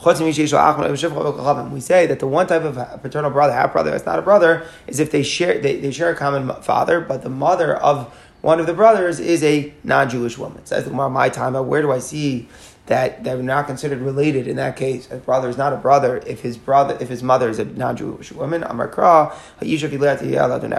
We 0.05 0.33
say 0.33 2.07
that 2.07 2.19
the 2.19 2.27
one 2.27 2.47
type 2.49 2.63
of 2.63 3.03
paternal 3.03 3.31
brother, 3.31 3.53
half 3.53 3.73
brother, 3.73 3.93
that's 3.93 4.05
not 4.05 4.19
a 4.19 4.23
brother, 4.23 4.67
is 4.89 4.99
if 4.99 5.13
they 5.13 5.23
share 5.23 5.61
they, 5.61 5.77
they 5.77 5.93
share 5.93 6.11
a 6.11 6.17
common 6.17 6.53
father, 6.63 7.01
but 7.01 7.23
the 7.23 7.29
mother 7.29 7.77
of 7.77 8.13
one 8.41 8.59
of 8.59 8.67
the 8.67 8.75
brothers 8.75 9.21
is 9.21 9.45
a 9.45 9.73
non-Jewish 9.85 10.37
woman. 10.37 10.67
Says 10.67 10.87
the 10.87 10.91
my 10.91 11.29
time, 11.29 11.55
where 11.69 11.83
do 11.83 11.93
I 11.93 12.01
see 12.01 12.49
that 12.87 13.27
are 13.27 13.43
not 13.43 13.67
considered 13.67 14.01
related 14.01 14.49
in 14.49 14.57
that 14.57 14.77
case. 14.77 15.09
A 15.11 15.17
brother 15.17 15.49
is 15.49 15.57
not 15.57 15.73
a 15.73 15.77
brother 15.77 16.23
if 16.27 16.41
his 16.41 16.57
brother 16.57 16.97
if 17.01 17.09
his 17.09 17.23
mother 17.23 17.49
is 17.49 17.59
a 17.59 17.65
non-Jewish 17.65 18.33
woman. 18.33 18.65
Amar 18.65 18.89
Kra, 18.89 19.33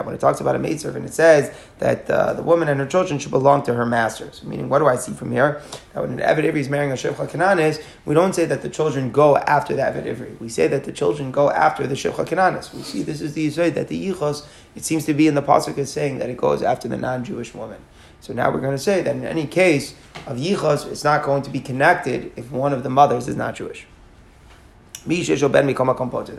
when 0.05 0.13
it 0.15 0.19
talks 0.19 0.41
about 0.41 0.55
a 0.55 0.59
maidservant, 0.59 1.05
it 1.05 1.13
says 1.13 1.55
that 1.79 2.09
uh, 2.09 2.33
the 2.33 2.43
woman 2.43 2.67
and 2.67 2.79
her 2.79 2.85
children 2.85 3.19
should 3.19 3.31
belong 3.31 3.63
to 3.63 3.73
her 3.73 3.85
masters. 3.85 4.43
Meaning, 4.43 4.67
what 4.67 4.79
do 4.79 4.87
I 4.87 4.97
see 4.97 5.13
from 5.13 5.31
here? 5.31 5.61
That 5.93 6.01
when 6.01 6.19
an 6.19 6.19
Eved 6.19 6.43
Ivri 6.43 6.57
is 6.57 6.69
marrying 6.69 6.91
a 6.91 6.95
Shevcha 6.95 7.27
Kananis, 7.29 7.81
we 8.05 8.13
don't 8.13 8.35
say 8.35 8.45
that 8.45 8.61
the 8.61 8.69
children 8.69 9.11
go 9.11 9.37
after 9.37 9.73
the 9.73 9.81
Eved 9.81 10.05
Ivri. 10.05 10.39
We 10.39 10.49
say 10.49 10.67
that 10.67 10.83
the 10.83 10.91
children 10.91 11.31
go 11.31 11.51
after 11.51 11.87
the 11.87 11.95
Shevcha 11.95 12.25
Kananis. 12.25 12.73
We 12.73 12.81
see 12.81 13.03
this 13.03 13.21
is 13.21 13.33
the 13.33 13.47
Yisrael 13.47 13.73
that 13.75 13.87
the 13.87 14.09
Yichos, 14.09 14.45
it 14.75 14.83
seems 14.83 15.05
to 15.05 15.13
be 15.13 15.27
in 15.27 15.35
the 15.35 15.41
pasuk 15.41 15.77
is 15.77 15.91
saying 15.91 16.19
that 16.19 16.29
it 16.29 16.37
goes 16.37 16.61
after 16.61 16.87
the 16.87 16.97
non-Jewish 16.97 17.53
woman. 17.53 17.79
So 18.23 18.31
now 18.31 18.49
we're 18.51 18.61
going 18.61 18.71
to 18.71 18.81
say 18.81 19.01
that 19.01 19.13
in 19.13 19.25
any 19.25 19.45
case 19.45 19.95
of 20.27 20.37
yichos, 20.37 20.89
it's 20.89 21.03
not 21.03 21.23
going 21.23 21.41
to 21.41 21.49
be 21.49 21.59
connected 21.59 22.31
if 22.37 22.49
one 22.53 22.71
of 22.71 22.81
the 22.81 22.89
mothers 22.89 23.27
is 23.27 23.35
not 23.35 23.55
Jewish. 23.55 23.85
Then 25.05 25.67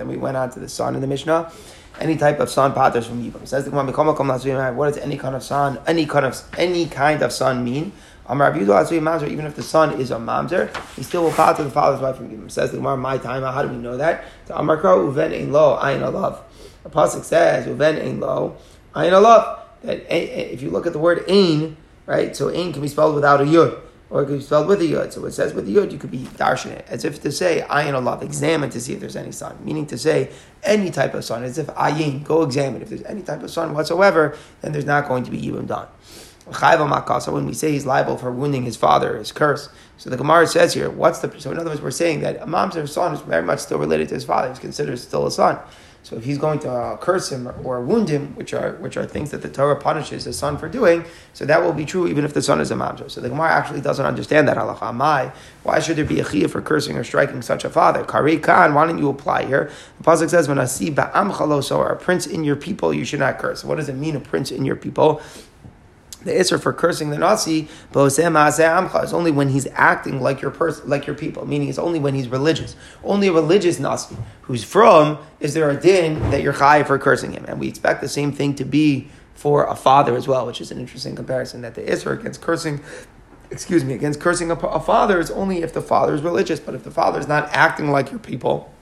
we 0.09 0.17
went 0.17 0.37
on 0.39 0.51
to 0.53 0.61
the 0.61 0.69
son 0.71 0.95
in 0.95 1.03
the 1.03 1.07
Mishnah. 1.07 1.53
Any 2.01 2.17
type 2.17 2.41
of 2.41 2.49
son 2.49 2.73
patters 2.73 3.07
from 3.07 3.23
Yibam. 3.23 3.47
Says 3.47 3.67
the 3.67 3.71
Gemara, 3.71 4.73
what 4.73 4.87
does 4.87 4.97
any 4.97 5.19
kind 5.19 5.37
of 5.37 5.43
son, 5.43 5.79
any 5.87 6.07
kind 6.07 6.25
of 6.25 6.43
any 6.57 6.87
kind 6.87 7.21
of 7.21 7.31
son 7.31 7.63
mean? 7.63 7.93
Even 8.31 9.45
if 9.45 9.55
the 9.55 9.63
son 9.63 10.01
is 10.01 10.11
a 10.11 10.17
mamzer, 10.17 10.75
he 10.97 11.03
still 11.03 11.25
will 11.25 11.33
pater 11.33 11.65
the 11.65 11.71
father's 11.71 12.01
wife 12.01 12.17
from 12.17 12.31
Yibam. 12.31 12.51
Says 12.51 12.71
the 12.71 12.79
Gemara, 12.79 12.97
my 12.97 13.19
time. 13.19 13.43
How 13.43 13.61
do 13.61 13.69
we 13.69 13.77
know 13.77 13.99
that? 13.99 14.25
The 14.47 14.59
Amar 14.59 14.79
uven 14.79 15.35
ein 15.35 15.53
lo 15.53 15.79
ayin 15.79 16.01
alav. 16.01 16.39
The 16.83 16.89
pasuk 16.89 17.25
says 17.25 17.67
uven 17.67 18.01
ein 18.03 18.21
lo 18.21 18.57
ayin 18.95 19.13
alav 19.13 19.61
if 19.85 20.63
you 20.63 20.71
look 20.71 20.87
at 20.87 20.93
the 20.93 20.99
word 20.99 21.25
ain, 21.29 21.77
right? 22.07 22.35
So 22.35 22.51
ain 22.51 22.73
can 22.73 22.83
be 22.83 22.89
spelled 22.89 23.15
without 23.15 23.41
a 23.41 23.45
yud, 23.45 23.81
or 24.11 24.23
it 24.23 24.27
can 24.27 24.39
be 24.39 24.43
spelled 24.43 24.67
with 24.67 24.81
a 24.81 24.85
yud. 24.85 25.13
So 25.13 25.25
it 25.27 25.33
says 25.33 25.55
with 25.55 25.69
a 25.69 25.71
yud, 25.71 25.93
you 25.93 25.99
could 25.99 26.11
be 26.11 26.25
darshan 26.25 26.73
it, 26.73 26.85
as 26.89 27.05
if 27.05 27.23
to 27.23 27.33
say 27.33 27.65
ayin 27.69 27.95
Allah, 27.95 28.19
examine 28.23 28.71
to 28.71 28.81
see 28.81 28.95
if 28.95 29.01
there's 29.01 29.17
any 29.17 29.33
sun, 29.33 29.57
meaning 29.63 29.87
to 29.87 29.99
say 29.99 30.31
any 30.63 30.91
type 30.91 31.15
of 31.15 31.25
sun, 31.25 31.45
as 31.45 31.59
if 31.59 31.67
ayin, 31.69 32.25
go 32.25 32.43
examine. 32.43 32.83
If 32.83 32.89
there's 32.89 33.03
any 33.03 33.23
type 33.23 33.43
of 33.43 33.51
sun 33.51 33.75
whatsoever, 33.75 34.37
then 34.61 34.73
there's 34.73 34.85
not 34.85 35.09
going 35.09 35.25
to 35.25 35.31
be 35.31 35.41
yibum 35.41 35.67
done. 35.67 35.89
So 36.53 37.33
when 37.33 37.47
we 37.47 37.55
say 37.55 37.73
he's 37.73 37.87
liable 37.87 38.19
for 38.19 38.31
wounding 38.31 38.65
his 38.65 38.77
father, 38.77 39.17
his 39.17 39.33
curse. 39.33 39.71
So 39.97 40.11
the 40.11 40.19
Gemara 40.19 40.47
says 40.47 40.75
here, 40.75 40.91
what's 40.91 41.21
the 41.21 41.41
so 41.41 41.51
in 41.51 41.59
other 41.59 41.71
words, 41.71 41.81
we're 41.81 41.91
saying 41.91 42.21
that 42.21 42.43
a 42.43 42.47
mom's 42.47 42.75
son 42.93 43.15
is 43.15 43.21
very 43.23 43.43
much 43.43 43.61
still 43.61 43.79
related 43.79 44.11
to 44.11 44.15
his 44.15 44.25
father. 44.25 44.51
He's 44.51 44.59
considered 44.59 44.99
still 44.99 45.27
a 45.27 45.31
son. 45.31 45.59
So 46.05 46.17
if 46.17 46.25
he's 46.25 46.37
going 46.37 46.59
to 46.61 46.71
uh, 46.71 46.97
curse 46.99 47.33
him 47.33 47.49
or, 47.65 47.81
wound 47.81 48.11
him, 48.11 48.37
which 48.37 48.53
are 48.53 48.73
which 48.75 48.99
are 48.99 49.07
things 49.07 49.31
that 49.31 49.41
the 49.41 49.49
Torah 49.49 49.75
punishes 49.75 50.27
the 50.27 50.35
son 50.35 50.59
for 50.59 50.69
doing, 50.69 51.07
so 51.33 51.47
that 51.47 51.63
will 51.63 51.73
be 51.73 51.87
true 51.87 52.07
even 52.07 52.27
if 52.27 52.35
the 52.35 52.43
son 52.43 52.61
is 52.61 52.71
a 52.71 52.75
mamzer. 52.75 53.11
So 53.11 53.23
the 53.23 53.31
Gemara 53.31 53.51
actually 53.51 53.81
doesn't 53.81 54.05
understand 54.05 54.47
that 54.49 54.59
halacha. 54.59 54.95
My, 54.95 55.33
why 55.63 55.81
should 55.81 55.97
there 55.97 56.05
be 56.05 56.21
a 56.21 56.25
chiyah 56.25 56.51
for 56.51 56.61
cursing 56.61 56.99
or 56.99 57.05
striking 57.05 57.41
such 57.41 57.65
a 57.65 57.71
father? 57.71 58.05
Kari 58.05 58.37
Khan, 58.39 58.75
why 58.75 58.87
don't 58.87 58.99
you 58.99 59.09
apply 59.09 59.47
here? 59.47 59.71
The 59.99 60.05
pasuk 60.05 60.29
says, 60.29 60.47
"When 60.47 60.59
I 60.59 60.67
see 60.67 60.91
ba'am 60.91 61.71
or 61.71 61.89
a 61.89 61.97
prince 61.97 62.27
in 62.27 62.45
your 62.45 62.57
people, 62.57 62.93
you 62.93 63.07
should 63.07 63.21
not 63.21 63.39
curse." 63.39 63.65
What 63.65 63.77
does 63.77 63.89
it 63.89 63.97
mean, 63.97 64.15
a 64.15 64.21
prince 64.21 64.51
in 64.51 64.67
your 64.67 64.77
people? 64.77 65.23
The 66.25 66.33
Isser 66.33 66.61
for 66.61 66.73
cursing 66.73 67.11
the 67.11 67.19
Nasi, 67.19 67.69
is 67.95 69.13
only 69.13 69.31
when 69.31 69.49
he's 69.51 69.67
acting 69.75 70.21
like 70.21 70.41
your 70.41 70.51
person, 70.51 70.89
like 70.89 71.07
your 71.07 71.17
people. 71.17 71.47
Meaning, 71.47 71.69
it's 71.69 71.79
only 71.79 71.99
when 71.99 72.15
he's 72.15 72.29
religious. 72.29 72.77
Only 73.03 73.29
a 73.29 73.33
religious 73.33 73.79
Nasi 73.79 74.17
who's 74.43 74.65
from 74.65 75.19
is 75.41 75.55
there 75.55 75.71
a 75.71 75.79
din 75.79 76.19
that 76.31 76.43
you're 76.43 76.53
high 76.53 76.83
for 76.83 76.99
cursing 76.99 77.33
him, 77.33 77.45
and 77.47 77.61
we 77.61 77.69
expect 77.69 78.01
the 78.01 78.09
same 78.09 78.33
thing 78.33 78.55
to 78.57 78.65
be 78.65 79.09
for 79.35 79.67
a 79.67 79.77
father 79.77 80.17
as 80.17 80.27
well, 80.27 80.47
which 80.47 80.61
is 80.61 80.71
an 80.71 80.79
interesting 80.79 81.15
comparison. 81.15 81.61
That 81.61 81.75
the 81.75 81.83
Isser 81.83 82.19
against 82.19 82.41
cursing, 82.41 82.81
excuse 83.51 83.85
me, 83.85 83.95
against 83.95 84.21
cursing 84.21 84.51
a, 84.51 84.55
a 84.55 84.81
father 84.81 85.21
is 85.21 85.31
only 85.31 85.63
if 85.63 85.73
the 85.73 85.83
father 85.83 86.15
is 86.15 86.23
religious, 86.23 86.61
but 86.61 86.75
if 86.75 86.85
the 86.85 86.91
father 86.91 87.19
is 87.19 87.29
not 87.29 87.49
acting 87.53 87.91
like 87.91 88.11
your 88.11 88.21
people, 88.21 88.73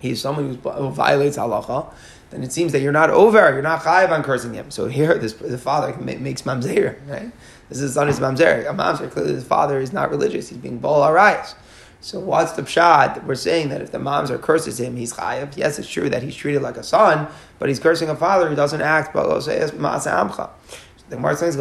he's 0.00 0.20
someone 0.20 0.58
who 0.62 0.90
violates 0.90 1.36
halacha 1.36 1.92
then 2.30 2.42
it 2.42 2.52
seems 2.52 2.72
that 2.72 2.80
you're 2.80 2.92
not 2.92 3.10
over, 3.10 3.52
you're 3.52 3.62
not 3.62 3.82
chayiv 3.82 4.10
on 4.10 4.22
cursing 4.22 4.54
him. 4.54 4.70
So 4.70 4.86
here, 4.86 5.18
this, 5.18 5.32
the 5.32 5.58
father 5.58 5.96
makes 5.98 6.42
mamzer, 6.42 6.96
right? 7.08 7.30
This 7.68 7.80
is 7.80 7.94
son 7.94 8.08
is 8.08 8.20
mamzer. 8.20 8.68
A 8.68 8.72
mamzer, 8.72 9.10
clearly 9.10 9.34
the 9.34 9.42
father 9.42 9.80
is 9.80 9.92
not 9.92 10.10
religious. 10.10 10.48
He's 10.48 10.58
being 10.58 10.78
bol 10.78 11.02
arayis. 11.02 11.54
So 12.00 12.18
what's 12.18 12.52
the 12.52 12.62
pshat? 12.62 13.24
We're 13.24 13.34
saying 13.34 13.68
that 13.68 13.82
if 13.82 13.92
the 13.92 13.98
mamzer 13.98 14.40
curses 14.40 14.80
him, 14.80 14.96
he's 14.96 15.12
chayiv. 15.12 15.56
Yes, 15.56 15.78
it's 15.78 15.88
true 15.88 16.08
that 16.08 16.22
he's 16.22 16.34
treated 16.34 16.62
like 16.62 16.76
a 16.76 16.82
son, 16.82 17.28
but 17.58 17.68
he's 17.68 17.78
cursing 17.78 18.08
a 18.08 18.16
father 18.16 18.48
who 18.48 18.54
doesn't 18.54 18.80
act. 18.80 19.12
But 19.12 19.28
the 21.10 21.16
Gemara 21.16 21.36
says, 21.36 21.56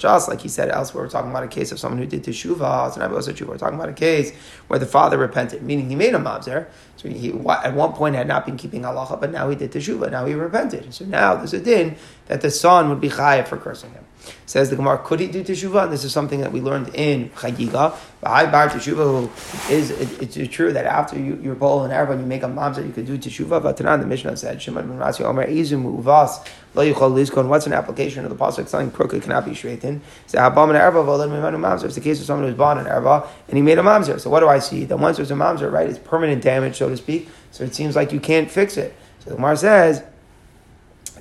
just 0.00 0.28
like 0.28 0.40
he 0.40 0.48
said 0.48 0.68
elsewhere, 0.68 1.04
we're 1.04 1.10
talking 1.10 1.30
about 1.30 1.44
a 1.44 1.48
case 1.48 1.70
of 1.70 1.78
someone 1.78 1.98
who 1.98 2.06
did 2.06 2.24
teshuvah. 2.24 3.46
We're 3.46 3.56
talking 3.56 3.78
about 3.78 3.88
a 3.88 3.92
case 3.92 4.34
where 4.66 4.80
the 4.80 4.86
father 4.86 5.16
repented, 5.16 5.62
meaning 5.62 5.88
he 5.88 5.94
made 5.94 6.12
a 6.12 6.18
mamzer. 6.18 6.66
So 6.96 7.08
he 7.08 7.30
at 7.30 7.72
one 7.72 7.92
point 7.92 8.16
had 8.16 8.26
not 8.26 8.46
been 8.46 8.56
keeping 8.56 8.82
halacha, 8.82 9.20
but 9.20 9.30
now 9.30 9.48
he 9.48 9.54
did 9.54 9.70
teshuvah. 9.70 10.10
Now 10.10 10.26
he 10.26 10.34
repented. 10.34 10.92
So 10.92 11.04
now 11.04 11.36
there's 11.36 11.54
a 11.54 11.60
din 11.60 11.96
that 12.26 12.40
the 12.40 12.50
son 12.50 12.88
would 12.88 13.00
be 13.00 13.10
chayav 13.10 13.46
for 13.46 13.56
cursing 13.58 13.92
him. 13.92 14.03
Says 14.46 14.70
the 14.70 14.76
Gemara, 14.76 14.98
could 14.98 15.20
he 15.20 15.26
do 15.26 15.42
teshuvah? 15.42 15.84
And 15.84 15.92
this 15.92 16.04
is 16.04 16.12
something 16.12 16.40
that 16.40 16.52
we 16.52 16.60
learned 16.60 16.94
in 16.94 17.30
Chagiga. 17.30 17.96
Ba'ai 18.22 18.50
bar 18.52 18.68
teshuvah 18.68 19.70
is 19.70 19.90
it, 19.90 20.38
it's 20.38 20.54
true 20.54 20.72
that 20.72 20.86
after 20.86 21.18
you, 21.18 21.38
you're 21.42 21.54
bowl 21.54 21.82
and 21.82 21.92
erva 21.92 22.18
you 22.18 22.26
make 22.26 22.42
a 22.42 22.46
mamzer, 22.46 22.86
you 22.86 22.92
could 22.92 23.06
do 23.06 23.18
teshuvah. 23.18 23.62
But 23.62 23.76
Tanan, 23.78 24.00
the 24.00 24.06
Mishnah 24.06 24.36
said, 24.36 24.60
Shimon 24.60 24.88
ben 24.88 24.98
Rasi 24.98 25.24
Omer 25.24 25.46
Izum 25.46 26.02
Uvas. 26.02 26.46
What's 26.74 27.66
an 27.66 27.72
application 27.72 28.24
of 28.24 28.30
the 28.30 28.36
pasuk? 28.36 28.68
Something 28.68 28.90
crooked 28.90 29.22
cannot 29.22 29.44
be 29.44 29.54
straightened. 29.54 30.00
So 30.26 30.38
Habam 30.38 30.72
v'olad 30.72 31.28
mimanu 31.28 31.58
mamzer. 31.58 31.84
It's 31.84 31.94
the 31.94 32.00
case 32.00 32.20
of 32.20 32.26
someone 32.26 32.48
who's 32.48 32.56
born 32.56 32.78
in 32.78 32.86
erva 32.86 33.26
and 33.48 33.56
he 33.56 33.62
made 33.62 33.78
a 33.78 33.82
mamzer. 33.82 34.18
So 34.20 34.28
what 34.30 34.40
do 34.40 34.48
I 34.48 34.58
see? 34.58 34.84
That 34.84 34.98
once 34.98 35.16
there's 35.16 35.30
a 35.30 35.34
mamzer, 35.34 35.70
right, 35.70 35.88
it's 35.88 35.98
permanent 35.98 36.42
damage, 36.42 36.76
so 36.76 36.88
to 36.88 36.96
speak. 36.96 37.28
So 37.50 37.64
it 37.64 37.74
seems 37.74 37.94
like 37.94 38.12
you 38.12 38.20
can't 38.20 38.50
fix 38.50 38.76
it. 38.76 38.94
So 39.20 39.30
the 39.30 39.36
Gemara 39.36 39.56
says. 39.56 40.02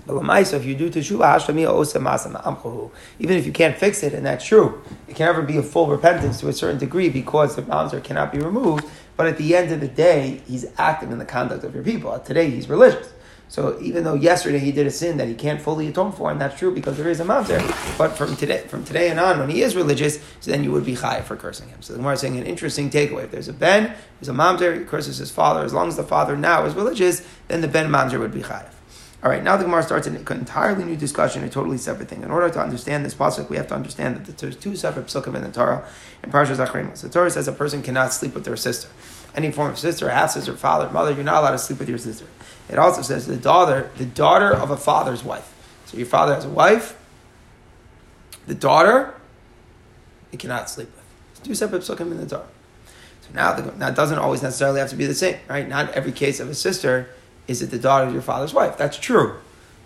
But 0.06 0.54
if 0.54 0.66
you 0.66 0.76
do 0.76 0.90
teshuva, 0.90 2.92
even 3.20 3.38
if 3.38 3.46
you 3.46 3.52
can't 3.52 3.78
fix 3.78 4.04
it, 4.04 4.14
and 4.14 4.26
that's 4.26 4.46
true, 4.46 4.82
it 5.08 5.16
can 5.16 5.28
never 5.28 5.42
be 5.42 5.58
a 5.58 5.64
full 5.64 5.88
repentance 5.88 6.40
to 6.42 6.50
a 6.50 6.54
certain 6.54 6.78
degree 6.78 7.10
because 7.10 7.56
the 7.56 7.62
mamzer 7.62 8.04
cannot 8.04 8.32
be 8.32 8.40
removed. 8.40 8.86
But 9.16 9.28
at 9.28 9.38
the 9.38 9.56
end 9.56 9.72
of 9.72 9.80
the 9.80 9.88
day, 9.88 10.42
he's 10.48 10.66
active 10.78 11.12
in 11.12 11.20
the 11.20 11.26
conduct 11.26 11.64
of 11.64 11.74
your 11.74 11.84
people. 11.84 12.18
Today, 12.20 12.50
he's 12.50 12.68
religious. 12.68 13.14
So 13.54 13.80
even 13.82 14.04
though 14.04 14.16
yesterday 14.16 14.58
he 14.58 14.72
did 14.72 14.88
a 14.88 14.92
sin 14.92 15.18
that 15.18 15.28
he 15.28 15.36
can't 15.36 15.62
fully 15.62 15.88
atone 15.88 16.12
for, 16.12 16.32
and 16.32 16.42
that's 16.42 16.58
true 16.58 16.74
because 16.74 16.98
there 16.98 17.08
is 17.08 17.20
a 17.20 17.24
mamzer, 17.24 17.60
but 18.00 18.18
from 18.18 18.36
today, 18.36 18.66
from 18.68 18.84
today 18.84 19.10
and 19.10 19.20
on, 19.20 19.38
when 19.38 19.48
he 19.48 19.62
is 19.62 19.76
religious, 19.76 20.16
so 20.40 20.50
then 20.50 20.64
you 20.64 20.72
would 20.72 20.86
be 20.86 20.96
high 20.96 21.22
for 21.22 21.36
cursing 21.36 21.70
him. 21.70 21.80
So 21.84 21.94
the 21.94 22.00
Gemara 22.00 22.14
is 22.14 22.22
saying 22.22 22.36
an 22.36 22.48
interesting 22.48 22.90
takeaway. 22.90 23.26
If 23.26 23.32
there's 23.32 23.50
a 23.50 23.54
ben, 23.54 23.94
there's 24.20 24.30
a 24.30 24.34
mamzer, 24.34 24.80
he 24.80 24.86
curses 24.86 25.18
his 25.18 25.30
father. 25.30 25.64
As 25.64 25.72
long 25.72 25.88
as 25.88 25.98
the 25.98 26.04
father 26.04 26.36
now 26.36 26.66
is 26.66 26.74
religious, 26.74 27.28
then 27.48 27.62
the 27.62 27.68
ben 27.68 27.92
mamzer 27.92 28.20
would 28.20 28.34
be 28.34 28.42
high. 28.42 28.66
All 29.24 29.30
right, 29.30 29.42
now 29.42 29.56
the 29.56 29.64
Gemara 29.64 29.84
starts 29.84 30.06
an 30.06 30.18
entirely 30.18 30.84
new 30.84 30.98
discussion, 30.98 31.46
a 31.46 31.50
totally 31.50 31.78
separate 31.78 32.10
thing. 32.10 32.24
In 32.24 32.30
order 32.30 32.50
to 32.50 32.60
understand 32.60 33.06
this 33.06 33.16
pasuk, 33.16 33.50
we 33.50 33.56
have 33.56 33.68
to 33.68 33.74
understand 33.74 34.26
that 34.26 34.38
there's 34.38 34.58
two 34.58 34.76
separate 34.76 35.06
psukim 35.06 35.34
in 35.36 35.44
the 35.44 35.52
Torah 35.52 35.88
in 36.22 36.30
Parshas 36.30 36.58
Acharei 36.58 36.86
Mos. 36.86 37.02
The 37.04 37.10
Torah 37.10 37.32
says 37.32 37.48
a 37.48 37.54
person 37.54 37.82
cannot 37.82 38.12
sleep 38.12 38.34
with 38.34 38.44
their 38.44 38.58
sister, 38.58 38.90
any 39.34 39.50
form 39.50 39.72
of 39.72 39.80
sister, 39.80 40.10
half 40.10 40.32
sister, 40.32 40.58
father, 40.58 40.90
mother. 40.90 41.14
You're 41.14 41.24
not 41.24 41.36
allowed 41.36 41.52
to 41.52 41.58
sleep 41.58 41.80
with 41.80 41.88
your 41.88 42.00
sister. 42.00 42.26
It 42.68 42.78
also 42.78 43.02
says 43.02 43.26
the 43.26 43.38
daughter, 43.38 43.90
the 43.96 44.06
daughter 44.06 44.54
of 44.54 44.72
a 44.72 44.78
father's 44.78 45.24
wife. 45.24 45.54
So 45.86 45.96
your 45.96 46.08
father 46.08 46.36
has 46.36 46.44
a 46.44 46.50
wife, 46.50 47.00
the 48.46 48.56
daughter, 48.56 49.14
you 50.34 50.38
cannot 50.38 50.70
sleep 50.70 50.90
with. 50.94 51.44
Two 51.46 51.56
separate 51.56 51.84
psukim 51.84 52.12
in 52.12 52.18
the 52.18 52.26
Torah. 52.26 52.48
So 53.22 53.30
now, 53.34 53.54
the, 53.54 53.72
now 53.78 53.88
it 53.88 53.96
doesn't 53.96 54.20
always 54.20 54.44
necessarily 54.44 54.82
have 54.82 54.90
to 54.90 54.98
be 54.98 55.06
the 55.06 55.16
same, 55.16 55.38
right? 55.48 55.66
Not 55.66 55.92
every 55.92 56.12
case 56.12 56.42
of 56.42 56.50
a 56.50 56.56
sister 56.56 57.08
is 57.48 57.62
it 57.62 57.72
the 57.72 57.80
daughter 57.80 58.08
of 58.08 58.14
your 58.14 58.22
father's 58.22 58.54
wife? 58.54 58.78
That's 58.78 58.98
true, 58.98 59.38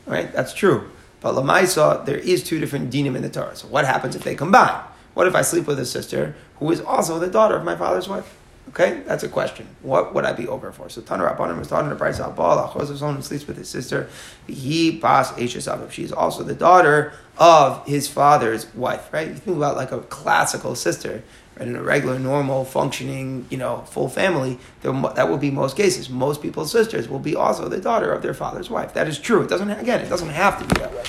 right? 0.06 0.32
That's 0.32 0.54
true. 0.54 0.92
But 1.20 1.34
Lamaisa, 1.34 2.06
there 2.06 2.18
is 2.18 2.44
two 2.44 2.60
different 2.60 2.92
dinim 2.92 3.16
in 3.16 3.22
the 3.22 3.30
Torah. 3.30 3.56
So 3.56 3.68
what 3.68 3.86
happens 3.86 4.16
if 4.16 4.24
they 4.24 4.36
combine? 4.36 4.84
What 5.14 5.28
if 5.28 5.36
I 5.36 5.42
sleep 5.42 5.66
with 5.66 5.80
a 5.80 5.86
sister 5.86 6.36
who 6.58 6.72
is 6.72 6.80
also 6.82 7.18
the 7.18 7.28
daughter 7.28 7.56
of 7.56 7.64
my 7.64 7.76
father's 7.76 8.08
wife? 8.08 8.38
Okay, 8.70 9.02
that's 9.08 9.24
a 9.24 9.30
question. 9.30 9.66
What 9.82 10.14
would 10.14 10.26
I 10.26 10.34
be 10.34 10.48
over 10.48 10.72
for? 10.72 10.90
So 10.90 11.02
Tanur 11.02 11.34
Rabbanim 11.34 11.58
was 11.58 11.70
talking 11.70 11.90
to 11.90 11.96
Bryce 11.96 12.20
Al-Baal, 12.20 12.70
someone 12.86 13.16
who 13.16 13.22
sleeps 13.22 13.48
with 13.48 13.58
his 13.58 13.70
sister, 13.70 14.10
he 14.46 14.92
bas 14.92 15.32
Eshes 15.32 15.92
She 15.92 16.04
is 16.04 16.12
also 16.12 16.44
the 16.44 16.54
daughter 16.54 17.14
of 17.38 17.86
his 17.88 18.08
father's 18.08 18.72
wife, 18.76 19.12
right? 19.14 19.30
You 19.30 19.36
think 19.36 19.58
about 19.58 19.78
like 19.78 19.92
a 19.92 20.02
classical 20.02 20.76
sister 20.76 21.24
in 21.60 21.76
a 21.76 21.82
regular, 21.82 22.20
normal, 22.20 22.66
functioning, 22.66 23.46
you 23.50 23.58
know, 23.58 23.84
full 23.88 24.10
family, 24.10 24.60
that 24.82 25.30
will 25.30 25.38
be 25.38 25.52
most 25.52 25.76
cases. 25.76 26.10
Most 26.10 26.42
people's 26.42 26.72
sisters 26.72 27.10
will 27.10 27.20
be 27.20 27.36
also 27.36 27.68
the 27.68 27.80
daughter 27.80 28.12
of 28.12 28.22
their 28.22 28.34
father's 28.34 28.70
wife. 28.70 28.94
That 28.94 29.08
is 29.08 29.20
true. 29.20 29.42
It 29.42 29.50
doesn't, 29.50 29.70
again, 29.70 30.02
it 30.02 30.10
doesn't 30.10 30.30
have 30.30 30.60
to 30.60 30.66
be 30.74 30.80
that 30.82 30.94
way. 30.94 31.04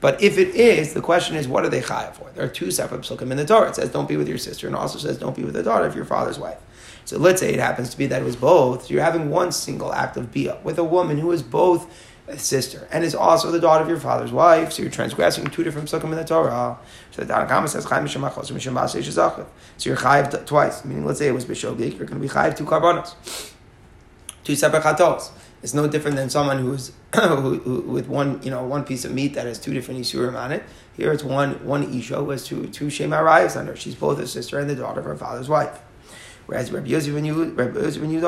But 0.00 0.22
if 0.22 0.36
it 0.36 0.54
is, 0.54 0.92
the 0.92 1.00
question 1.00 1.34
is, 1.34 1.48
what 1.48 1.64
are 1.64 1.70
they 1.70 1.80
chayav 1.80 2.12
for? 2.12 2.30
There 2.34 2.44
are 2.44 2.48
two 2.48 2.70
separate 2.70 3.02
psukim 3.02 3.30
in 3.30 3.38
the 3.38 3.46
Torah. 3.46 3.70
It 3.70 3.76
says, 3.76 3.90
don't 3.90 4.06
be 4.06 4.18
with 4.18 4.28
your 4.28 4.36
sister, 4.36 4.66
and 4.66 4.76
also 4.76 4.98
says, 4.98 5.16
don't 5.16 5.34
be 5.34 5.44
with 5.44 5.54
the 5.54 5.62
daughter 5.62 5.86
of 5.86 5.96
your 5.96 6.04
father's 6.04 6.38
wife. 6.38 6.58
So 7.06 7.18
let's 7.18 7.40
say 7.40 7.54
it 7.54 7.60
happens 7.60 7.88
to 7.90 7.98
be 7.98 8.06
that 8.06 8.20
it 8.20 8.24
was 8.24 8.36
both. 8.36 8.90
You're 8.90 9.02
having 9.02 9.30
one 9.30 9.52
single 9.52 9.92
act 9.92 10.16
of 10.18 10.30
bia 10.30 10.58
with 10.62 10.78
a 10.78 10.84
woman 10.84 11.18
who 11.18 11.32
is 11.32 11.42
both 11.42 11.90
sister 12.36 12.88
and 12.90 13.04
is 13.04 13.14
also 13.14 13.50
the 13.50 13.60
daughter 13.60 13.82
of 13.82 13.88
your 13.88 14.00
father's 14.00 14.32
wife. 14.32 14.72
So 14.72 14.82
you're 14.82 14.90
transgressing 14.90 15.46
two 15.48 15.62
different 15.62 15.88
psukim 15.88 16.04
in 16.04 16.16
the 16.16 16.24
Torah. 16.24 16.78
So 17.10 17.22
the 17.22 17.32
Tanakh 17.32 17.68
says 17.68 17.84
chayim 17.84 18.04
mishemachos 18.04 18.50
mishem 18.50 19.46
So 19.76 19.90
you're 19.90 19.96
chayiv 19.96 20.46
twice. 20.46 20.84
Meaning, 20.84 21.04
let's 21.04 21.18
say 21.18 21.28
it 21.28 21.32
was 21.32 21.44
bishogik, 21.44 21.98
you're 21.98 22.06
going 22.06 22.20
to 22.20 22.26
be 22.26 22.28
chayiv 22.28 22.56
two 22.56 22.64
karbonos, 22.64 23.14
two 24.42 24.56
separate 24.56 24.82
chatos. 24.82 25.30
It's 25.62 25.72
no 25.72 25.88
different 25.88 26.16
than 26.16 26.28
someone 26.28 26.58
who's 26.58 26.92
who, 27.14 27.58
who, 27.58 27.80
with 27.82 28.06
one 28.06 28.42
you 28.42 28.50
know 28.50 28.64
one 28.64 28.84
piece 28.84 29.04
of 29.04 29.12
meat 29.12 29.34
that 29.34 29.46
has 29.46 29.58
two 29.58 29.72
different 29.72 30.00
isurim 30.00 30.38
on 30.38 30.52
it. 30.52 30.62
Here 30.96 31.12
it's 31.12 31.24
one 31.24 31.64
one 31.64 31.82
isha 31.94 32.16
who 32.16 32.30
has 32.30 32.46
two 32.46 32.66
two 32.68 32.86
shemarayas 32.86 33.58
on 33.58 33.66
her. 33.66 33.76
She's 33.76 33.94
both 33.94 34.18
a 34.18 34.26
sister 34.26 34.58
and 34.58 34.68
the 34.68 34.76
daughter 34.76 35.00
of 35.00 35.06
her 35.06 35.16
father's 35.16 35.48
wife. 35.48 35.80
Whereas 36.46 36.70
Rabbi 36.70 36.88
Yosef 36.88 37.14
when 37.14 37.24
you 37.24 37.44
Rabbi 37.44 37.80
Yosef 37.80 38.02
when 38.02 38.10
you 38.10 38.20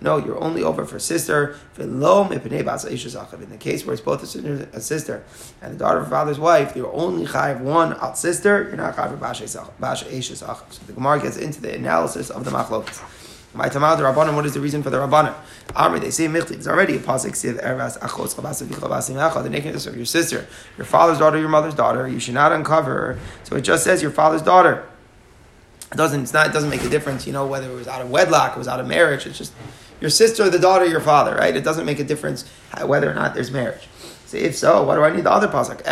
no, 0.00 0.16
you're 0.18 0.40
only 0.40 0.62
over 0.62 0.84
for 0.84 0.98
sister. 0.98 1.56
In 1.76 2.00
the 2.00 3.56
case 3.58 3.84
where 3.84 3.92
it's 3.92 4.02
both 4.02 4.22
a 4.22 4.26
sister, 4.26 4.68
a 4.72 4.80
sister 4.80 5.24
and 5.60 5.74
the 5.74 5.78
daughter 5.78 5.98
of 5.98 6.04
her 6.04 6.10
father's 6.10 6.38
wife, 6.38 6.76
you're 6.76 6.92
only 6.92 7.26
chayiv 7.26 7.60
one 7.60 7.94
out 7.94 8.16
sister. 8.18 8.64
You're 8.68 8.76
not 8.76 8.96
chayiv 8.96 9.18
basha 9.18 9.44
eshes 9.44 10.72
So 10.72 10.82
the 10.86 10.92
Gemara 10.92 11.20
gets 11.20 11.36
into 11.36 11.60
the 11.60 11.74
analysis 11.74 12.30
of 12.30 12.44
the 12.44 12.50
machlokas. 12.50 13.02
My 13.54 13.68
tamal 13.68 13.96
the 13.96 14.04
rabbanon. 14.04 14.34
What 14.36 14.46
is 14.46 14.54
the 14.54 14.60
reason 14.60 14.82
for 14.82 14.90
the 14.90 14.98
rabbanon? 14.98 15.34
Amri 15.68 16.00
they 16.00 16.10
say 16.10 16.26
michli. 16.26 16.52
It's 16.52 16.68
already 16.68 16.96
a 16.96 16.98
pasuk 17.00 17.32
siv 17.32 17.62
eras 17.64 17.96
achos 17.98 18.34
chavas 18.34 18.62
avicha 18.62 19.42
The 19.42 19.50
nakedness 19.50 19.86
of 19.86 19.96
your 19.96 20.04
sister, 20.04 20.46
your 20.76 20.84
father's 20.84 21.18
daughter, 21.18 21.38
your 21.38 21.48
mother's 21.48 21.74
daughter. 21.74 22.06
You 22.06 22.20
should 22.20 22.34
not 22.34 22.52
uncover 22.52 22.90
her. 22.90 23.18
So 23.44 23.56
it 23.56 23.62
just 23.62 23.84
says 23.84 24.02
your 24.02 24.10
father's 24.10 24.42
daughter. 24.42 24.87
It 25.90 25.96
doesn't, 25.96 26.22
it's 26.22 26.32
not, 26.32 26.46
it 26.46 26.52
doesn't 26.52 26.70
make 26.70 26.84
a 26.84 26.88
difference, 26.88 27.26
you 27.26 27.32
know, 27.32 27.46
whether 27.46 27.70
it 27.70 27.74
was 27.74 27.88
out 27.88 28.02
of 28.02 28.10
wedlock, 28.10 28.56
it 28.56 28.58
was 28.58 28.68
out 28.68 28.80
of 28.80 28.86
marriage. 28.86 29.26
It's 29.26 29.38
just 29.38 29.52
your 30.00 30.10
sister, 30.10 30.48
the 30.50 30.58
daughter, 30.58 30.84
your 30.84 31.00
father, 31.00 31.34
right? 31.34 31.54
It 31.56 31.64
doesn't 31.64 31.86
make 31.86 31.98
a 31.98 32.04
difference 32.04 32.44
uh, 32.74 32.86
whether 32.86 33.10
or 33.10 33.14
not 33.14 33.34
there's 33.34 33.50
marriage. 33.50 33.88
So 34.28 34.36
if 34.36 34.58
so, 34.58 34.82
why 34.82 34.94
do 34.94 35.02
I 35.02 35.16
need 35.16 35.24
the 35.24 35.32
other 35.32 35.48
pasuk? 35.48 35.82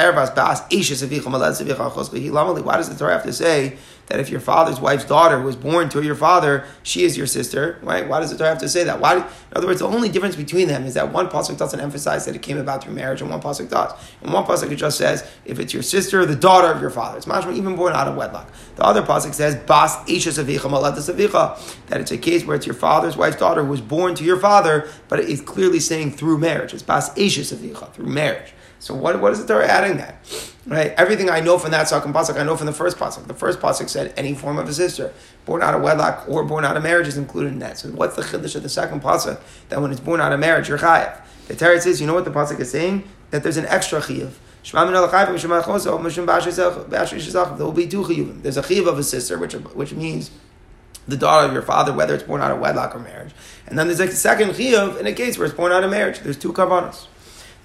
Why 2.65 2.77
does 2.77 2.89
the 2.91 2.95
Torah 2.95 3.13
have 3.15 3.23
to 3.23 3.33
say 3.33 3.79
that 4.09 4.21
if 4.21 4.29
your 4.29 4.41
father's 4.41 4.79
wife's 4.79 5.07
daughter 5.07 5.41
was 5.41 5.57
born 5.57 5.89
to 5.89 6.03
your 6.03 6.15
father, 6.15 6.67
she 6.83 7.05
is 7.05 7.17
your 7.17 7.27
sister, 7.27 7.79
right? 7.83 8.07
Why 8.07 8.21
does 8.21 8.31
the 8.31 8.37
Torah 8.37 8.51
have 8.51 8.59
to 8.59 8.69
say 8.69 8.85
that? 8.85 9.01
Why? 9.01 9.17
In 9.17 9.25
other 9.55 9.67
words, 9.67 9.81
the 9.81 9.89
only 9.89 10.11
difference 10.11 10.37
between 10.37 10.69
them 10.69 10.85
is 10.85 10.93
that 10.95 11.13
one 11.15 11.29
pasuk 11.29 11.57
doesn't 11.57 11.81
emphasize 11.81 12.27
that 12.27 12.37
it 12.37 12.43
came 12.43 12.59
about 12.59 12.85
through 12.85 12.93
marriage, 12.93 13.23
and 13.23 13.31
one 13.31 13.41
pasuk 13.41 13.71
does. 13.71 13.93
And 14.21 14.35
one 14.35 14.45
pasuk 14.45 14.71
it 14.71 14.77
just 14.77 14.99
says 14.99 15.27
if 15.47 15.59
it's 15.59 15.73
your 15.73 15.83
sister, 15.83 16.27
the 16.27 16.37
daughter 16.37 16.71
of 16.71 16.81
your 16.83 16.91
father. 16.91 17.17
It's 17.17 17.27
mashma 17.27 17.57
even 17.57 17.75
born 17.75 17.95
out 17.95 18.07
of 18.07 18.17
wedlock. 18.17 18.53
The 18.77 18.85
other 18.85 19.01
pasuk 19.01 19.33
says 19.33 19.57
bas 19.57 19.97
avicha 19.97 21.87
that 21.87 22.01
it's 22.03 22.11
a 22.11 22.19
case 22.19 22.45
where 22.45 22.57
it's 22.57 22.67
your 22.67 22.75
father's 22.75 23.17
wife's 23.17 23.39
daughter 23.39 23.65
who 23.65 23.71
was 23.71 23.81
born 23.81 24.15
to 24.17 24.25
your 24.25 24.39
father, 24.39 24.89
but 25.09 25.21
it's 25.21 25.41
clearly 25.41 25.81
saying 25.81 26.13
through 26.13 26.37
marriage. 26.37 26.75
It's 26.75 26.83
bas 26.83 27.11
avicha 27.15 27.93
through 27.93 28.07
marriage. 28.07 28.26
So 28.79 28.95
what, 28.95 29.21
what 29.21 29.33
is 29.33 29.45
the 29.45 29.53
Torah 29.53 29.67
adding 29.67 29.97
that? 29.99 30.17
Right? 30.67 30.93
Everything 30.97 31.31
I 31.31 31.41
know 31.41 31.59
from 31.59 31.71
that 31.71 31.89
second 31.89 32.13
pasuk, 32.13 32.39
I 32.39 32.45
know 32.45 32.57
from 32.57 32.67
the 32.67 32.73
first 32.73 32.99
pasuk. 32.99 33.27
The 33.27 33.35
first 33.35 33.61
pasuk 33.61 33.89
said 33.89 34.13
any 34.17 34.35
form 34.35 34.59
of 34.59 34.69
a 34.69 34.75
sister, 34.75 35.13
born 35.45 35.63
out 35.63 35.75
of 35.75 35.83
wedlock 35.83 36.29
or 36.29 36.45
born 36.45 36.65
out 36.65 36.77
of 36.77 36.83
marriage 36.83 37.07
is 37.07 37.17
included 37.17 37.53
in 37.53 37.61
that. 37.61 37.79
So 37.79 37.89
what's 37.91 38.17
the 38.17 38.23
chiddush 38.23 38.57
of 38.57 38.63
the 38.63 38.69
second 38.69 39.03
pasuk? 39.03 39.41
That 39.69 39.81
when 39.81 39.93
it's 39.93 40.01
born 40.01 40.21
out 40.21 40.33
of 40.33 40.41
marriage, 40.41 40.69
you're 40.69 40.79
chayav. 40.79 41.21
The 41.47 41.55
Torah 41.55 41.81
says, 41.81 42.01
you 42.01 42.07
know 42.07 42.15
what 42.15 42.25
the 42.25 42.33
pasuk 42.33 42.59
is 42.61 42.71
saying? 42.71 43.09
That 43.31 43.43
there's 43.43 43.57
an 43.57 43.67
extra 43.67 44.01
chiyuv. 44.01 44.33
There 44.73 44.85
will 47.65 47.73
be 47.73 47.87
two 47.87 48.03
chiyuvim. 48.03 48.43
There's 48.43 48.57
a 48.57 48.63
chiyuv 48.63 48.89
of 48.89 48.99
a 48.99 49.05
sister, 49.05 49.39
which, 49.39 49.53
which 49.53 49.93
means 49.93 50.33
the 51.07 51.17
daughter 51.17 51.47
of 51.47 51.53
your 51.53 51.63
father, 51.63 51.93
whether 51.93 52.15
it's 52.17 52.25
born 52.25 52.41
out 52.43 52.51
of 52.51 52.59
wedlock 52.59 52.97
or 52.97 52.99
marriage. 52.99 53.33
And 53.69 53.79
then 53.79 53.87
there's 53.87 54.01
a 54.01 54.11
second 54.11 54.51
chiyuv 54.51 54.99
in 54.99 55.07
a 55.07 55.13
case 55.13 55.39
where 55.39 55.47
it's 55.47 55.55
born 55.57 55.71
out 55.71 55.85
of 55.85 55.91
marriage. 55.93 56.19
There's 56.19 56.37
two 56.37 56.53
karbanos. 56.53 57.07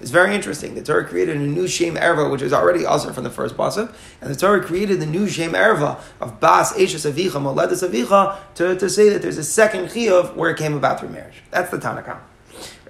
It's 0.02 0.10
very 0.10 0.34
interesting. 0.34 0.74
The 0.74 0.82
Torah 0.82 1.06
created 1.06 1.36
a 1.36 1.38
new 1.38 1.68
Shem 1.68 1.94
Erva, 1.94 2.28
which 2.28 2.42
is 2.42 2.52
already 2.52 2.84
also 2.84 3.12
from 3.12 3.22
the 3.22 3.30
first 3.30 3.56
pasuk, 3.56 3.94
and 4.20 4.28
the 4.28 4.34
Torah 4.34 4.60
created 4.60 4.98
the 4.98 5.06
new 5.06 5.28
Shem 5.28 5.52
Erva 5.52 6.00
of 6.20 6.40
Bas 6.40 6.72
Eshes 6.72 7.08
Avicha 7.08 7.40
Moledas 7.40 7.88
Avicha 7.88 8.36
to, 8.56 8.74
to 8.74 8.90
say 8.90 9.10
that 9.10 9.22
there's 9.22 9.38
a 9.38 9.44
second 9.44 9.90
Chiyuv 9.90 10.34
where 10.34 10.50
it 10.50 10.58
came 10.58 10.74
about 10.74 10.98
through 10.98 11.10
marriage. 11.10 11.44
That's 11.52 11.70
the 11.70 11.78
Tanakh. 11.78 12.18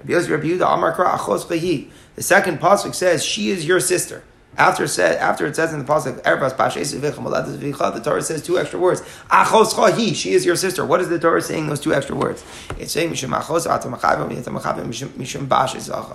The 0.05 0.15
second 2.23 2.61
pasuk 2.61 2.95
says 2.95 3.23
she 3.23 3.51
is 3.51 3.67
your 3.67 3.79
sister. 3.79 4.23
After, 4.59 4.87
said, 4.87 5.17
after 5.17 5.47
it 5.47 5.57
says 5.57 5.73
in 5.73 5.79
the 5.79 5.85
pasuk, 5.87 6.23
the 7.95 8.01
Torah 8.01 8.23
says 8.23 8.43
two 8.43 8.59
extra 8.59 8.79
words. 8.79 9.01
Achos 9.31 9.97
he, 9.97 10.13
she 10.13 10.33
is 10.33 10.45
your 10.45 10.57
sister. 10.57 10.85
What 10.85 11.01
is 11.01 11.09
the 11.09 11.19
Torah 11.19 11.41
saying? 11.41 11.69
Those 11.69 11.81
two 11.81 11.95
extra 11.95 12.15
words. 12.15 12.45
It's 12.79 12.93
saying 12.93 13.13
achos 13.13 13.65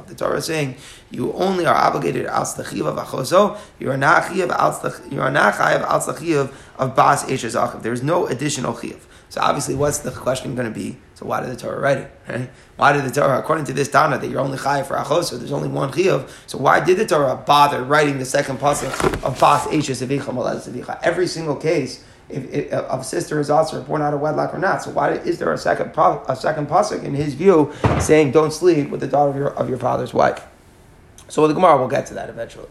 The 0.07 0.15
Torah 0.15 0.38
is 0.38 0.45
saying 0.45 0.75
you 1.09 1.33
only 1.33 1.65
are 1.65 1.75
obligated 1.75 2.27
al 2.27 2.43
of 2.43 2.49
achoso. 2.49 3.57
You 3.79 3.89
are 3.89 3.97
not 3.97 4.23
chayiv 4.23 5.11
You 5.11 5.21
are 5.21 5.31
not 5.31 5.55
chayiv 5.55 5.81
al 5.81 6.49
of 6.77 6.95
bas 6.95 7.23
eshes 7.23 7.81
There 7.81 7.93
is 7.93 8.03
no 8.03 8.27
additional 8.27 8.77
chiv. 8.79 9.07
So 9.29 9.41
obviously, 9.41 9.73
what's 9.73 9.97
the 9.99 10.11
question 10.11 10.55
going 10.55 10.71
to 10.71 10.79
be? 10.79 10.97
So 11.18 11.26
why 11.26 11.41
did 11.41 11.49
the 11.49 11.55
Torah 11.55 11.80
write 11.80 11.97
it? 11.97 12.11
Right? 12.30 12.47
Why 12.76 12.93
did 12.93 13.03
the 13.03 13.09
Torah, 13.09 13.39
according 13.39 13.65
to 13.65 13.74
this 13.74 13.89
Tana, 13.89 14.20
that 14.20 14.28
you're 14.28 14.39
only 14.39 14.59
chayiv 14.59 14.86
for 14.86 14.97
achoso, 14.97 15.39
there's 15.39 15.51
only 15.51 15.68
one 15.68 15.91
chiyuv. 15.91 16.30
So 16.45 16.59
why 16.59 16.80
did 16.80 16.97
the 16.97 17.07
Torah 17.07 17.36
bother 17.36 17.84
writing 17.84 18.20
the 18.20 18.26
second 18.26 18.59
pasuk 18.59 19.24
of 19.24 19.39
bas 19.39 19.65
eshes 19.65 20.05
avicha 20.05 20.99
Every 21.01 21.26
single 21.26 21.55
case 21.55 22.03
if, 22.30 22.53
if, 22.53 22.72
uh, 22.72 22.84
of 22.84 23.03
sister 23.03 23.39
is 23.39 23.49
also 23.49 23.82
born 23.82 24.03
out 24.03 24.13
of 24.13 24.20
wedlock 24.20 24.53
or 24.53 24.59
not. 24.59 24.84
So 24.84 24.91
why 24.91 25.13
is 25.13 25.39
there 25.39 25.51
a 25.51 25.57
second 25.57 25.91
a 25.97 26.36
second 26.36 26.70
pasuk 26.70 27.03
in 27.03 27.15
his 27.15 27.34
view 27.34 27.74
saying 27.99 28.30
don't 28.30 28.53
sleep 28.53 28.91
with 28.91 28.99
the 28.99 29.07
daughter 29.07 29.32
of 29.32 29.36
your, 29.38 29.55
of 29.55 29.70
your 29.70 29.80
father's 29.80 30.13
wife? 30.13 30.45
So 31.30 31.47
the 31.47 31.55
Gemara, 31.55 31.80
we'll 31.80 31.88
get 31.88 32.05
to 32.07 32.13
that 32.13 32.30
eventually. 32.30 32.70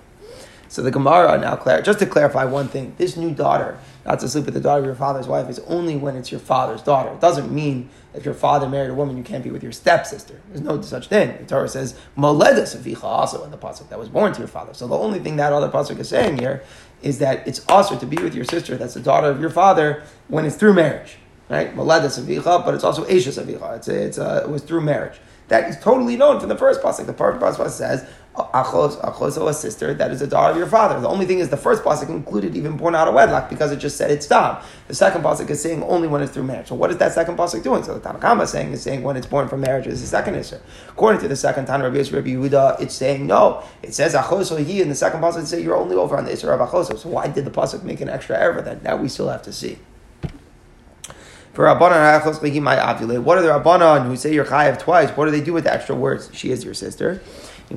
So 0.69 0.83
the 0.83 0.91
Gemara 0.93 1.39
now, 1.39 1.81
just 1.81 1.99
to 1.99 2.07
clarify 2.07 2.45
one 2.45 2.69
thing, 2.69 2.95
this 2.97 3.17
new 3.17 3.33
daughter 3.33 3.79
not 4.05 4.21
to 4.21 4.29
sleep 4.29 4.45
with 4.45 4.55
the 4.55 4.61
daughter 4.61 4.81
of 4.81 4.87
your 4.87 4.95
father's 4.95 5.27
wife 5.27 5.49
is 5.49 5.59
only 5.61 5.97
when 5.97 6.17
it's 6.17 6.31
your 6.31 6.41
father's 6.41 6.83
daughter. 6.83 7.13
It 7.13 7.21
doesn't 7.21 7.53
mean 7.53 7.91
if 8.17 8.25
your 8.25 8.35
father 8.35 8.69
married 8.69 8.91
a 8.91 8.95
woman, 8.95 9.17
you 9.17 9.23
can't 9.23 9.45
be 9.45 9.51
with 9.51 9.63
your 9.63 9.73
stepsister. 9.73 10.41
There's 10.49 10.63
no 10.63 10.81
such 10.81 11.09
thing. 11.09 11.37
The 11.39 11.45
Torah 11.45 11.69
says, 11.69 11.99
Moledas 12.17 12.77
avicha 12.77 13.05
also 13.05 13.45
in 13.45 13.51
the 13.51 13.59
pasuk 13.59 13.89
that 13.91 13.99
was 13.99 14.09
born 14.09 14.33
to 14.33 14.39
your 14.39 14.49
father. 14.49 14.75
So 14.75 14.87
the 14.87 14.97
only 14.97 15.19
thing 15.19 15.37
that 15.37 15.53
other 15.53 15.69
pasuk 15.69 15.99
is 15.99 16.09
saying 16.09 16.39
here 16.39 16.63
is 17.03 17.19
that 17.19 17.47
it's 17.47 17.65
also 17.69 17.99
to 17.99 18.07
be 18.07 18.17
with 18.23 18.35
your 18.35 18.45
sister 18.45 18.77
that's 18.77 18.95
the 18.95 19.01
daughter 19.01 19.29
of 19.29 19.41
your 19.41 19.51
father 19.51 20.03
when 20.29 20.45
it's 20.45 20.57
through 20.57 20.75
marriage. 20.75 21.17
Right? 21.49 21.75
Moledas 21.77 22.19
avicha, 22.19 22.65
but 22.65 22.75
it's 22.75 22.85
also 22.85 23.05
Ashes 23.05 23.39
avicha. 23.39 23.77
It's, 23.77 23.89
a, 23.89 24.03
it's 24.03 24.19
a, 24.19 24.43
it 24.45 24.49
was 24.49 24.63
through 24.63 24.81
marriage. 24.81 25.21
That 25.49 25.69
is 25.69 25.79
totally 25.79 26.17
known 26.17 26.41
from 26.41 26.49
the 26.49 26.57
first 26.57 26.81
pasuk. 26.81 27.07
The 27.07 27.13
first 27.13 27.41
pasuk 27.41 27.71
says, 27.71 28.09
achos, 28.37 29.01
achos, 29.01 29.41
or 29.41 29.51
a 29.51 29.55
sister 29.55 29.95
that 29.95 30.11
is 30.11 30.21
a 30.21 30.27
daughter 30.27 30.53
of 30.53 30.59
your 30.59 30.67
father. 30.67 31.01
The 31.01 31.09
only 31.09 31.27
thing 31.27 31.39
is 31.39 31.49
the 31.49 31.57
first 31.57 31.83
pasuk 31.83 32.09
included 32.09 32.55
even 32.57 32.77
born 32.77 32.95
out 32.95 33.09
of 33.09 33.15
wedlock 33.15 33.49
because 33.49 33.73
it 33.73 33.79
just 33.79 33.97
said 33.97 34.11
it's 34.11 34.27
done. 34.27 34.63
The 34.89 34.95
second 34.95 35.23
pasuk 35.23 35.49
is 35.51 35.63
saying 35.63 35.83
only 35.85 36.09
when 36.09 36.23
it's 36.23 36.33
through 36.33 36.45
marriage. 36.45 36.69
So 36.69 36.75
what 36.75 36.91
is 36.91 36.99
that 36.99 37.13
second 37.13 37.37
pasuk 37.37 37.63
doing? 37.63 37.83
So 37.83 37.99
the 37.99 38.01
Tanakama 38.01 38.43
is 38.45 38.51
saying 38.51 38.73
is 38.73 38.83
saying 38.83 39.03
when 39.03 39.17
it's 39.17 39.27
born 39.27 39.49
from 39.49 39.61
marriage 39.61 39.87
is 39.87 40.01
the 40.01 40.07
second 40.07 40.35
issue. 40.35 40.59
According 40.89 41.21
to 41.23 41.29
the 41.29 41.37
second 41.37 41.67
Tanakh 41.67 42.13
Rabbi 42.13 42.29
Yehuda, 42.29 42.81
it's 42.81 42.95
saying 42.95 43.27
no. 43.27 43.63
It 43.83 43.95
says 43.95 44.15
achos 44.15 44.65
he 44.65 44.83
in 44.83 44.89
the 44.89 44.95
second 44.95 45.21
pasuk 45.21 45.47
says 45.47 45.63
you're 45.63 45.77
only 45.77 45.97
over 45.97 46.17
on 46.17 46.25
the 46.25 46.33
issue 46.33 46.49
of 46.49 46.61
achos. 46.61 46.99
So 46.99 47.09
why 47.09 47.29
did 47.29 47.45
the 47.45 47.51
pasuk 47.51 47.83
make 47.83 48.01
an 48.01 48.09
extra 48.09 48.39
error? 48.39 48.61
That 48.61 48.83
now 48.83 48.97
we 48.97 49.09
still 49.09 49.29
have 49.29 49.43
to 49.43 49.53
see. 49.53 49.79
For 51.57 51.65
Rabbanan 51.65 52.21
ovulate. 52.21 53.23
What 53.23 53.39
are 53.39 53.41
the 53.41 53.49
Rabbanan 53.49 54.07
who 54.07 54.17
say 54.17 54.35
you're 54.35 54.45
chayav 54.45 54.79
twice? 54.79 55.09
What 55.17 55.25
do 55.25 55.31
they 55.31 55.41
do 55.41 55.55
with 55.55 55.65
the 55.65 55.73
extra 55.73 55.95
words? 55.95 56.29
She 56.35 56.51
is 56.51 56.63
your 56.63 56.75
sister. 56.75 57.23
They 57.69 57.75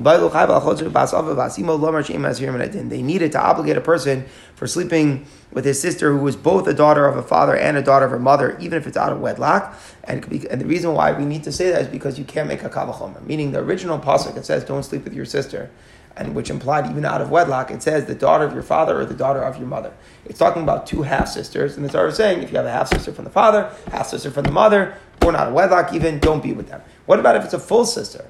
needed 3.02 3.32
to 3.32 3.40
obligate 3.40 3.76
a 3.76 3.80
person 3.80 4.24
for 4.54 4.68
sleeping 4.68 5.26
with 5.50 5.64
his 5.64 5.80
sister, 5.80 6.12
who 6.12 6.18
was 6.18 6.36
both 6.36 6.68
a 6.68 6.74
daughter 6.74 7.06
of 7.06 7.16
a 7.16 7.22
father 7.22 7.56
and 7.56 7.76
a 7.76 7.82
daughter 7.82 8.04
of 8.04 8.12
her 8.12 8.18
mother, 8.18 8.56
even 8.60 8.78
if 8.78 8.86
it's 8.86 8.96
out 8.96 9.12
of 9.12 9.20
wedlock. 9.20 9.76
And, 10.04 10.24
and 10.50 10.60
the 10.60 10.66
reason 10.66 10.94
why 10.94 11.12
we 11.12 11.24
need 11.24 11.42
to 11.44 11.52
say 11.52 11.70
that 11.72 11.82
is 11.82 11.88
because 11.88 12.18
you 12.18 12.24
can't 12.24 12.46
make 12.46 12.62
a 12.62 12.70
kavachomer. 12.70 13.24
Meaning 13.26 13.50
the 13.50 13.58
original 13.58 13.98
pasuk 13.98 14.34
that 14.34 14.46
says, 14.46 14.64
"Don't 14.64 14.84
sleep 14.84 15.04
with 15.04 15.14
your 15.14 15.24
sister." 15.24 15.70
and 16.16 16.34
which 16.34 16.50
implied 16.50 16.90
even 16.90 17.04
out 17.04 17.20
of 17.20 17.30
wedlock, 17.30 17.70
it 17.70 17.82
says 17.82 18.04
the 18.04 18.14
daughter 18.14 18.44
of 18.44 18.52
your 18.52 18.62
father 18.62 19.00
or 19.00 19.04
the 19.04 19.14
daughter 19.14 19.42
of 19.42 19.58
your 19.58 19.66
mother. 19.66 19.92
It's 20.26 20.38
talking 20.38 20.62
about 20.62 20.86
two 20.86 21.02
half 21.02 21.28
sisters, 21.28 21.76
and 21.76 21.84
the 21.84 21.88
Torah 21.88 22.08
is 22.08 22.16
saying 22.16 22.42
if 22.42 22.50
you 22.50 22.56
have 22.56 22.66
a 22.66 22.70
half 22.70 22.88
sister 22.88 23.12
from 23.12 23.24
the 23.24 23.30
father, 23.30 23.72
half 23.90 24.08
sister 24.08 24.30
from 24.30 24.44
the 24.44 24.50
mother, 24.50 24.94
born 25.20 25.36
out 25.36 25.48
of 25.48 25.54
wedlock, 25.54 25.92
even 25.94 26.18
don't 26.18 26.42
be 26.42 26.52
with 26.52 26.68
them. 26.68 26.82
What 27.06 27.20
about 27.20 27.36
if 27.36 27.44
it's 27.44 27.54
a 27.54 27.58
full 27.58 27.84
sister? 27.84 28.24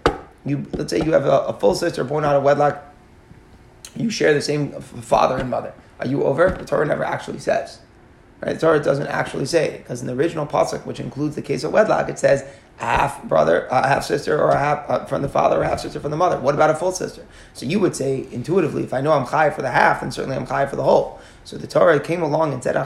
You 0.45 0.67
let's 0.73 0.91
say 0.91 1.03
you 1.05 1.13
have 1.13 1.27
a, 1.27 1.41
a 1.41 1.53
full 1.53 1.75
sister 1.75 2.05
born 2.05 2.25
out 2.25 2.37
of 2.37 2.43
wedlock. 2.43 2.83
You 3.97 4.11
share 4.11 4.33
the 4.33 4.43
same 4.43 4.73
father 4.81 5.37
and 5.37 5.51
mother. 5.51 5.75
Are 5.99 6.07
you 6.07 6.25
over? 6.25 6.51
The 6.51 6.65
Torah 6.65 6.87
never 6.87 7.05
actually 7.05 7.41
says. 7.41 7.81
Right? 8.41 8.55
The 8.55 8.61
Torah 8.61 8.83
doesn't 8.83 9.09
actually 9.09 9.47
say 9.47 9.79
because 9.79 10.01
in 10.01 10.07
the 10.07 10.15
original 10.15 10.47
pasuk, 10.47 10.87
which 10.87 11.01
includes 11.01 11.37
the 11.37 11.43
case 11.43 11.63
of 11.65 11.73
wedlock, 11.73 12.09
it 12.09 12.19
says 12.19 12.45
half 12.81 13.23
brother, 13.25 13.67
a 13.71 13.87
half 13.87 14.05
sister, 14.05 14.43
or 14.43 14.57
half 14.57 14.89
uh, 14.89 15.05
from 15.05 15.21
the 15.21 15.29
father, 15.29 15.61
or 15.61 15.65
half 15.65 15.81
sister 15.81 16.01
from 16.01 16.11
the 16.11 16.17
mother. 16.17 16.41
What 16.41 16.55
about 16.55 16.71
a 16.71 16.75
full 16.75 16.93
sister? 16.93 17.27
So 17.53 17.67
you 17.67 17.79
would 17.81 17.95
say 17.95 18.27
intuitively, 18.33 18.83
if 18.85 18.95
I 18.95 19.03
know 19.03 19.13
I'm 19.13 19.27
chai 19.27 19.51
for 19.51 19.61
the 19.61 19.71
half, 19.71 20.01
then 20.01 20.11
certainly 20.11 20.37
I'm 20.37 20.47
chai 20.47 20.65
for 20.65 20.77
the 20.77 20.83
whole. 20.83 21.21
So 21.45 21.59
the 21.59 21.67
Torah 21.67 22.01
came 22.01 22.23
along 22.23 22.55
and 22.55 22.65
said 22.65 22.77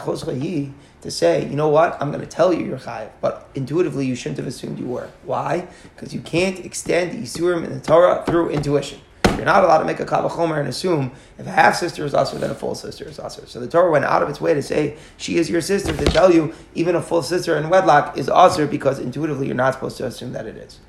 to 1.04 1.10
say, 1.10 1.46
you 1.46 1.54
know 1.54 1.68
what, 1.68 2.00
I'm 2.00 2.10
going 2.10 2.22
to 2.22 2.26
tell 2.26 2.52
you 2.52 2.64
you're 2.64 2.78
chayiv, 2.78 3.10
but 3.20 3.48
intuitively 3.54 4.06
you 4.06 4.16
shouldn't 4.16 4.38
have 4.38 4.46
assumed 4.46 4.78
you 4.78 4.86
were. 4.86 5.10
Why? 5.24 5.68
Because 5.94 6.14
you 6.14 6.20
can't 6.20 6.58
extend 6.64 7.12
the 7.12 7.18
isurim 7.18 7.62
in 7.62 7.74
the 7.74 7.80
Torah 7.80 8.24
through 8.26 8.48
intuition. 8.48 9.00
You're 9.36 9.44
not 9.44 9.64
allowed 9.64 9.80
to 9.80 9.84
make 9.84 10.00
a 10.00 10.06
kavachomer 10.06 10.58
and 10.58 10.66
assume 10.66 11.12
if 11.38 11.46
a 11.46 11.50
half 11.50 11.76
sister 11.76 12.06
is 12.06 12.14
usher, 12.14 12.38
then 12.38 12.50
a 12.50 12.54
full 12.54 12.74
sister 12.74 13.04
is 13.04 13.18
usher. 13.18 13.44
So 13.46 13.60
the 13.60 13.68
Torah 13.68 13.90
went 13.90 14.06
out 14.06 14.22
of 14.22 14.30
its 14.30 14.40
way 14.40 14.54
to 14.54 14.62
say 14.62 14.96
she 15.18 15.36
is 15.36 15.50
your 15.50 15.60
sister 15.60 15.94
to 15.94 16.04
tell 16.06 16.32
you 16.32 16.54
even 16.74 16.94
a 16.94 17.02
full 17.02 17.22
sister 17.22 17.58
in 17.58 17.68
wedlock 17.68 18.16
is 18.16 18.30
usher 18.30 18.66
because 18.66 18.98
intuitively 18.98 19.46
you're 19.46 19.56
not 19.56 19.74
supposed 19.74 19.98
to 19.98 20.06
assume 20.06 20.32
that 20.32 20.46
it 20.46 20.56
is. 20.56 20.80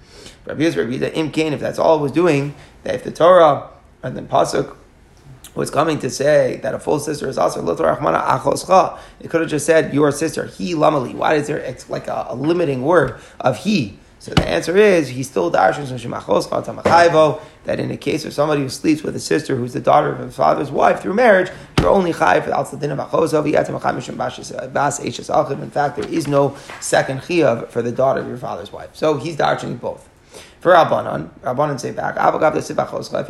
Rabbi 0.45 0.61
Yisrael, 0.61 0.89
Rabbi 0.89 1.13
Im 1.13 1.31
Kain, 1.31 1.51
if 1.51 1.59
that's 1.59 1.77
all 1.77 1.97
it 1.99 2.01
was 2.01 2.13
doing, 2.13 2.55
that 2.83 2.95
if 2.95 3.03
the 3.03 3.11
Torah 3.11 3.69
and 4.01 4.15
then 4.15 4.27
pasuk 4.29 4.77
was 5.55 5.71
coming 5.71 5.99
to 5.99 6.09
say 6.09 6.59
that 6.61 6.73
a 6.75 6.79
full 6.79 6.99
sister 6.99 7.27
is 7.27 7.37
also 7.37 7.61
it 9.19 9.29
could 9.29 9.41
have 9.41 9.49
just 9.49 9.65
said 9.65 9.93
your 9.93 10.11
sister. 10.11 10.45
He 10.45 10.73
lamali. 10.73 11.13
Why 11.13 11.35
is 11.35 11.47
there 11.47 11.57
it's 11.57 11.89
like 11.89 12.07
a, 12.07 12.27
a 12.29 12.35
limiting 12.35 12.83
word 12.83 13.19
of 13.39 13.57
he? 13.59 13.97
So 14.19 14.33
the 14.33 14.47
answer 14.47 14.75
is 14.75 15.09
he 15.09 15.21
still 15.21 15.51
dashes 15.51 15.89
that 15.89 17.79
in 17.79 17.89
the 17.89 17.97
case 17.97 18.25
of 18.25 18.33
somebody 18.33 18.61
who 18.61 18.69
sleeps 18.69 19.03
with 19.03 19.15
a 19.15 19.19
sister 19.19 19.55
who's 19.55 19.73
the 19.73 19.79
daughter 19.79 20.11
of 20.11 20.17
his 20.17 20.35
father's 20.35 20.71
wife 20.71 21.01
through 21.01 21.13
marriage, 21.13 21.51
you're 21.79 21.89
only 21.89 22.11
chayiv 22.11 22.45
without 22.45 22.71
the 22.71 22.77
In 25.61 25.69
fact, 25.69 25.95
there 25.95 26.09
is 26.09 26.27
no 26.27 26.57
second 26.81 27.19
chiyav 27.19 27.69
for 27.69 27.83
the 27.83 27.91
daughter 27.91 28.21
of 28.21 28.27
your 28.27 28.37
father's 28.37 28.71
wife. 28.71 28.89
So 28.93 29.17
he's 29.17 29.35
dashing 29.35 29.77
both. 29.77 30.09
For 30.65 30.71
Rabbanon, 30.71 31.29
Rabbanon 31.41 31.79
say 31.79 31.91
back, 31.91 32.17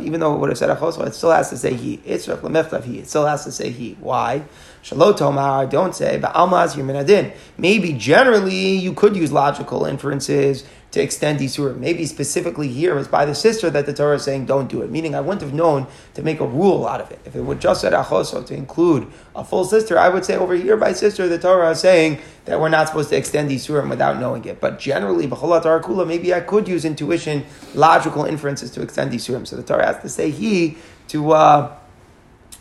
even 0.00 0.20
though 0.20 0.34
it 0.34 0.38
would 0.38 0.48
have 0.48 0.56
said 0.56 0.70
achoscha, 0.70 1.06
it 1.06 1.14
still 1.14 1.32
has 1.32 1.50
to 1.50 1.58
say 1.58 1.74
he. 1.74 2.00
It's. 2.02 2.26
It 2.26 3.08
still 3.08 3.26
has 3.26 3.44
to 3.44 3.52
say 3.52 3.68
he. 3.68 3.94
Why? 4.00 4.42
Shalot 4.82 5.70
don't 5.70 5.94
say, 5.94 6.16
but 6.16 6.32
almaz. 6.32 7.34
Maybe 7.58 7.92
generally 7.92 8.76
you 8.76 8.94
could 8.94 9.16
use 9.16 9.32
logical 9.32 9.84
inferences 9.84 10.64
to 10.92 11.02
extend 11.02 11.40
Isur. 11.40 11.76
Maybe 11.76 12.06
specifically 12.06 12.68
here 12.68 12.96
is 12.96 13.08
by 13.08 13.24
the 13.24 13.34
sister 13.34 13.68
that 13.70 13.86
the 13.86 13.92
Torah 13.92 14.16
is 14.16 14.22
saying 14.22 14.46
don't 14.46 14.68
do 14.68 14.82
it. 14.82 14.90
Meaning 14.90 15.14
I 15.14 15.20
wouldn't 15.20 15.42
have 15.42 15.52
known 15.52 15.86
to 16.14 16.22
make 16.22 16.40
a 16.40 16.46
rule 16.46 16.86
out 16.86 17.00
of 17.00 17.10
it. 17.10 17.18
If 17.24 17.36
it 17.36 17.42
would 17.42 17.60
just 17.60 17.80
said 17.80 17.92
Achoso 17.92 18.44
to 18.46 18.54
include 18.54 19.06
a 19.34 19.44
full 19.44 19.64
sister, 19.64 19.98
I 19.98 20.08
would 20.08 20.24
say 20.24 20.36
over 20.36 20.54
here 20.54 20.76
by 20.76 20.92
sister, 20.92 21.28
the 21.28 21.38
Torah 21.38 21.70
is 21.70 21.80
saying 21.80 22.20
that 22.46 22.60
we're 22.60 22.68
not 22.68 22.88
supposed 22.88 23.10
to 23.10 23.16
extend 23.16 23.50
Isurim 23.50 23.90
without 23.90 24.18
knowing 24.18 24.44
it. 24.44 24.60
But 24.60 24.78
generally, 24.78 25.26
B'cholat 25.26 25.64
Arakula, 25.64 26.06
maybe 26.06 26.32
I 26.32 26.40
could 26.40 26.66
use 26.68 26.84
intuition, 26.84 27.44
logical 27.74 28.24
inferences 28.24 28.70
to 28.72 28.82
extend 28.82 29.12
Isurim. 29.12 29.46
So 29.46 29.56
the 29.56 29.62
Torah 29.62 29.86
has 29.86 30.00
to 30.02 30.08
say 30.08 30.30
he 30.30 30.78
to, 31.08 31.32
uh, 31.32 31.76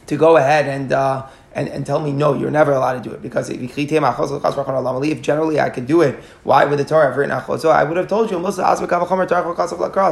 to 0.07 0.17
go 0.17 0.37
ahead 0.37 0.67
and, 0.67 0.91
uh, 0.91 1.27
and, 1.55 1.69
and 1.69 1.85
tell 1.85 2.01
me, 2.01 2.11
no, 2.11 2.33
you're 2.33 2.51
never 2.51 2.73
allowed 2.73 3.01
to 3.01 3.09
do 3.09 3.15
it. 3.15 3.21
Because 3.21 3.49
if 3.49 5.21
generally 5.21 5.59
I 5.59 5.69
could 5.69 5.87
do 5.87 6.01
it, 6.01 6.15
why 6.43 6.65
would 6.65 6.77
the 6.77 6.83
Torah 6.85 7.07
have 7.07 7.15
written 7.15 7.35
achozo? 7.35 7.71
I 7.71 7.85
would 7.85 7.95
have 7.95 8.07
told 8.09 8.29
you, 8.29 8.37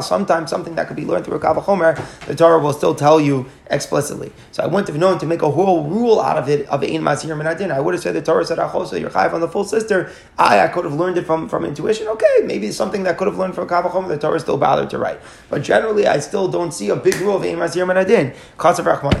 sometimes 0.00 0.50
something 0.50 0.74
that 0.74 0.86
could 0.86 0.96
be 0.96 1.04
learned 1.04 1.26
through 1.26 1.36
a 1.36 1.40
kavachomer, 1.40 2.26
the 2.26 2.34
Torah 2.34 2.58
will 2.58 2.72
still 2.72 2.94
tell 2.94 3.20
you 3.20 3.46
explicitly. 3.68 4.32
So 4.52 4.62
I 4.62 4.66
wouldn't 4.66 4.88
have 4.88 4.96
known 4.96 5.18
to 5.18 5.26
make 5.26 5.42
a 5.42 5.50
whole 5.50 5.84
rule 5.84 6.20
out 6.20 6.36
of 6.36 6.48
it 6.48 6.68
of 6.68 6.82
ein 6.82 7.02
masir 7.02 7.36
minadin. 7.36 7.70
I 7.70 7.80
would 7.80 7.94
have 7.94 8.02
said 8.02 8.14
the 8.14 8.22
Torah 8.22 8.44
said 8.44 8.58
achozo, 8.58 9.00
you're 9.00 9.10
chayiv 9.10 9.32
on 9.32 9.40
the 9.40 9.48
full 9.48 9.64
sister. 9.64 10.12
I, 10.38 10.60
I 10.60 10.68
could 10.68 10.84
have 10.84 10.94
learned 10.94 11.18
it 11.18 11.26
from, 11.26 11.48
from 11.48 11.64
intuition. 11.64 12.06
Okay, 12.08 12.40
maybe 12.44 12.66
it's 12.66 12.76
something 12.76 13.04
that 13.04 13.16
could 13.16 13.26
have 13.26 13.38
learned 13.38 13.54
from 13.54 13.68
kavachomer, 13.68 14.08
the 14.08 14.18
Torah 14.18 14.40
still 14.40 14.58
bothered 14.58 14.90
to 14.90 14.98
write. 14.98 15.20
But 15.48 15.62
generally, 15.62 16.06
I 16.06 16.18
still 16.18 16.48
don't 16.48 16.72
see 16.72 16.90
a 16.90 16.96
big 16.96 17.16
rule 17.16 17.36
of 17.36 17.42
ein 17.42 17.56
masir 17.56 17.86
minadin. 17.86 18.34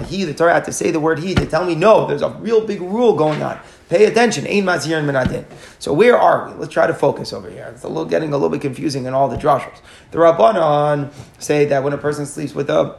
He, 0.06 0.24
the 0.24 0.34
Torah 0.34 0.54
had 0.54 0.64
to 0.64 0.72
say 0.72 0.90
the 0.90 1.00
word 1.00 1.18
he 1.18 1.34
to 1.34 1.46
tell 1.46 1.64
me, 1.64 1.74
no, 1.74 2.06
there's 2.06 2.22
a 2.22 2.30
real 2.30 2.66
big 2.66 2.80
rule 2.80 3.14
going 3.14 3.42
on. 3.42 3.58
Pay 3.88 4.06
attention. 4.06 4.46
Ein 4.46 4.64
mazir 4.64 4.98
and 4.98 5.08
menadin. 5.08 5.44
So 5.78 5.92
where 5.92 6.18
are 6.18 6.48
we? 6.48 6.54
Let's 6.54 6.72
try 6.72 6.86
to 6.86 6.94
focus 6.94 7.32
over 7.32 7.50
here. 7.50 7.70
It's 7.74 7.84
a 7.84 7.88
little 7.88 8.06
getting 8.06 8.30
a 8.30 8.32
little 8.32 8.48
bit 8.48 8.62
confusing 8.62 9.04
in 9.04 9.12
all 9.14 9.28
the 9.28 9.36
drashos. 9.36 9.80
The 10.10 10.18
Rabbanon 10.18 11.12
say 11.38 11.66
that 11.66 11.84
when 11.84 11.92
a 11.92 11.98
person 11.98 12.24
sleeps 12.24 12.54
with 12.54 12.70
a 12.70 12.98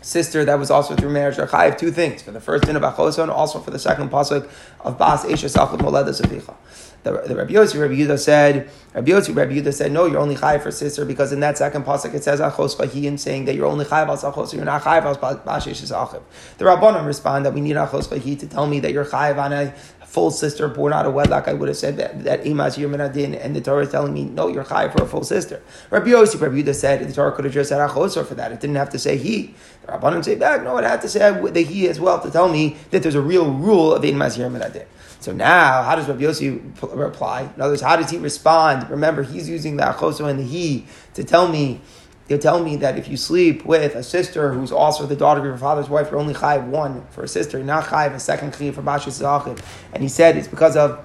sister 0.00 0.44
that 0.44 0.58
was 0.58 0.70
also 0.70 0.94
through 0.94 1.10
marriage, 1.10 1.36
they're 1.36 1.74
two 1.74 1.90
things. 1.90 2.22
For 2.22 2.30
the 2.30 2.40
first 2.40 2.64
din 2.64 2.76
of 2.76 2.82
Achoson, 2.82 3.28
also 3.28 3.58
for 3.60 3.70
the 3.70 3.78
second 3.78 4.10
pasuk 4.10 4.48
of 4.80 4.98
Bas 4.98 5.24
Eshes 5.24 5.56
Achot 5.56 5.78
Moledas 5.78 6.20
Avicha. 6.20 6.54
the, 7.02 7.12
the 7.26 7.36
Rabbi 7.36 7.52
Yossi, 7.52 7.80
Rabbi 7.80 7.94
Yudah 7.94 8.18
said, 8.18 8.70
Rabbi 8.94 9.10
Yossi, 9.10 9.34
Rabbi 9.34 9.60
Yudah 9.60 9.72
said, 9.72 9.92
no, 9.92 10.06
you're 10.06 10.18
only 10.18 10.34
chayiv 10.34 10.62
for 10.62 10.70
sister 10.70 11.04
because 11.04 11.32
in 11.32 11.40
that 11.40 11.56
second 11.56 11.84
pasuk 11.84 12.14
it 12.14 12.24
says 12.24 12.40
achos 12.40 12.76
vahiyin, 12.76 13.18
saying 13.18 13.44
that 13.44 13.54
you're 13.54 13.66
only 13.66 13.84
chayiv 13.84 14.08
al 14.08 14.32
achos, 14.32 14.52
you're 14.52 14.64
not 14.64 14.82
chayiv 14.82 15.02
al 15.02 15.16
bashish 15.16 15.82
achiv. 15.90 16.22
The 16.58 16.64
Rabbanim 16.64 17.06
respond 17.06 17.46
that 17.46 17.54
we 17.54 17.60
need 17.60 17.76
achos 17.76 18.08
vahi 18.08 18.38
to 18.40 18.46
tell 18.46 18.66
me 18.66 18.80
that 18.80 18.92
you're 18.92 19.04
chayiv 19.04 19.38
on 19.38 19.52
a 19.52 19.74
full 20.08 20.30
sister 20.30 20.68
born 20.68 20.94
out 20.94 21.04
of 21.04 21.12
wedlock, 21.12 21.48
I 21.48 21.52
would 21.52 21.68
have 21.68 21.76
said 21.76 21.98
that 21.98 22.24
that 22.24 22.44
imas 22.44 22.78
yirmanadin, 22.78 23.38
and 23.44 23.54
the 23.54 23.60
Torah 23.60 23.82
is 23.82 23.90
telling 23.90 24.14
me 24.14 24.24
no, 24.24 24.48
you're 24.48 24.64
chayiv 24.64 24.96
for 24.96 25.02
a 25.04 25.06
full 25.06 25.22
sister. 25.22 25.62
Rabbi 25.90 26.06
Yossi, 26.06 26.40
Rabbi 26.40 26.62
Yudah 26.62 26.74
said 26.74 27.06
the 27.06 27.12
Torah 27.12 27.32
could 27.32 27.44
have 27.44 27.52
just 27.52 27.68
said 27.68 27.86
achosor 27.86 28.24
for 28.26 28.34
that. 28.34 28.50
It 28.50 28.60
didn't 28.60 28.76
have 28.76 28.88
to 28.90 28.98
say 28.98 29.18
he. 29.18 29.54
The 29.82 29.92
Rabbanim 29.92 30.24
say 30.24 30.36
back, 30.36 30.62
no, 30.62 30.78
it 30.78 30.84
had 30.84 31.02
to 31.02 31.08
say 31.08 31.30
the 31.50 31.62
he 31.62 31.88
as 31.88 32.00
well 32.00 32.20
to 32.20 32.30
tell 32.30 32.48
me 32.48 32.78
that 32.90 33.02
there's 33.02 33.14
a 33.14 33.20
real 33.20 33.52
rule 33.52 33.92
of 33.92 34.02
imas 34.02 34.38
yirmanadin. 34.38 34.86
So 35.20 35.32
now, 35.32 35.82
how 35.82 35.96
does 35.96 36.08
Rabbi 36.08 36.22
Yossi 36.22 36.96
reply? 36.96 37.42
In 37.42 37.60
other 37.60 37.72
words, 37.72 37.82
how 37.82 37.96
does 37.96 38.10
he 38.10 38.18
respond? 38.18 38.88
Remember, 38.88 39.22
he's 39.22 39.48
using 39.48 39.76
the 39.76 39.82
achoso 39.82 40.28
and 40.30 40.38
the 40.38 40.44
he 40.44 40.86
to 41.14 41.24
tell 41.24 41.48
me, 41.48 41.80
to 42.28 42.38
tell 42.38 42.62
me 42.62 42.76
that 42.76 42.98
if 42.98 43.08
you 43.08 43.16
sleep 43.16 43.64
with 43.64 43.94
a 43.94 44.02
sister 44.02 44.52
who's 44.52 44.70
also 44.70 45.06
the 45.06 45.16
daughter 45.16 45.40
of 45.40 45.46
your 45.46 45.56
father's 45.56 45.88
wife, 45.88 46.10
you're 46.10 46.20
only 46.20 46.34
chayiv 46.34 46.66
one 46.66 47.06
for 47.10 47.24
a 47.24 47.28
sister, 47.28 47.62
not 47.62 47.84
chayiv 47.84 48.14
a 48.14 48.20
second 48.20 48.52
chayiv 48.52 48.74
for 48.74 48.82
bashis 48.82 49.22
zachid. 49.22 49.62
And 49.94 50.02
he 50.02 50.08
said 50.08 50.36
it's 50.36 50.48
because 50.48 50.76
of 50.76 51.04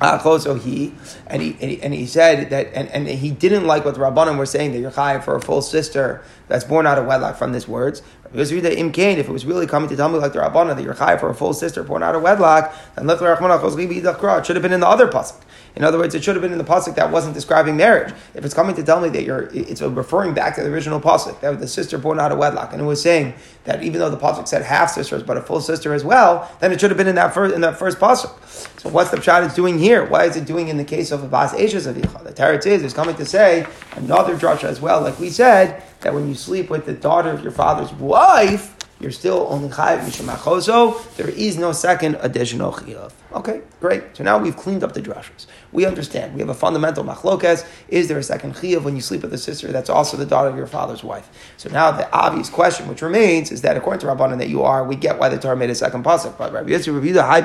uh, 0.00 0.18
achoso 0.18 0.60
he, 0.60 0.92
and 1.26 1.40
he, 1.40 1.56
and 1.60 1.70
he, 1.70 1.82
and 1.82 1.94
he 1.94 2.04
said 2.04 2.50
that, 2.50 2.66
and, 2.74 2.88
and 2.88 3.08
he 3.08 3.30
didn't 3.30 3.66
like 3.66 3.84
what 3.84 3.94
the 3.94 4.00
rabbanim 4.00 4.36
were 4.36 4.44
saying 4.44 4.72
that 4.72 4.80
you're 4.80 4.90
chayiv 4.90 5.24
for 5.24 5.34
a 5.34 5.40
full 5.40 5.62
sister 5.62 6.22
that's 6.48 6.64
born 6.64 6.86
out 6.86 6.98
of 6.98 7.06
wedlock 7.06 7.36
from 7.36 7.52
these 7.52 7.66
words. 7.66 8.02
Because 8.34 8.50
if 8.50 8.64
it 8.64 9.28
was 9.28 9.46
really 9.46 9.68
coming 9.68 9.88
to 9.88 9.94
tell 9.94 10.08
me 10.08 10.18
like 10.18 10.32
the 10.32 10.40
Rabbana 10.40 10.74
that 10.74 10.82
you're 10.82 10.94
chayiv 10.94 11.20
for 11.20 11.30
a 11.30 11.34
full 11.36 11.54
sister 11.54 11.84
born 11.84 12.02
out 12.02 12.16
of 12.16 12.22
wedlock, 12.22 12.74
then 12.96 13.08
it 13.08 14.46
should 14.46 14.56
have 14.56 14.62
been 14.62 14.72
in 14.72 14.80
the 14.80 14.88
other 14.88 15.06
pasuk. 15.06 15.40
In 15.76 15.84
other 15.84 15.98
words, 15.98 16.16
it 16.16 16.24
should 16.24 16.34
have 16.34 16.42
been 16.42 16.50
in 16.50 16.58
the 16.58 16.64
pasuk 16.64 16.96
that 16.96 17.12
wasn't 17.12 17.34
describing 17.34 17.76
marriage. 17.76 18.12
If 18.34 18.44
it's 18.44 18.52
coming 18.52 18.74
to 18.74 18.82
tell 18.82 19.00
me 19.00 19.08
that 19.10 19.22
you're, 19.22 19.50
it's 19.52 19.80
referring 19.80 20.34
back 20.34 20.56
to 20.56 20.62
the 20.62 20.68
original 20.68 21.00
pasuk 21.00 21.38
that 21.42 21.60
the 21.60 21.68
sister 21.68 21.96
born 21.96 22.18
out 22.18 22.32
of 22.32 22.38
wedlock, 22.38 22.72
and 22.72 22.82
it 22.82 22.84
was 22.84 23.00
saying 23.00 23.34
that 23.64 23.84
even 23.84 24.00
though 24.00 24.10
the 24.10 24.16
pasuk 24.16 24.48
said 24.48 24.62
half 24.62 24.90
sisters 24.90 25.22
but 25.22 25.36
a 25.36 25.40
full 25.40 25.60
sister 25.60 25.94
as 25.94 26.02
well, 26.02 26.50
then 26.58 26.72
it 26.72 26.80
should 26.80 26.90
have 26.90 26.98
been 26.98 27.06
in 27.06 27.14
that 27.14 27.32
first 27.34 27.54
in 27.54 27.60
that 27.60 27.78
first 27.78 28.00
pasuk. 28.00 28.32
So 28.80 28.88
what's 28.88 29.12
the 29.12 29.18
pshat 29.18 29.46
it's 29.46 29.54
doing 29.54 29.78
here? 29.78 30.04
Why 30.04 30.24
is 30.24 30.34
it 30.34 30.44
doing 30.44 30.66
in 30.66 30.76
the 30.76 30.84
case 30.84 31.12
of 31.12 31.22
a 31.22 31.28
bas 31.28 31.52
eshes 31.52 31.92
avicha? 31.92 32.24
The 32.24 32.32
teretz 32.32 32.66
is 32.66 32.82
is 32.82 32.92
coming 32.92 33.14
to 33.14 33.24
say 33.24 33.64
another 33.92 34.36
drasha 34.36 34.64
as 34.64 34.80
well, 34.80 35.02
like 35.02 35.20
we 35.20 35.30
said 35.30 35.84
that 36.04 36.14
when 36.14 36.28
you 36.28 36.34
sleep 36.34 36.70
with 36.70 36.86
the 36.86 36.92
daughter 36.92 37.30
of 37.30 37.42
your 37.42 37.52
father's 37.52 37.92
wife, 37.94 38.76
you're 39.00 39.10
still 39.10 39.46
only 39.50 39.68
chayiv 39.68 40.00
mishum 40.00 41.16
There 41.16 41.28
is 41.28 41.58
no 41.58 41.72
second 41.72 42.16
additional 42.20 42.72
chiyuv. 42.72 43.12
Okay, 43.32 43.62
great. 43.80 44.16
So 44.16 44.22
now 44.22 44.38
we've 44.38 44.56
cleaned 44.56 44.84
up 44.84 44.92
the 44.92 45.02
drushes. 45.02 45.46
We 45.74 45.84
understand. 45.86 46.34
We 46.34 46.40
have 46.40 46.48
a 46.48 46.54
fundamental 46.54 47.02
machlokes. 47.02 47.66
Is 47.88 48.06
there 48.06 48.16
a 48.16 48.22
second 48.22 48.54
chiyuv 48.54 48.84
when 48.84 48.94
you 48.94 49.02
sleep 49.02 49.22
with 49.22 49.34
a 49.34 49.38
sister 49.38 49.72
that's 49.72 49.90
also 49.90 50.16
the 50.16 50.24
daughter 50.24 50.48
of 50.48 50.56
your 50.56 50.68
father's 50.68 51.02
wife? 51.02 51.28
So 51.56 51.68
now 51.68 51.90
the 51.90 52.08
obvious 52.12 52.48
question 52.48 52.86
which 52.86 53.02
remains 53.02 53.50
is 53.50 53.62
that 53.62 53.76
according 53.76 54.00
to 54.02 54.06
Rabbanan 54.06 54.38
that 54.38 54.48
you 54.48 54.62
are, 54.62 54.84
we 54.84 54.94
get 54.94 55.18
why 55.18 55.28
the 55.28 55.36
Torah 55.36 55.56
made 55.56 55.70
a 55.70 55.74
second 55.74 56.04
pasuk. 56.04 56.38
But 56.38 56.52
Rabbi 56.52 56.70
Yisrael 56.70 56.94
reviewed 56.94 57.16
the 57.16 57.24
high 57.24 57.40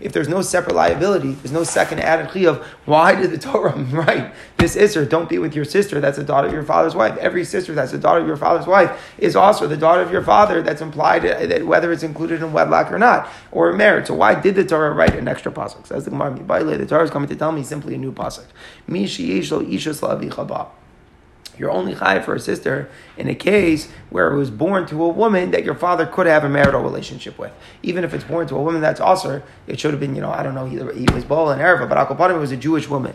If 0.00 0.12
there's 0.12 0.28
no 0.28 0.42
separate 0.42 0.74
liability, 0.74 1.32
there's 1.34 1.52
no 1.52 1.62
second 1.62 2.00
added 2.00 2.26
chiyuv. 2.30 2.60
Why 2.86 3.14
did 3.14 3.30
the 3.30 3.38
Torah 3.38 3.72
write 3.92 4.34
this 4.56 4.74
Isser? 4.74 5.08
Don't 5.08 5.28
be 5.28 5.38
with 5.38 5.54
your 5.54 5.64
sister 5.64 6.00
that's 6.00 6.18
the 6.18 6.24
daughter 6.24 6.48
of 6.48 6.52
your 6.52 6.64
father's 6.64 6.96
wife. 6.96 7.16
Every 7.18 7.44
sister 7.44 7.72
that's 7.72 7.92
the 7.92 7.98
daughter 7.98 8.20
of 8.20 8.26
your 8.26 8.36
father's 8.36 8.66
wife 8.66 9.14
is 9.16 9.36
also 9.36 9.68
the 9.68 9.76
daughter 9.76 10.02
of 10.02 10.10
your 10.10 10.22
father. 10.24 10.60
That's 10.60 10.82
implied 10.82 11.22
that 11.22 11.64
whether 11.64 11.92
it's 11.92 12.02
included 12.02 12.42
in 12.42 12.52
wedlock 12.52 12.90
or 12.90 12.98
not 12.98 13.30
or 13.52 13.72
marriage. 13.72 14.08
So 14.08 14.14
why 14.14 14.34
did 14.34 14.56
the 14.56 14.64
Torah 14.64 14.90
write 14.92 15.14
an 15.14 15.28
extra 15.28 15.52
pasuk? 15.52 15.86
Says 15.86 16.04
the 16.04 16.10
Gemara, 16.10 16.32
the 16.80 16.86
Torah 16.86 17.04
is 17.04 17.10
coming 17.10 17.28
to 17.28 17.36
tell 17.36 17.52
me 17.52 17.62
simply 17.62 17.94
a 17.94 17.98
new 17.98 18.12
pasuk. 18.12 18.46
You're 21.60 21.70
only 21.70 21.92
high 21.92 22.20
for 22.20 22.34
a 22.34 22.40
sister 22.40 22.88
in 23.18 23.28
a 23.28 23.34
case 23.34 23.92
where 24.08 24.32
it 24.32 24.36
was 24.38 24.50
born 24.50 24.86
to 24.86 25.04
a 25.04 25.08
woman 25.10 25.50
that 25.50 25.62
your 25.62 25.74
father 25.74 26.06
could 26.06 26.26
have 26.26 26.42
a 26.42 26.48
marital 26.48 26.80
relationship 26.80 27.38
with. 27.38 27.52
Even 27.82 28.02
if 28.02 28.14
it's 28.14 28.24
born 28.24 28.48
to 28.48 28.56
a 28.56 28.62
woman 28.62 28.80
that's 28.80 28.98
also, 28.98 29.42
it 29.66 29.78
should 29.78 29.90
have 29.90 30.00
been, 30.00 30.14
you 30.14 30.22
know, 30.22 30.30
I 30.30 30.42
don't 30.42 30.54
know, 30.54 30.66
either 30.66 30.90
he 30.94 31.06
was 31.12 31.22
Baal 31.24 31.50
and 31.50 31.60
Erva, 31.60 31.86
but 31.86 31.98
Akopanim 31.98 32.40
was 32.40 32.50
a 32.50 32.56
Jewish 32.56 32.88
woman. 32.88 33.14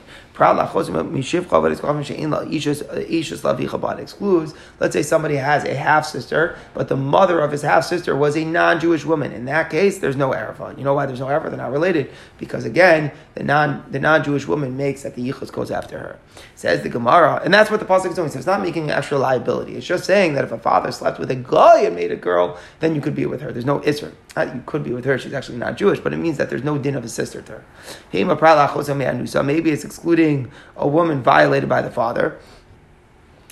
Excludes, 4.00 4.54
let's 4.80 4.93
say 4.93 5.02
somebody 5.02 5.36
has 5.38 5.64
a 5.64 5.74
half 5.74 6.06
sister, 6.06 6.58
but 6.74 6.88
the 6.88 6.96
mother 6.96 7.39
of 7.39 7.52
his 7.52 7.62
half 7.64 7.86
sister 7.86 8.16
was 8.16 8.36
a 8.38 8.43
non 8.43 8.80
Jewish 8.80 9.06
woman. 9.06 9.32
In 9.32 9.46
that 9.46 9.72
case, 9.72 9.98
there's 9.98 10.18
no 10.18 10.32
Erva. 10.32 10.78
You 10.78 10.84
know 10.84 10.93
why 10.93 11.06
there's 11.06 11.22
no 11.22 11.28
Erva? 11.28 11.50
They're 11.50 11.58
not 11.58 11.72
related. 11.72 12.12
Because 12.38 12.66
again, 12.66 13.12
the 13.34 13.43
non 13.43 13.86
the 13.89 14.00
non 14.00 14.24
Jewish 14.24 14.46
woman 14.46 14.76
makes 14.78 15.04
that 15.04 15.16
the 15.16 15.28
Yichus 15.28 15.52
goes 15.52 15.72
after 15.72 15.98
her. 15.98 16.20
Says 16.56 16.84
the 16.84 16.89
Gemara, 16.89 17.41
and 17.43 17.54
that's 17.54 17.72
what 17.72 17.80
the 17.80 17.86
Pasuk 17.86 18.10
is 18.10 18.16
doing. 18.16 18.30
So 18.36 18.40
it's 18.40 18.48
not 18.48 18.62
making 18.62 18.84
an 18.84 18.90
extra 18.90 19.18
liability. 19.18 19.78
It's 19.78 19.88
just 19.88 20.04
saying 20.04 20.34
that 20.34 20.44
if 20.44 20.52
a 20.52 20.58
father 20.58 20.92
slept 20.92 21.20
with 21.20 21.32
a 21.32 21.36
guy 21.36 21.84
and 21.84 21.96
made 21.96 22.12
a 22.12 22.18
girl, 22.18 22.60
then 22.82 22.94
you 22.94 23.00
could 23.00 23.16
be 23.16 23.26
with 23.26 23.40
her. 23.40 23.54
There's 23.54 23.66
no 23.66 23.80
isser. 23.80 24.12
You 24.36 24.62
could 24.66 24.84
be 24.84 24.92
with 24.92 25.06
her. 25.06 25.18
She's 25.18 25.32
actually 25.32 25.58
not 25.58 25.78
Jewish, 25.78 26.02
but 26.02 26.12
it 26.12 26.18
means 26.18 26.36
that 26.36 26.50
there's 26.50 26.62
no 26.62 26.78
din 26.78 26.96
of 26.96 27.06
a 27.06 27.08
sister 27.08 27.42
to 27.44 27.52
her. 27.54 27.64
Maybe 28.12 29.72
it's 29.72 29.86
excluding 29.86 30.52
a 30.76 30.86
woman 30.86 31.24
violated 31.24 31.70
by 31.70 31.82
the 31.82 31.90
father. 31.90 32.38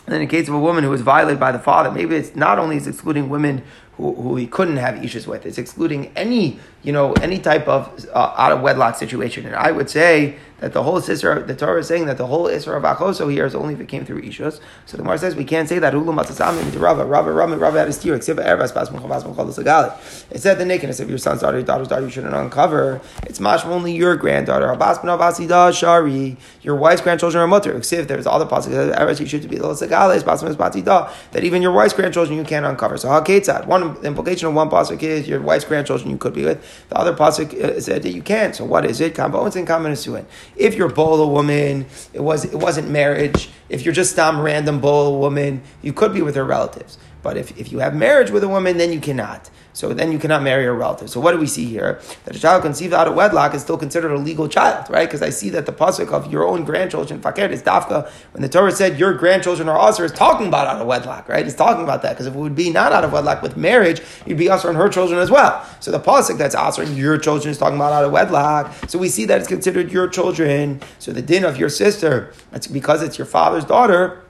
And 0.06 0.16
in 0.16 0.20
the 0.20 0.28
case 0.28 0.50
of 0.50 0.54
a 0.54 0.60
woman 0.60 0.84
who 0.84 0.90
was 0.90 1.00
violated 1.00 1.40
by 1.40 1.54
the 1.54 1.60
father, 1.60 1.90
maybe 1.90 2.18
it's 2.18 2.36
not 2.36 2.60
only 2.60 2.76
is 2.76 2.86
excluding 2.86 3.30
women 3.30 3.64
who, 3.96 4.14
who 4.16 4.36
he 4.36 4.48
couldn't 4.48 4.76
have 4.76 5.02
issues 5.02 5.26
with, 5.28 5.46
it's 5.46 5.58
excluding 5.58 6.12
any, 6.18 6.60
you 6.82 6.92
know, 6.92 7.14
any 7.14 7.40
type 7.40 7.70
of 7.70 8.06
uh, 8.14 8.34
out 8.38 8.52
of 8.52 8.60
wedlock 8.60 8.98
situation. 8.98 9.46
And 9.46 9.56
I 9.56 9.72
would 9.72 9.90
say 9.90 10.36
that 10.64 10.72
the 10.72 10.82
whole 10.82 11.02
sister, 11.02 11.42
the 11.42 11.54
Torah 11.54 11.82
is 11.82 11.88
saying 11.88 12.06
that 12.06 12.18
the 12.18 12.28
whole 12.28 12.46
Isra 12.46 12.78
of 12.78 12.84
Achoso 12.84 13.30
here 13.30 13.46
is 13.46 13.54
only 13.54 13.74
if 13.74 13.82
it 13.82 13.90
came 13.90 14.06
through 14.06 14.22
Ishus. 14.22 14.62
So 14.86 14.96
the 14.96 15.04
Gemara 15.04 15.18
says 15.18 15.36
we 15.36 15.44
can't 15.44 15.68
say 15.68 15.78
that. 15.78 15.94
Ulu 15.94 16.14
matzasami 16.14 16.64
with 16.64 16.78
Rava, 16.78 17.06
Rava, 17.06 17.34
Rava, 17.34 17.58
Rava 17.58 17.80
had 17.80 17.90
a 17.90 17.92
steer. 17.92 18.16
Except 18.16 18.40
Mechalas 18.40 19.98
It 20.32 20.40
said 20.42 20.60
the 20.60 20.64
nakedness 20.64 21.02
of 21.02 21.10
your 21.10 21.18
son's 21.18 21.42
daughter, 21.42 21.58
your 21.58 21.66
daughter's 21.66 21.90
daughter, 21.90 22.06
you 22.06 22.10
shouldn't 22.10 22.34
uncover. 22.34 23.02
It's 23.24 23.40
mashma 23.40 23.66
only 23.66 23.94
your 23.94 24.16
granddaughter. 24.16 24.70
Abbas 24.70 25.78
Shari. 25.78 26.38
Your 26.62 26.78
wife's 26.78 27.02
grandchildren 27.02 27.44
are 27.44 27.48
mutter. 27.48 27.76
Except 27.76 28.08
there's 28.08 28.24
the 28.24 28.46
possibilities. 28.46 28.96
Erbas 28.96 29.20
you 29.20 29.26
should 29.26 29.50
be 29.50 29.58
the. 29.58 31.14
That 31.32 31.44
even 31.44 31.62
your 31.62 31.74
wife's 31.74 31.94
grandchildren 31.94 32.38
you 32.38 32.46
can't 32.46 32.66
uncover. 32.66 32.96
So 32.98 33.10
Haketzad. 33.10 33.68
One 33.68 33.98
implication 34.06 34.48
of 34.48 34.54
one 34.54 34.70
pasuk 34.70 35.04
is 35.04 35.28
your 35.28 35.42
wife's 35.42 35.66
grandchildren 35.66 36.10
you 36.10 36.18
could 36.18 36.34
be 36.34 36.46
with. 36.46 36.88
The 36.88 36.98
other 36.98 37.14
pasuk 37.14 37.54
uh, 37.62 37.82
said 37.82 38.04
that 38.04 38.12
you 38.12 38.22
can't. 38.22 38.56
So 38.56 38.64
what 38.64 38.86
is 38.86 39.02
it? 39.02 39.14
Kamboins 39.14 39.58
and 39.58 39.68
Kamanasuin. 39.68 40.26
If 40.56 40.76
you're 40.76 40.90
a 40.90 40.94
woman, 41.32 41.86
it 42.14 42.22
was 42.22 42.46
it 42.46 42.56
wasn't 42.56 42.90
marriage. 42.90 43.50
If 43.70 43.84
you're 43.86 43.94
just 43.94 44.16
some 44.16 44.40
random 44.42 44.80
bowl 44.80 45.20
woman, 45.20 45.62
you 45.82 45.94
could 45.94 46.14
be 46.14 46.22
with 46.22 46.36
her 46.36 46.44
relatives. 46.44 46.98
But 47.24 47.38
if, 47.38 47.58
if 47.58 47.72
you 47.72 47.80
have 47.80 47.96
marriage 47.96 48.30
with 48.30 48.44
a 48.44 48.50
woman, 48.50 48.78
then 48.78 48.92
you 48.92 49.00
cannot. 49.00 49.50
So 49.74 49.92
then 49.92 50.12
you 50.12 50.20
cannot 50.20 50.44
marry 50.44 50.66
a 50.66 50.72
relative. 50.72 51.10
So 51.10 51.20
what 51.20 51.32
do 51.32 51.40
we 51.40 51.48
see 51.48 51.66
here? 51.66 52.00
That 52.26 52.36
a 52.36 52.40
child 52.40 52.62
conceived 52.62 52.94
out 52.94 53.08
of 53.08 53.16
wedlock 53.16 53.56
is 53.56 53.64
still 53.64 53.78
considered 53.78 54.12
a 54.12 54.18
legal 54.18 54.48
child, 54.48 54.88
right? 54.90 55.08
Because 55.08 55.24
I 55.24 55.32
see 55.32 55.50
that 55.50 55.66
the 55.66 55.74
pasuk 55.74 56.12
of 56.12 56.32
your 56.32 56.46
own 56.46 56.64
grandchildren, 56.64 57.22
fakir 57.22 57.48
is 57.48 57.64
dafka. 57.64 58.08
When 58.34 58.44
the 58.44 58.50
Torah 58.50 58.72
said 58.72 59.00
your 59.00 59.14
grandchildren 59.16 59.68
are 59.68 59.78
also, 59.78 60.04
is 60.04 60.12
talking 60.12 60.48
about 60.48 60.68
out 60.68 60.80
of 60.80 60.86
wedlock, 60.86 61.28
right? 61.28 61.46
It's 61.46 61.56
talking 61.56 61.84
about 61.84 62.04
that 62.04 62.12
because 62.12 62.28
if 62.28 62.36
it 62.36 62.38
would 62.38 62.56
be 62.56 62.70
not 62.70 62.92
out 62.92 63.04
of 63.04 63.12
wedlock 63.14 63.42
with 63.42 63.58
marriage, 63.58 64.02
you'd 64.28 64.38
be 64.38 64.50
also 64.50 64.70
on 64.70 64.76
her 64.76 64.90
children 64.90 65.20
as 65.20 65.32
well. 65.32 65.66
So 65.80 65.90
the 65.90 66.00
pasuk 66.00 66.38
that's 66.38 66.56
also 66.56 66.84
your 66.84 67.18
children 67.18 67.50
is 67.50 67.58
talking 67.58 67.78
about 67.78 67.94
out 67.94 68.04
of 68.06 68.12
wedlock. 68.12 68.72
So 68.88 69.00
we 69.00 69.10
see 69.10 69.26
that 69.26 69.40
it's 69.40 69.48
considered 69.48 69.92
your 69.92 70.08
children. 70.08 70.82
So 71.00 71.12
the 71.12 71.22
din 71.22 71.44
of 71.44 71.58
your 71.58 71.70
sister, 71.70 72.32
that's 72.52 72.68
because 72.68 73.02
it's 73.02 73.18
your 73.18 73.28
father's 73.28 73.66
daughter 73.66 74.23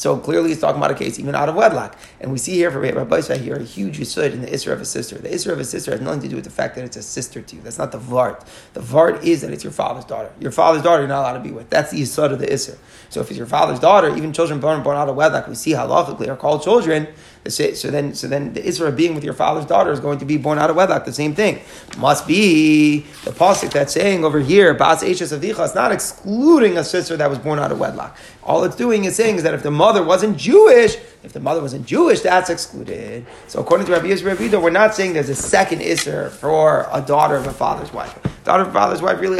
so 0.00 0.16
clearly, 0.16 0.48
he's 0.48 0.60
talking 0.62 0.78
about 0.78 0.90
a 0.90 0.94
case 0.94 1.18
even 1.18 1.34
out 1.34 1.50
of 1.50 1.56
wedlock. 1.56 1.94
And 2.22 2.32
we 2.32 2.38
see 2.38 2.54
here 2.54 2.70
for 2.70 2.80
Rabbi 2.80 3.04
Baisa 3.04 3.36
here 3.36 3.56
a 3.56 3.62
huge 3.62 3.98
yisud 3.98 4.32
in 4.32 4.40
the 4.40 4.46
Isra 4.46 4.72
of 4.72 4.80
a 4.80 4.86
sister. 4.86 5.18
The 5.18 5.28
Isra 5.28 5.52
of 5.52 5.58
a 5.60 5.64
sister 5.64 5.90
has 5.90 6.00
nothing 6.00 6.22
to 6.22 6.28
do 6.28 6.36
with 6.36 6.46
the 6.46 6.50
fact 6.50 6.74
that 6.76 6.86
it's 6.86 6.96
a 6.96 7.02
sister 7.02 7.42
to 7.42 7.56
you. 7.56 7.60
That's 7.60 7.76
not 7.76 7.92
the 7.92 7.98
Vart. 7.98 8.46
The 8.72 8.80
Vart 8.80 9.22
is 9.22 9.42
that 9.42 9.50
it's 9.52 9.62
your 9.62 9.74
father's 9.74 10.06
daughter. 10.06 10.32
Your 10.40 10.52
father's 10.52 10.80
daughter 10.80 11.02
you're 11.02 11.08
not 11.08 11.20
allowed 11.20 11.34
to 11.34 11.40
be 11.40 11.50
with. 11.50 11.68
That's 11.68 11.90
the 11.90 12.00
yisud 12.00 12.32
of 12.32 12.38
the 12.38 12.46
Isra. 12.46 12.78
So 13.10 13.20
if 13.20 13.28
it's 13.28 13.36
your 13.36 13.46
father's 13.46 13.78
daughter, 13.78 14.08
even 14.16 14.32
children 14.32 14.58
born, 14.58 14.82
born 14.82 14.96
out 14.96 15.10
of 15.10 15.16
wedlock, 15.16 15.46
we 15.48 15.54
see 15.54 15.72
halachically 15.72 16.28
are 16.28 16.36
called 16.36 16.62
children. 16.62 17.06
So 17.48 17.90
then, 17.90 18.14
so 18.14 18.28
then 18.28 18.52
the 18.52 18.62
Israel 18.62 18.92
being 18.92 19.14
with 19.14 19.24
your 19.24 19.32
father's 19.32 19.64
daughter 19.64 19.90
is 19.90 19.98
going 19.98 20.18
to 20.18 20.26
be 20.26 20.36
born 20.36 20.58
out 20.58 20.68
of 20.68 20.76
wedlock. 20.76 21.06
The 21.06 21.12
same 21.12 21.34
thing 21.34 21.60
must 21.96 22.26
be 22.26 23.00
the 23.24 23.30
pasuk 23.30 23.72
that's 23.72 23.94
saying 23.94 24.26
over 24.26 24.40
here, 24.40 24.74
Bas 24.74 25.02
Eishes 25.02 25.36
Avicha. 25.36 25.64
It's 25.64 25.74
not 25.74 25.90
excluding 25.90 26.76
a 26.76 26.84
sister 26.84 27.16
that 27.16 27.30
was 27.30 27.38
born 27.38 27.58
out 27.58 27.72
of 27.72 27.80
wedlock. 27.80 28.16
All 28.42 28.62
it's 28.64 28.76
doing 28.76 29.04
is 29.04 29.16
saying 29.16 29.36
is 29.36 29.42
that 29.44 29.54
if 29.54 29.62
the 29.62 29.70
mother 29.70 30.02
wasn't 30.02 30.36
Jewish, 30.36 30.96
if 31.22 31.32
the 31.32 31.40
mother 31.40 31.60
wasn't 31.60 31.86
Jewish, 31.86 32.20
that's 32.20 32.50
excluded. 32.50 33.26
So 33.48 33.60
according 33.60 33.86
to 33.86 33.92
Rabbi 33.92 34.06
Yisrael 34.06 34.38
Rabbi 34.38 34.56
we're 34.56 34.70
not 34.70 34.94
saying 34.94 35.12
there's 35.12 35.28
a 35.28 35.34
second 35.34 35.80
Isser 35.80 36.30
for 36.30 36.88
a 36.92 37.00
daughter 37.00 37.36
of 37.36 37.46
a 37.46 37.52
father's 37.52 37.92
wife. 37.92 38.18
Daughter 38.44 38.62
of 38.62 38.68
a 38.68 38.72
father's 38.72 39.02
wife, 39.02 39.20
really, 39.20 39.38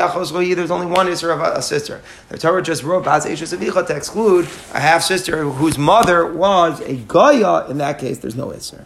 there's 0.54 0.70
only 0.70 0.86
one 0.86 1.06
Isser 1.06 1.32
of 1.32 1.40
a, 1.40 1.62
sister. 1.62 2.02
The 2.28 2.38
Torah 2.38 2.62
just 2.62 2.82
wrote 2.82 3.04
Avicha 3.52 3.86
to 3.86 3.96
exclude 3.96 4.46
a 4.74 4.80
half 4.80 5.02
sister 5.02 5.42
whose 5.44 5.78
mother 5.78 6.30
was 6.30 6.80
a 6.82 6.96
Goya 6.96 7.66
in 7.70 7.78
that 7.78 7.90
that 7.90 7.98
case, 7.98 8.18
there's 8.18 8.36
no 8.36 8.48
Isser. 8.48 8.84